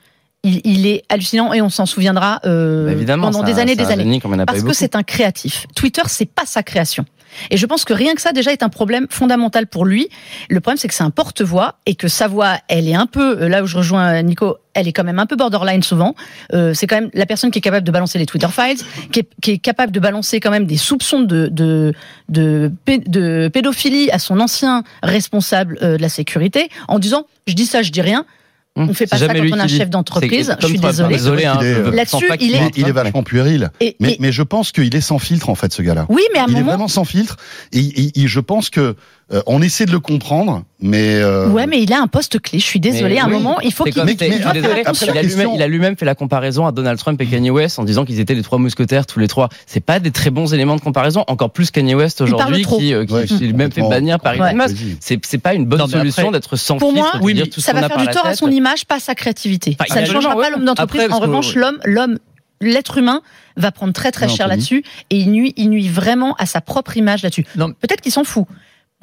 il, 0.47 0.61
il 0.63 0.85
est 0.87 1.03
hallucinant 1.09 1.53
et 1.53 1.61
on 1.61 1.69
s'en 1.69 1.85
souviendra 1.85 2.39
euh, 2.45 2.85
Bah, 2.87 2.91
évidemment, 2.93 3.27
pendant 3.31 3.43
des 3.43 3.59
années 3.61 3.75
des 3.75 3.83
années. 3.93 4.03
Parce 4.45 4.59
que 4.63 4.73
c'est 4.73 4.95
un 4.95 5.03
créatif. 5.03 5.65
Twitter, 5.75 6.03
c'est 6.07 6.29
pas 6.29 6.45
sa 6.45 6.63
création. 6.63 7.05
Et 7.51 7.57
je 7.57 7.65
pense 7.67 7.83
que 7.85 7.93
rien 7.93 8.15
que 8.15 8.21
ça, 8.21 8.31
déjà, 8.31 8.51
est 8.51 8.63
un 8.63 8.69
problème 8.69 9.05
fondamental 9.11 9.67
pour 9.67 9.85
lui. 9.85 10.07
Le 10.49 10.59
problème, 10.61 10.77
c'est 10.77 10.87
que 10.87 10.93
c'est 10.93 11.03
un 11.03 11.11
porte-voix 11.11 11.75
et 11.85 11.93
que 11.93 12.07
sa 12.07 12.27
voix, 12.27 12.53
elle 12.67 12.87
est 12.87 12.95
un 12.95 13.05
peu, 13.05 13.41
euh, 13.43 13.49
là 13.49 13.61
où 13.63 13.67
je 13.67 13.77
rejoins 13.77 14.21
Nico, 14.23 14.57
elle 14.73 14.87
est 14.87 14.93
quand 14.93 15.03
même 15.03 15.19
un 15.19 15.25
peu 15.27 15.35
borderline 15.35 15.83
souvent. 15.83 16.15
Euh, 16.53 16.73
c'est 16.73 16.87
quand 16.87 16.95
même 16.99 17.09
la 17.13 17.25
personne 17.25 17.51
qui 17.51 17.59
est 17.59 17.61
capable 17.61 17.85
de 17.85 17.91
balancer 17.91 18.17
les 18.17 18.25
Twitter 18.25 18.47
files, 18.49 18.77
qui 19.11 19.19
est, 19.19 19.27
qui 19.41 19.51
est 19.51 19.57
capable 19.59 19.91
de 19.91 19.99
balancer 19.99 20.39
quand 20.39 20.51
même 20.51 20.65
des 20.65 20.77
soupçons 20.77 21.19
de, 21.19 21.47
de, 21.51 21.93
de, 22.29 22.71
pé- 22.85 23.03
de 23.05 23.49
pédophilie 23.53 24.09
à 24.11 24.19
son 24.19 24.39
ancien 24.39 24.83
responsable 25.03 25.77
euh, 25.83 25.97
de 25.97 26.01
la 26.01 26.09
sécurité 26.09 26.69
en 26.87 26.97
disant, 26.97 27.25
je 27.45 27.53
dis 27.53 27.65
ça, 27.65 27.81
je 27.83 27.91
dis 27.91 28.01
rien. 28.01 28.25
On 28.77 28.93
fait 28.93 29.07
pas 29.07 29.17
ça 29.17 29.27
quand 29.27 29.33
on 29.39 29.43
est 29.43 29.59
un 29.59 29.67
chef 29.67 29.89
d'entreprise. 29.89 30.55
Je 30.61 30.67
suis 30.67 30.79
toi, 30.79 30.91
désolée. 30.91 31.15
Désolé, 31.15 31.45
hein, 31.45 31.59
est- 31.61 31.91
Là-dessus, 31.91 32.25
il 32.39 32.55
est- 32.55 32.71
Il, 32.77 32.87
est 32.87 32.91
vachement 32.91 33.23
puéril. 33.23 33.71
Et- 33.79 33.95
Mais, 33.99 34.13
et- 34.13 34.17
mais 34.19 34.31
je 34.31 34.43
pense 34.43 34.71
qu'il 34.71 34.95
est 34.95 35.01
sans 35.01 35.19
filtre 35.19 35.49
en 35.49 35.55
fait 35.55 35.73
ce 35.73 35.81
gars-là. 35.81 36.05
oui, 36.09 36.21
mais 36.33 36.39
à 36.39 36.43
un 36.43 36.47
Il 36.47 36.51
est 36.51 36.59
moment, 36.59 36.71
vraiment 36.71 36.87
sans 36.87 37.03
filtre 37.05 37.37
et, 37.73 37.79
et- 37.79 38.21
et 38.21 38.27
je 38.27 38.39
pense 38.39 38.69
que 38.69 38.95
euh, 39.33 39.41
on 39.45 39.61
essaie 39.61 39.85
de 39.85 39.91
le 39.91 39.99
comprendre, 39.99 40.63
mais 40.79 41.15
euh, 41.15 41.49
Ouais, 41.49 41.67
mais 41.67 41.81
il 41.83 41.91
a 41.91 41.99
un 42.01 42.07
poste 42.07 42.39
clé. 42.41 42.59
Je 42.59 42.63
suis 42.63 42.79
désolée. 42.79 43.15
Mais 43.15 43.19
à 43.19 43.25
un 43.25 43.27
oui, 43.27 43.33
moment, 43.33 43.59
il 43.59 43.73
faut 43.73 43.83
qu'il. 43.83 44.01
Mais- 44.03 44.15
mais 44.19 44.29
désolé, 44.29 44.83
après 44.85 45.05
il 45.05 45.09
a 45.09 45.21
lui-même- 45.21 45.23
question- 45.23 45.55
il 45.55 45.61
a 45.61 45.67
lui-même 45.67 45.97
fait 45.97 46.05
la 46.05 46.15
comparaison 46.15 46.65
à 46.65 46.71
Donald 46.71 46.97
Trump 46.97 47.19
et 47.21 47.25
Kanye 47.25 47.49
West 47.49 47.77
en 47.79 47.83
disant 47.83 48.05
qu'ils 48.05 48.19
étaient 48.21 48.35
les 48.35 48.41
trois 48.43 48.57
mousquetaires 48.57 49.05
tous 49.05 49.19
les 49.19 49.27
trois. 49.27 49.49
C'est 49.65 49.81
pas 49.81 49.99
des 49.99 50.11
très 50.11 50.29
bons 50.29 50.53
éléments 50.53 50.75
de 50.77 50.81
comparaison. 50.81 51.25
Encore 51.27 51.51
plus 51.51 51.71
Kanye 51.71 51.95
West 51.95 52.21
aujourd'hui 52.21 52.63
qui, 52.63 52.93
euh, 52.93 53.05
qui 53.05 53.13
Ouais, 53.13 53.27
s'est 53.27 53.51
même 53.51 53.71
fait 53.71 53.81
bannir 53.81 54.19
par 54.19 54.33
Elon. 54.35 54.53
Musk. 54.55 54.77
C'est 55.01 55.37
pas 55.39 55.53
une 55.53 55.65
bonne 55.65 55.79
Non, 55.79 55.87
solution 55.87 56.31
d'être 56.31 56.55
sans 56.55 56.77
Pour 56.77 56.93
moi, 56.93 57.11
oui, 57.21 57.33
mais 57.35 57.47
tout 57.47 57.59
ça 57.59 57.73
va 57.73 57.79
a 57.85 57.87
faire 57.89 57.97
du 57.97 58.07
tort 58.07 58.25
à 58.25 58.35
son 58.35 58.49
image, 58.49 58.85
pas 58.85 58.95
à 58.95 58.99
sa 58.99 59.13
créativité. 59.15 59.75
Enfin, 59.79 59.93
ça 59.93 60.01
ne 60.01 60.05
changera 60.05 60.35
pas 60.35 60.49
l'homme 60.49 60.65
d'entreprise. 60.65 61.07
En 61.11 61.19
revanche, 61.19 61.53
l'homme, 61.55 61.79
l'homme, 61.83 62.17
l'être 62.61 62.97
humain 62.97 63.21
va 63.55 63.71
prendre 63.71 63.93
très 63.93 64.11
très 64.11 64.27
cher 64.29 64.47
là-dessus 64.47 64.83
et 65.09 65.17
il 65.17 65.31
nuit, 65.31 65.53
il 65.57 65.69
nuit 65.69 65.87
vraiment 65.89 66.33
à 66.39 66.45
sa 66.45 66.61
propre 66.61 66.97
image 66.97 67.23
là-dessus. 67.23 67.45
Non. 67.55 67.71
Peut-être 67.73 68.01
qu'il 68.01 68.11
s'en 68.11 68.23
fout. 68.23 68.45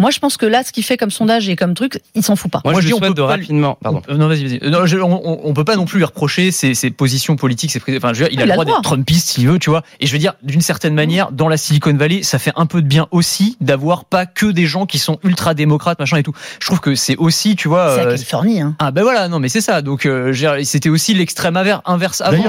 Moi, 0.01 0.11
je 0.11 0.19
pense 0.19 0.37
que 0.37 0.45
là, 0.45 0.65
ce 0.65 0.73
qu'il 0.73 0.83
fait 0.83 0.97
comme 0.97 1.13
sondage 1.13 1.49
et 1.49 1.55
comme 1.55 1.73
truc, 1.75 2.01
il 2.17 2.25
s'en 2.25 2.35
fout 2.35 2.51
pas. 2.51 2.61
Moi, 2.65 2.73
Moi, 2.73 2.81
je 2.81 2.87
je 2.87 2.89
dis, 2.89 2.95
on 2.95 2.99
souhaite 2.99 3.11
peut 3.11 3.15
de 3.15 3.21
pas 3.23 3.29
rapidement. 3.29 3.79
Pardon. 3.81 4.03
Euh, 4.09 4.17
Non, 4.17 4.27
vas-y, 4.27 4.45
vas-y. 4.59 4.71
Non, 4.71 4.87
je- 4.87 4.99
on, 4.99 5.47
on- 5.49 5.55
peut 5.55 5.65
pas 5.65 5.77
non 5.77 5.85
plus 5.85 5.99
lui 5.99 6.05
reprocher 6.05 6.51
ses, 6.51 6.75
ses 6.75 6.91
positions 6.91 7.37
politiques. 7.37 7.71
Ses, 7.71 7.81
enfin, 7.97 8.13
je 8.13 8.25
veux 8.25 8.29
dire, 8.29 8.33
il, 8.33 8.43
a 8.43 8.47
le 8.47 8.51
droit 8.53 8.65
d'être 8.65 8.83
Trumpiste 8.83 9.29
s'il 9.29 9.47
veut, 9.47 9.61
tu 9.61 9.71
vois. 9.71 9.85
Et 10.01 10.07
je 10.09 10.13
veux 10.13 10.19
dire, 10.19 10.35
d'une 10.43 10.61
certaine 10.63 10.95
manière, 10.95 11.31
dans 11.31 11.49
la 11.49 11.57
Silicon 11.57 11.95
Valley, 11.95 12.25
ça 12.25 12.41
fait 12.41 12.51
un 12.57 12.67
peu 12.67 12.83
de 12.83 12.89
bien 12.89 13.07
aussi 13.13 13.57
d'avoir 13.61 14.05
pas 14.05 14.27
que 14.27 14.47
des 14.47 14.67
gens 14.67 14.85
qui 14.87 14.99
sont 14.99 15.21
ultra 15.23 15.55
démocrates, 15.55 16.01
machin 16.01 16.17
et 16.17 16.25
tout. 16.25 16.33
Je 16.59 16.67
trouve 16.67 16.81
que 16.81 16.97
c'est 16.97 17.17
aussi, 17.17 17.55
tu 17.55 17.69
vois. 17.69 17.91
C'est 17.95 18.01
la 18.01 18.07
euh, 18.09 18.11
Californie. 18.15 18.61
Hein. 18.61 18.75
ah 18.81 18.91
ben 18.91 19.03
voilà, 19.05 19.29
non 19.29 19.39
mais 19.39 19.49
c'est 19.49 19.61
ça. 19.61 19.81
Donc 19.81 20.07
euh, 20.07 20.33
je 20.33 20.45
veux 20.47 20.57
dire, 20.57 20.67
c'était 20.67 20.89
aussi 20.89 21.15
l'extrême 21.15 21.57
inverse 21.85 22.21
avant. 22.21 22.43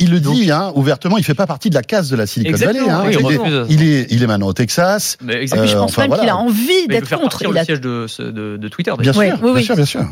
Il, 0.00 0.10
le 0.10 0.18
Donc- 0.18 0.34
dit 0.34 0.50
hein, 0.50 0.72
ouvertement, 0.74 1.16
il 1.16 1.22
fait 1.24 1.34
pas 1.34 1.46
partie 1.46 1.70
de 1.70 1.74
la 1.76 1.82
case 1.84 2.10
de 2.10 2.16
la 2.16 2.26
Silicon 2.26 2.56
Valley. 2.58 2.80
hein. 2.88 3.04
oui, 3.06 3.16
il, 3.20 3.30
est, 3.32 3.38
il 3.68 3.82
est 3.84 4.06
il 4.10 4.22
est 4.24 4.26
maintenant 4.26 4.48
au 4.48 4.52
Texas. 4.52 5.16
Mais 5.22 5.34
Et 5.34 5.42
exactement. 5.42 5.62
puis 5.62 5.70
je 5.72 5.76
Euh, 5.76 5.80
pense 5.80 5.90
enfin, 5.92 6.02
même 6.02 6.08
voilà. 6.08 6.22
qu'il 6.24 6.30
a 6.30 6.36
envie 6.36 6.87
d'être 6.94 7.08
faire 7.08 7.20
contre. 7.20 7.42
Il 7.42 7.48
le 7.50 7.56
a- 7.58 7.64
siège 7.64 7.80
de, 7.80 8.06
de, 8.18 8.56
de 8.56 8.68
Twitter. 8.68 8.92
Bien 8.98 9.12
sûr, 9.12 9.20
Ouais, 9.20 9.32
bien 9.36 9.52
oui. 9.54 9.64
sûr, 9.64 9.76
bien 9.76 9.84
sûr. 9.84 10.04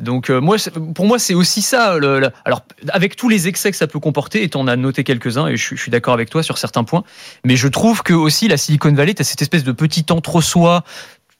Donc 0.00 0.30
euh, 0.30 0.40
moi, 0.40 0.56
pour 0.94 1.06
moi, 1.06 1.18
c'est 1.18 1.34
aussi 1.34 1.62
ça. 1.62 1.96
Le, 1.98 2.20
le- 2.20 2.30
alors 2.44 2.62
avec 2.88 3.16
tous 3.16 3.28
les 3.28 3.48
excès 3.48 3.70
que 3.70 3.76
ça 3.76 3.86
peut 3.86 4.00
comporter, 4.00 4.42
et 4.42 4.50
on 4.56 4.66
a 4.68 4.76
noté 4.76 5.04
quelques-uns, 5.04 5.46
et 5.48 5.56
je, 5.56 5.62
suis- 5.64 5.76
je 5.76 5.82
suis 5.82 5.90
d'accord 5.90 6.14
avec 6.14 6.30
toi 6.30 6.42
sur 6.42 6.58
certains 6.58 6.84
points. 6.84 7.04
Mais 7.44 7.56
je 7.56 7.68
trouve 7.68 8.02
que 8.02 8.12
aussi 8.14 8.48
la 8.48 8.56
Silicon 8.56 8.92
Valley, 8.92 9.14
t'as 9.14 9.24
cette 9.24 9.42
espèce 9.42 9.64
de 9.64 9.72
petit 9.72 10.04
entre-soi. 10.10 10.84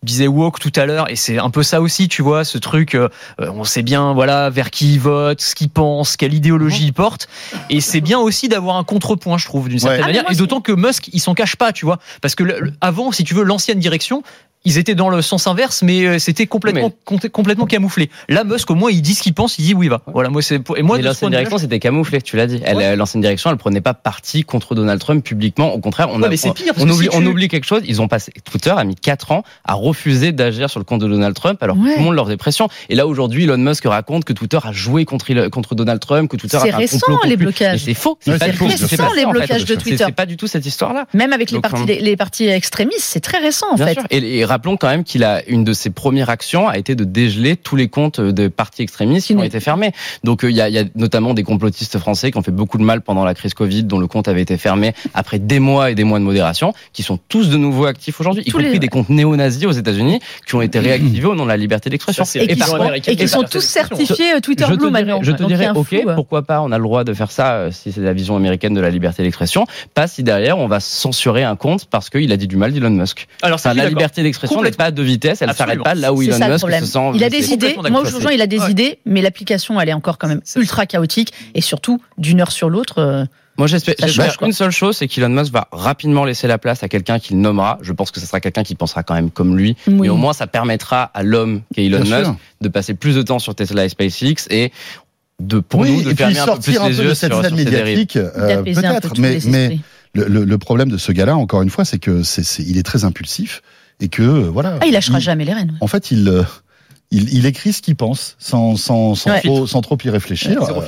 Je 0.04 0.06
disais 0.06 0.26
woke 0.26 0.58
tout 0.60 0.70
à 0.76 0.84
l'heure, 0.84 1.10
et 1.10 1.16
c'est 1.16 1.38
un 1.38 1.48
peu 1.48 1.62
ça 1.62 1.80
aussi, 1.80 2.08
tu 2.08 2.20
vois, 2.20 2.44
ce 2.44 2.58
truc. 2.58 2.94
euh, 2.94 3.08
euh, 3.40 3.48
on 3.54 3.64
sait 3.64 3.80
bien, 3.82 4.12
voilà, 4.12 4.50
vers 4.50 4.70
qui 4.70 4.92
il 4.92 5.00
vote, 5.00 5.40
ce 5.40 5.54
qu'il 5.54 5.70
pense, 5.70 6.18
quelle 6.18 6.34
idéologie 6.34 6.84
il 6.84 6.92
porte, 6.92 7.26
et 7.70 7.80
c'est 7.80 8.02
bien 8.02 8.18
aussi 8.18 8.48
d'avoir 8.48 8.76
un 8.76 8.84
contrepoint, 8.84 9.38
je 9.38 9.46
trouve, 9.46 9.70
d'une 9.70 9.78
certaine 9.78 10.00
Ouais. 10.00 10.04
Ah, 10.04 10.06
manière. 10.08 10.22
moi, 10.24 10.32
Et 10.32 10.36
d'autant 10.36 10.60
que 10.60 10.72
Musk, 10.72 11.08
il 11.14 11.20
s'en 11.20 11.32
cache 11.32 11.56
pas, 11.56 11.72
tu 11.72 11.86
vois, 11.86 11.98
parce 12.20 12.34
que 12.34 12.42
le- 12.44 12.60
le- 12.60 12.72
avant, 12.82 13.12
si 13.12 13.24
tu 13.24 13.32
veux, 13.34 13.44
l'ancienne 13.44 13.78
direction. 13.78 14.22
Ils 14.66 14.78
étaient 14.78 14.94
dans 14.94 15.10
le 15.10 15.20
sens 15.20 15.46
inverse, 15.46 15.82
mais 15.82 16.06
euh, 16.06 16.18
c'était 16.18 16.46
complètement, 16.46 16.90
complètement 17.30 17.66
camouflé. 17.66 18.08
Là, 18.30 18.44
Musk, 18.44 18.70
au 18.70 18.74
moins, 18.74 18.90
il 18.90 19.02
dit 19.02 19.14
ce 19.14 19.22
qu'il 19.22 19.34
pense, 19.34 19.58
il 19.58 19.62
dit 19.66 19.74
où 19.74 19.82
il 19.82 19.90
va. 19.90 20.00
Voilà, 20.06 20.30
moi, 20.30 20.40
c'est 20.40 20.58
pour- 20.58 20.78
et 20.78 20.82
moi, 20.82 20.96
l'ancienne 20.98 21.28
direction, 21.28 21.58
c'était 21.58 21.78
camouflé, 21.78 22.22
tu 22.22 22.38
l'as 22.38 22.46
dit. 22.46 22.62
Elle, 22.64 22.76
Ouais. 22.78 22.96
L'ancienne 22.96 23.20
direction, 23.20 23.50
elle 23.50 23.58
prenait 23.58 23.82
pas 23.82 23.92
parti 23.92 24.42
contre 24.42 24.74
Donald 24.74 24.98
Trump 24.98 25.22
publiquement. 25.22 25.74
Au 25.74 25.80
contraire, 25.80 26.08
on, 26.10 26.18
Ouais, 26.18 26.28
a, 26.28 26.30
mais 26.30 26.36
on- 26.46 26.54
on 26.78 26.88
oublie, 26.88 27.08
si 27.10 27.14
on 27.14 27.20
tu- 27.20 27.26
oublie 27.26 27.48
quelque 27.48 27.66
chose. 27.66 27.82
Ils 27.86 28.00
ont 28.00 28.08
passé, 28.08 28.32
Twitter 28.50 28.70
a 28.74 28.82
mis 28.84 28.94
4 28.94 29.32
ans 29.32 29.42
à 29.66 29.74
refuser 29.94 30.32
d'agir 30.32 30.68
sur 30.70 30.80
le 30.80 30.84
compte 30.84 31.00
de 31.00 31.08
Donald 31.08 31.34
Trump, 31.34 31.62
alors 31.62 31.76
que 31.76 31.82
Ouais. 31.82 31.92
tout 31.94 31.98
le 32.00 32.04
monde 32.04 32.14
leur 32.14 32.26
faisait 32.26 32.36
pression. 32.36 32.68
Et 32.88 32.94
là, 32.94 33.06
aujourd'hui, 33.06 33.44
Elon 33.44 33.58
Musk 33.58 33.84
raconte 33.86 34.24
que 34.24 34.32
Twitter 34.32 34.58
a 34.62 34.72
joué 34.72 35.04
contre, 35.04 35.30
il- 35.30 35.48
contre 35.50 35.74
Donald 35.74 36.00
Trump, 36.00 36.28
que 36.30 36.36
Twitter 36.36 36.56
a 36.56 36.60
C'est 36.60 36.66
fait 36.68 36.74
un 36.74 36.78
récent, 36.78 36.98
complot 37.06 37.28
les 37.28 37.36
blocages. 37.36 37.82
C'est 37.84 37.94
faux. 37.94 38.18
C'est 38.20 38.32
récent, 38.32 39.12
les 39.16 39.24
blocages 39.26 39.64
de 39.64 39.74
Twitter. 39.76 40.04
C'est 40.06 40.12
pas 40.14 40.26
du 40.26 40.36
tout 40.36 40.46
cette 40.46 40.66
histoire-là. 40.66 41.06
Même 41.14 41.32
avec 41.32 41.50
les 41.50 41.60
partis, 41.60 41.82
euh, 41.82 41.96
les, 42.00 42.16
partis 42.16 42.46
extrémistes, 42.46 43.00
c'est 43.00 43.20
très 43.20 43.38
récent 43.38 43.66
en 43.72 43.76
fait. 43.76 43.98
Et, 44.10 44.44
rappelons 44.44 44.76
quand 44.76 44.88
même 44.88 45.04
qu'il 45.04 45.24
a 45.24 45.42
une 45.46 45.64
de 45.64 45.72
ses 45.72 45.90
premières 45.90 46.30
actions 46.30 46.68
a 46.68 46.76
été 46.78 46.94
de 46.94 47.04
dégeler 47.04 47.56
tous 47.56 47.76
les 47.76 47.88
comptes 47.88 48.20
de 48.20 48.48
partis 48.48 48.82
extrémistes 48.82 49.28
qui 49.28 49.34
ont 49.34 49.42
été 49.42 49.60
fermés. 49.60 49.92
Donc 50.24 50.44
euh, 50.44 50.50
il 50.50 50.56
y, 50.56 50.60
a, 50.60 50.68
il 50.68 50.74
y 50.74 50.78
a 50.78 50.84
notamment 50.94 51.34
des 51.34 51.42
complotistes 51.44 51.98
français 51.98 52.30
qui 52.30 52.38
ont 52.38 52.42
fait 52.42 52.50
beaucoup 52.50 52.78
de 52.78 52.82
mal 52.84 53.00
pendant 53.02 53.24
la 53.24 53.34
crise 53.34 53.54
Covid, 53.54 53.84
dont 53.84 53.98
le 53.98 54.06
compte 54.06 54.28
avait 54.28 54.42
été 54.42 54.56
fermé 54.56 54.92
après 55.14 55.38
des 55.38 55.58
mois 55.60 55.90
et 55.90 55.94
des 55.94 56.04
mois 56.04 56.18
de 56.18 56.24
modération, 56.24 56.72
qui 56.92 57.02
sont 57.02 57.18
tous 57.28 57.48
de 57.48 57.56
nouveau 57.56 57.86
actifs 57.86 58.20
aujourd'hui, 58.20 58.42
y 58.46 58.50
Tous 58.50 58.58
les- 58.58 58.64
compris 58.64 58.78
des 58.80 58.88
comptes 58.88 59.08
néo-nazis 59.10 59.66
aux 59.66 59.72
États-Unis 59.78 60.20
qui 60.46 60.54
ont 60.54 60.62
été 60.62 60.78
réactivés 60.78 61.26
au 61.26 61.34
nom 61.34 61.44
de 61.44 61.48
la 61.48 61.56
liberté 61.56 61.90
d'expression. 61.90 62.24
Et 62.34 62.46
qui 62.46 62.60
sont, 62.60 62.76
contre- 62.78 62.94
et 63.08 63.16
qui 63.16 63.28
sont 63.28 63.42
tous 63.42 63.60
certifiés 63.60 64.34
euh, 64.34 64.40
Twitter 64.40 64.64
Blue 64.76 64.90
maintenant. 64.90 65.20
je 65.22 65.32
te 65.32 65.42
dirais, 65.44 65.70
ok, 65.74 65.86
flou, 65.86 65.96
ouais. 66.08 66.14
pourquoi 66.14 66.42
pas, 66.42 66.60
on 66.62 66.72
a 66.72 66.78
le 66.78 66.84
droit 66.84 67.04
de 67.04 67.12
faire 67.14 67.30
ça 67.30 67.52
euh, 67.54 67.70
si 67.70 67.92
c'est 67.92 68.00
la 68.00 68.12
vision 68.12 68.36
américaine 68.36 68.74
de 68.74 68.80
la 68.80 68.90
liberté 68.90 69.22
d'expression. 69.22 69.66
Pas 69.94 70.06
si 70.06 70.22
derrière 70.22 70.58
on 70.58 70.66
va 70.66 70.80
censurer 70.80 71.44
un 71.44 71.56
compte 71.56 71.86
parce 71.86 72.10
qu'il 72.10 72.30
a 72.32 72.36
dit 72.36 72.46
du 72.48 72.56
mal 72.56 72.72
d'Elon 72.72 72.90
Musk. 72.90 73.26
Alors, 73.42 73.56
Enfin, 73.56 73.74
la 73.74 73.88
liberté 73.88 74.22
d'expression 74.22 74.62
n'est 74.62 74.70
pas 74.72 74.86
à 74.86 74.90
deux 74.90 75.02
vitesses, 75.02 75.40
elle 75.42 75.48
s'arrête 75.54 75.78
Absolument. 75.80 75.84
pas 75.84 75.94
là 75.94 76.12
où 76.12 76.22
Elon 76.22 76.36
ça 76.38 76.46
le 76.48 76.52
Musk 76.54 76.70
se 76.80 76.86
sent. 76.86 77.10
Il 77.14 77.24
a 77.24 77.30
des 77.30 77.52
idées. 77.52 77.74
Moi, 77.74 77.82
d'accord. 77.84 78.04
je 78.06 78.14
rejoins, 78.16 78.32
il 78.32 78.40
a 78.42 78.46
des 78.46 78.58
Ouais. 78.58 78.70
idées, 78.70 78.98
mais 79.04 79.20
l'application, 79.22 79.80
elle 79.80 79.88
est 79.88 79.92
encore 79.94 80.18
quand 80.18 80.28
même 80.28 80.40
ultra 80.56 80.86
chaotique 80.86 81.32
et 81.54 81.60
surtout 81.60 82.00
d'une 82.18 82.40
heure 82.40 82.52
sur 82.52 82.70
l'autre. 82.70 83.26
Euh, 83.54 83.58
Moi, 83.58 83.66
j'espère 83.68 83.94
une 84.42 84.52
seule 84.52 84.70
chose, 84.70 84.96
c'est 84.96 85.08
qu'Elon 85.08 85.28
Musk 85.28 85.52
va 85.52 85.68
rapidement 85.72 86.24
laisser 86.24 86.46
la 86.46 86.58
place 86.58 86.82
à 86.82 86.88
quelqu'un 86.88 87.18
qu'il 87.18 87.40
nommera. 87.40 87.78
Je 87.82 87.92
pense 87.92 88.10
que 88.10 88.20
ce 88.20 88.26
sera 88.26 88.40
quelqu'un 88.40 88.62
qui 88.64 88.74
pensera 88.74 89.02
quand 89.02 89.14
même 89.14 89.30
comme 89.30 89.56
lui. 89.56 89.76
Oui. 89.86 89.94
Mais 89.94 90.08
au 90.08 90.16
moins, 90.16 90.32
ça 90.32 90.46
permettra 90.46 91.04
à 91.04 91.22
l'homme 91.22 91.62
qu'est 91.74 91.84
Elon 91.86 92.00
Bien 92.00 92.18
Musk 92.18 92.26
sûr. 92.30 92.36
de 92.60 92.68
passer 92.68 92.94
plus 92.94 93.14
de 93.16 93.22
temps 93.22 93.38
sur 93.38 93.54
Tesla 93.54 93.84
et 93.84 93.88
SpaceX 93.88 94.46
et 94.50 94.72
de, 95.40 95.58
pour 95.58 95.80
oui, 95.80 95.90
nous, 95.92 96.02
de 96.02 96.10
et 96.10 96.14
puis 96.14 96.16
fermer 96.16 96.38
un 96.38 96.46
peu 96.46 96.52
plus 96.60 96.72
sortir 96.72 96.82
un 96.84 96.88
les 96.90 96.96
peu 96.96 97.02
yeux 97.02 97.08
de 97.08 97.14
cette 97.14 97.32
scène 97.34 97.54
médiatique, 97.56 98.16
euh, 98.16 98.62
peut-être, 98.62 99.18
mais, 99.18 99.38
mais 99.46 99.78
le, 100.14 100.26
le- 100.28 100.44
le 100.44 100.58
problème 100.58 100.88
de 100.90 100.96
ce 100.96 101.10
gars-là, 101.10 101.36
encore 101.36 101.62
une 101.62 101.70
fois, 101.70 101.84
c'est 101.84 101.98
que 101.98 102.22
c'est, 102.22 102.44
c'est- 102.44 102.62
il 102.62 102.78
est 102.78 102.84
très 102.84 103.04
impulsif 103.04 103.60
et 104.00 104.08
que 104.08 104.22
euh, 104.22 104.48
voilà. 104.50 104.78
Ah, 104.80 104.86
il 104.86 104.92
lâchera 104.92 105.18
jamais 105.18 105.44
les 105.44 105.52
rênes. 105.52 105.76
En 105.80 105.88
fait, 105.88 106.12
il, 106.12 106.28
euh, 106.28 106.42
il, 107.10 107.32
il 107.34 107.46
écrit 107.46 107.72
ce 107.72 107.82
qu'il 107.82 107.96
pense 107.96 108.36
sans, 108.38 108.76
sans, 108.76 109.16
sans, 109.16 109.30
Ouais. 109.30 109.40
trop, 109.40 109.66
sans 109.66 109.80
trop 109.80 109.98
y 110.04 110.08
réfléchir. 110.10 110.64
Zéro 110.64 110.82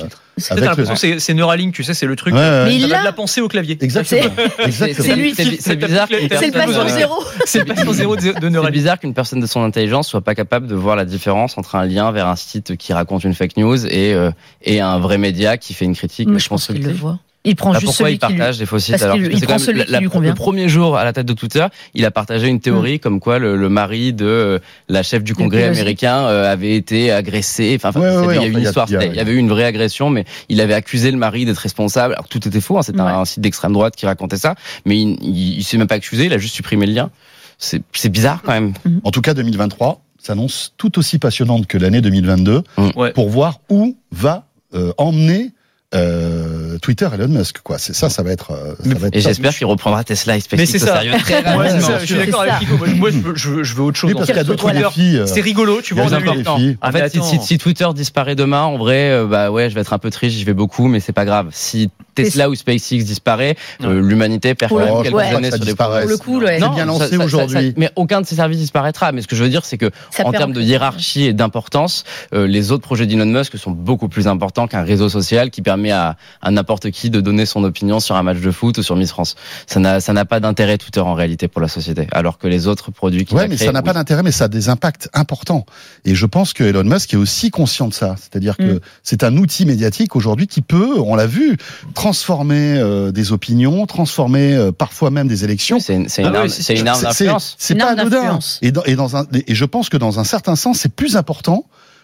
T'as 0.47 0.55
l'impression 0.55 0.93
le- 0.93 0.95
que 0.95 0.99
c'est- 0.99 1.19
c'est 1.19 1.33
Neuralink, 1.33 1.73
tu 1.73 1.83
sais, 1.83 1.93
c'est 1.93 2.05
le 2.05 2.15
truc. 2.15 2.33
Ouais, 2.33 2.39
ouais, 2.39 2.63
Mais 2.65 2.69
ouais. 2.69 2.75
il 2.75 2.81
va 2.83 2.87
l'a. 2.87 2.99
de 2.99 3.05
la 3.05 3.11
pensée 3.13 3.41
au 3.41 3.47
clavier. 3.47 3.77
Exactement. 3.81 4.21
C'est 4.69 5.15
lui. 5.15 5.33
C'est 5.35 5.75
bizarre. 5.75 6.07
C'est 6.09 6.21
le 6.51 6.83
de- 6.83 6.89
zéro. 6.89 7.15
C'est 7.45 7.59
le 7.59 7.65
patient 7.65 7.93
zéro 7.93 8.15
de, 8.15 8.21
de 8.21 8.33
C'est 8.41 8.49
Neuralink. 8.49 8.73
bizarre 8.73 8.99
qu'une 8.99 9.13
personne 9.13 9.39
de 9.39 9.45
son 9.47 9.63
intelligence 9.63 10.07
soit 10.07 10.21
pas 10.21 10.35
capable 10.35 10.67
de 10.67 10.75
voir 10.75 10.95
la 10.95 11.05
différence 11.05 11.57
entre 11.57 11.75
un 11.75 11.85
lien 11.85 12.11
vers 12.11 12.27
un 12.27 12.35
site 12.35 12.75
qui 12.77 12.93
raconte 12.93 13.23
une 13.23 13.33
fake 13.33 13.57
news 13.57 13.85
et, 13.87 14.13
euh, 14.13 14.31
et 14.63 14.79
un 14.81 14.99
vrai 14.99 15.17
média 15.17 15.57
qui 15.57 15.73
fait 15.73 15.85
une 15.85 15.95
critique 15.95 16.27
Mais 16.29 16.39
je 16.39 16.47
pense 16.49 16.67
qu'il 16.67 16.81
le 16.83 16.93
voit. 16.93 17.19
Il 17.47 17.55
prend 17.55 17.71
Bah, 17.71 17.79
juste 17.79 17.85
pourquoi 17.87 18.05
celui 18.07 18.15
il 18.15 18.19
qui 18.19 18.27
lui. 18.33 18.37
partage 18.37 18.57
des 18.57 18.65
faux 18.65 18.79
sites 18.79 18.91
Parce 18.93 19.03
alors 19.03 19.15
qu'il- 19.15 19.27
que 19.27 19.31
il 19.33 19.39
c'est 19.39 19.45
prend 19.45 19.53
quand 19.55 19.59
même 19.59 19.65
celui 19.65 19.79
la- 19.79 19.85
qui 19.85 19.91
la- 19.91 19.99
lui 19.99 20.09
convient. 20.09 20.29
Le 20.31 20.35
premier 20.35 20.69
jour 20.69 20.97
à 20.97 21.03
la 21.05 21.13
tête 21.13 21.25
de 21.25 21.33
Twitter, 21.33 21.65
il 21.93 22.05
a 22.05 22.11
partagé 22.11 22.47
une 22.47 22.59
théorie 22.59 22.99
comme 22.99 23.19
quoi 23.19 23.39
le, 23.39 23.55
le 23.55 23.69
mari 23.69 24.13
de 24.13 24.25
euh, 24.25 24.59
la 24.89 25.01
chef 25.03 25.23
du 25.23 25.33
Congrès 25.35 25.63
américain 25.63 26.19
euh, 26.27 26.51
avait 26.51 26.75
été 26.75 27.11
agressé. 27.11 27.73
Enfin, 27.77 27.89
enfin, 27.89 27.99
Ouais, 28.01 28.05
ouais, 28.07 28.13
c'était- 28.15 28.27
ouais, 28.27 28.35
il 28.35 28.41
y 28.41 28.43
a 28.43 28.47
eu 28.47 28.49
enfin, 28.49 28.51
une 28.51 28.57
il 28.59 28.63
y 28.63 28.65
a- 28.65 28.69
histoire, 28.69 28.87
il 28.89 28.93
y 28.93 28.95
a- 28.95 28.99
c'était- 29.01 29.13
il 29.13 29.17
y 29.17 29.19
avait 29.19 29.31
eu 29.31 29.37
une 29.37 29.49
vraie 29.49 29.63
agression, 29.65 30.09
mais 30.09 30.25
il 30.49 30.61
avait 30.61 30.73
accusé 30.73 31.09
le 31.11 31.17
mari 31.17 31.45
d'être 31.45 31.57
responsable. 31.57 32.13
Alors 32.13 32.27
tout 32.27 32.47
était 32.47 32.61
faux, 32.61 32.77
hein, 32.77 32.81
c'était 32.83 33.01
Ouais. 33.01 33.07
un 33.11 33.25
site 33.25 33.39
d'extrême 33.41 33.73
droite 33.73 33.95
qui 33.95 34.05
racontait 34.05 34.37
ça, 34.37 34.55
mais 34.85 34.99
il, 34.99 35.17
il, 35.21 35.57
il 35.59 35.63
s'est 35.63 35.77
même 35.77 35.87
pas 35.87 35.95
accusé, 35.95 36.25
il 36.25 36.33
a 36.33 36.37
juste 36.37 36.55
supprimé 36.55 36.85
le 36.85 36.93
lien. 36.93 37.09
C'est 37.57 38.09
bizarre 38.09 38.41
quand 38.43 38.51
même. 38.51 38.73
En 39.03 39.11
tout 39.11 39.21
cas, 39.21 39.33
2023 39.33 40.01
s'annonce 40.21 40.73
tout 40.77 40.99
aussi 40.99 41.17
passionnante 41.19 41.67
que 41.67 41.77
l'année 41.77 42.01
2022 42.01 42.61
Ouais. 42.95 43.11
pour 43.13 43.29
voir 43.29 43.61
où 43.69 43.95
va 44.11 44.43
euh, 44.73 44.91
emmener 44.97 45.51
euh, 45.95 46.66
Twitter 46.77 47.07
Elon 47.13 47.27
Musk. 47.27 47.59
Quoi. 47.63 47.77
C'est 47.77 47.93
ça, 47.93 48.09
ça 48.09 48.23
va 48.23 48.31
être. 48.31 48.51
euh, 48.51 48.73
ça 48.83 48.97
va 48.97 49.07
être 49.07 49.15
Et 49.15 49.21
j'espère 49.21 49.55
qu'il 49.55 49.65
reprendra 49.67 50.03
Tesla 50.03 50.37
et 50.37 50.39
SpaceX 50.39 50.57
Mais 50.59 50.65
c'est 50.65 50.79
ça. 50.79 50.93
sérieux 51.01 51.11
très 51.19 51.35
Ouais, 51.35 51.41
c'est 51.43 51.49
rapidement. 51.49 51.81
ça, 51.87 51.99
je 51.99 52.05
suis 52.05 52.15
d'accord 52.15 52.41
avec 52.41 52.61
Nico. 52.61 52.85
Moi, 52.97 53.09
je, 53.11 53.17
veux, 53.19 53.35
je 53.35 53.49
veux- 53.49 53.63
je 53.63 53.75
veux 53.75 53.83
autre 53.83 53.97
chose. 53.97 54.09
Oui, 54.09 54.15
parce 54.15 54.27
qu'il 54.27 54.35
y 54.35 54.39
a 54.39 54.43
d'autres 54.43 54.63
Twitter, 54.71 54.83
défis. 54.85 55.17
euh, 55.17 55.25
C'est 55.25 55.41
rigolo, 55.41 55.81
tu 55.81 55.93
vois. 55.93 56.05
On 56.05 56.13
a. 56.13 56.17
En 56.19 56.91
fait, 56.91 57.09
si, 57.09 57.17
attends. 57.17 57.25
si, 57.25 57.39
si 57.41 57.57
Twitter 57.57 57.87
disparaît 57.95 58.35
demain, 58.35 58.61
en 58.63 58.77
vrai, 58.77 59.09
euh, 59.11 59.25
bah 59.25 59.51
ouais, 59.51 59.69
je 59.69 59.75
vais 59.75 59.81
être 59.81 59.93
un 59.93 59.97
peu 59.99 60.09
triste, 60.09 60.35
j'y 60.37 60.43
vais 60.43 60.53
beaucoup, 60.53 60.87
mais 60.87 60.99
c'est 60.99 61.13
pas 61.13 61.25
grave. 61.25 61.47
Si 61.51 61.89
Tesla 62.15 62.49
ou 62.49 62.55
SpaceX 62.55 63.03
disparaît, 63.03 63.55
euh, 63.83 64.01
l'humanité 64.01 64.55
perd 64.55 64.71
quand 64.71 64.79
même 64.79 65.03
quelques 65.03 65.15
ouais. 65.15 65.25
années 65.35 65.51
sur 65.51 65.59
des. 65.59 65.75
Pour 65.75 65.87
le 66.07 66.17
coup, 66.17 66.39
ouais. 66.41 66.59
C'est 66.59 66.69
bien 66.69 66.85
lancé 66.85 67.17
aujourd'hui. 67.17 67.73
mais 67.77 67.91
aucun 67.95 68.21
de 68.21 68.25
ces 68.25 68.35
services 68.35 68.57
disparaîtra. 68.59 69.11
Mais 69.11 69.21
ce 69.21 69.27
que 69.27 69.35
je 69.35 69.43
veux 69.43 69.49
dire, 69.49 69.65
c'est 69.65 69.77
que 69.77 69.91
Ça 70.11 70.25
en 70.25 70.31
termes 70.31 70.53
de 70.53 70.61
hiérarchie 70.61 71.25
et 71.25 71.33
d'importance, 71.33 72.03
euh, 72.33 72.47
les 72.47 72.71
autres 72.71 72.83
projets 72.83 73.05
d'Elon 73.05 73.25
Musk 73.25 73.57
sont 73.57 73.71
beaucoup 73.71 74.07
plus 74.09 74.27
importants 74.27 74.67
qu'un 74.67 74.83
réseau 74.83 75.09
social 75.09 75.49
qui 75.51 75.61
permet 75.61 75.91
à, 75.91 76.17
à 76.41 76.51
n'importe 76.67 76.91
qui 76.91 77.09
de 77.09 77.21
donner 77.21 77.45
son 77.45 77.63
opinion 77.63 78.01
sur 78.01 78.17
un 78.17 78.23
match 78.23 78.39
de 78.39 78.51
foot 78.51 78.77
ou 78.77 78.83
sur 78.83 78.97
Miss 78.97 79.11
France. 79.11 79.35
Ça 79.67 79.79
n'a 79.79 80.01
ça 80.01 80.11
n'a 80.11 80.25
pas 80.25 80.41
d'intérêt 80.41 80.77
Twitter 80.77 80.99
en 80.99 81.13
réalité 81.13 81.47
pour 81.47 81.61
la 81.61 81.69
société, 81.69 82.07
alors 82.11 82.37
que 82.37 82.47
les 82.47 82.67
autres 82.67 82.91
produits 82.91 83.23
qui 83.23 83.33
Ouais, 83.35 83.47
mais 83.47 83.55
ça 83.55 83.71
n'a 83.71 83.81
pas 83.81 83.93
d'intérêt, 83.93 84.21
mais 84.21 84.33
ça 84.33 84.45
a 84.45 84.47
des 84.49 84.67
impacts 84.67 85.07
importants. 85.13 85.65
Et 86.03 86.13
je 86.13 86.25
pense 86.25 86.51
que 86.51 86.65
Elon 86.65 86.83
Musk 86.83 87.13
est 87.13 87.17
aussi 87.17 87.51
conscient 87.51 87.87
de 87.87 87.93
ça. 87.93 88.15
C'est-à-dire 88.19 88.57
que 88.57 88.63
Mm. 88.75 88.79
c'est 89.01 89.23
un 89.23 89.37
outil 89.37 89.65
médiatique 89.65 90.17
aujourd'hui 90.17 90.47
qui 90.47 90.61
peut, 90.61 90.99
on 90.99 91.15
l'a 91.15 91.25
vu, 91.25 91.55
transformer 91.93 92.77
euh, 92.77 93.11
des 93.13 93.31
opinions, 93.31 93.85
transformer 93.85 94.53
euh, 94.53 94.73
parfois 94.73 95.09
même 95.09 95.29
des 95.29 95.45
élections. 95.45 95.79
C'est 95.79 95.95
une, 95.95 96.09
c'est 96.09 96.23
Ah 96.25 96.27
une 96.29 96.35
arme, 96.35 96.49
c'est- 96.49 96.75
une 96.77 96.87
arme 96.89 96.99
C'est- 96.99 97.05
d'influence. 97.07 97.55
C'est 97.57 97.73
Une 97.75 97.79
pas 97.79 97.91
arme 97.91 97.99
anodin. 97.99 98.17
d'influence. 98.17 98.59
Et, 98.61 98.71
dans, 98.73 98.83
et, 98.83 98.95
dans 98.97 99.15
un, 99.15 99.25
et 99.47 99.55
je 99.55 99.65
pense 99.65 99.87
que 99.87 99.95
dans 99.95 100.19
un 100.19 100.25
certain 100.25 100.57
sens, 100.57 100.79
c'est 100.79 100.91
plus 100.93 101.15
important 101.15 101.63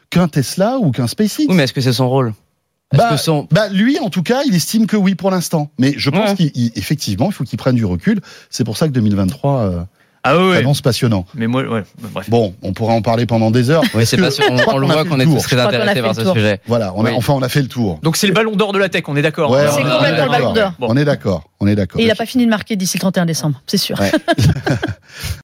qu'un 0.09 0.29
Tesla 0.29 0.77
ou 0.79 0.91
qu'un 0.91 1.07
SpaceX. 1.07 1.47
Oui, 1.49 1.55
mais 1.55 1.63
est-ce 1.63 1.73
que 1.73 1.81
c'est 1.81 1.91
son 1.93 2.09
rôle? 2.09 2.33
Bah, 2.97 3.09
que 3.11 3.17
son 3.17 3.47
Bah 3.51 3.69
lui, 3.69 3.99
en 3.99 4.09
tout 4.09 4.23
cas, 4.23 4.41
il 4.45 4.55
estime 4.55 4.85
que 4.87 4.95
oui 4.97 5.15
pour 5.15 5.31
l'instant. 5.31 5.69
Mais 5.79 5.93
je 5.97 6.09
pense 6.09 6.39
Ouais. 6.39 6.51
qu'effectivement, 6.51 7.27
il 7.27 7.33
faut 7.33 7.43
qu'il 7.43 7.57
prenne 7.57 7.75
du 7.75 7.85
recul. 7.85 8.21
C'est 8.49 8.63
pour 8.63 8.77
ça 8.77 8.87
que 8.87 8.93
2023 8.93 9.59
euh, 9.61 9.79
Ah 10.23 10.37
ouais, 10.37 10.49
ouais. 10.49 10.55
s'annonce 10.57 10.81
passionnant. 10.81 11.25
Mais 11.35 11.47
moi, 11.47 11.63
ouais, 11.63 11.83
bref. 12.13 12.29
Bon, 12.29 12.53
on 12.61 12.71
pourra 12.73 12.93
en 12.93 13.01
parler 13.01 13.25
pendant 13.25 13.51
des 13.51 13.69
heures. 13.69 13.83
Oui, 13.93 14.05
c'est 14.05 14.15
pas 14.17 14.31
sûr. 14.31 14.45
On, 14.49 14.73
on 14.75 14.77
le 14.77 14.87
voit 14.87 15.03
qu'on 15.05 15.19
est 15.19 15.25
tous 15.25 15.41
très 15.41 15.59
intéressés 15.59 16.01
par 16.01 16.15
ce 16.15 16.21
tour. 16.21 16.33
sujet. 16.33 16.61
Voilà, 16.67 16.93
on 16.95 17.03
a, 17.05 17.09
Oui. 17.09 17.15
enfin, 17.17 17.33
on 17.33 17.41
a 17.41 17.49
fait 17.49 17.61
le 17.61 17.67
tour. 17.67 17.99
Donc 18.03 18.15
c'est 18.15 18.27
le 18.27 18.33
ballon 18.33 18.55
d'or 18.55 18.71
de 18.73 18.79
la 18.79 18.87
tech, 18.89 19.03
on 19.07 19.15
est 19.17 19.21
d'accord. 19.21 19.51
Ouais, 19.51 19.65
hein. 19.65 19.71
C'est 19.75 19.81
on 19.83 19.87
est 19.87 19.91
complètement 19.91 20.09
le 20.09 20.15
d'accord. 20.15 20.31
ballon 20.31 20.53
d'or. 20.53 20.73
Bon. 20.79 20.87
On 20.89 20.95
est 20.97 21.05
d'accord. 21.05 21.49
On 21.59 21.67
est 21.67 21.75
d'accord. 21.75 21.99
Et 21.99 22.03
il 22.03 22.07
n'a 22.07 22.15
pas 22.15 22.25
fini 22.25 22.45
de 22.45 22.49
marquer 22.49 22.75
d'ici 22.75 22.97
le 22.97 23.01
31 23.01 23.25
décembre, 23.25 23.61
c'est 23.67 23.77
sûr. 23.77 23.99
Ouais. 23.99 24.11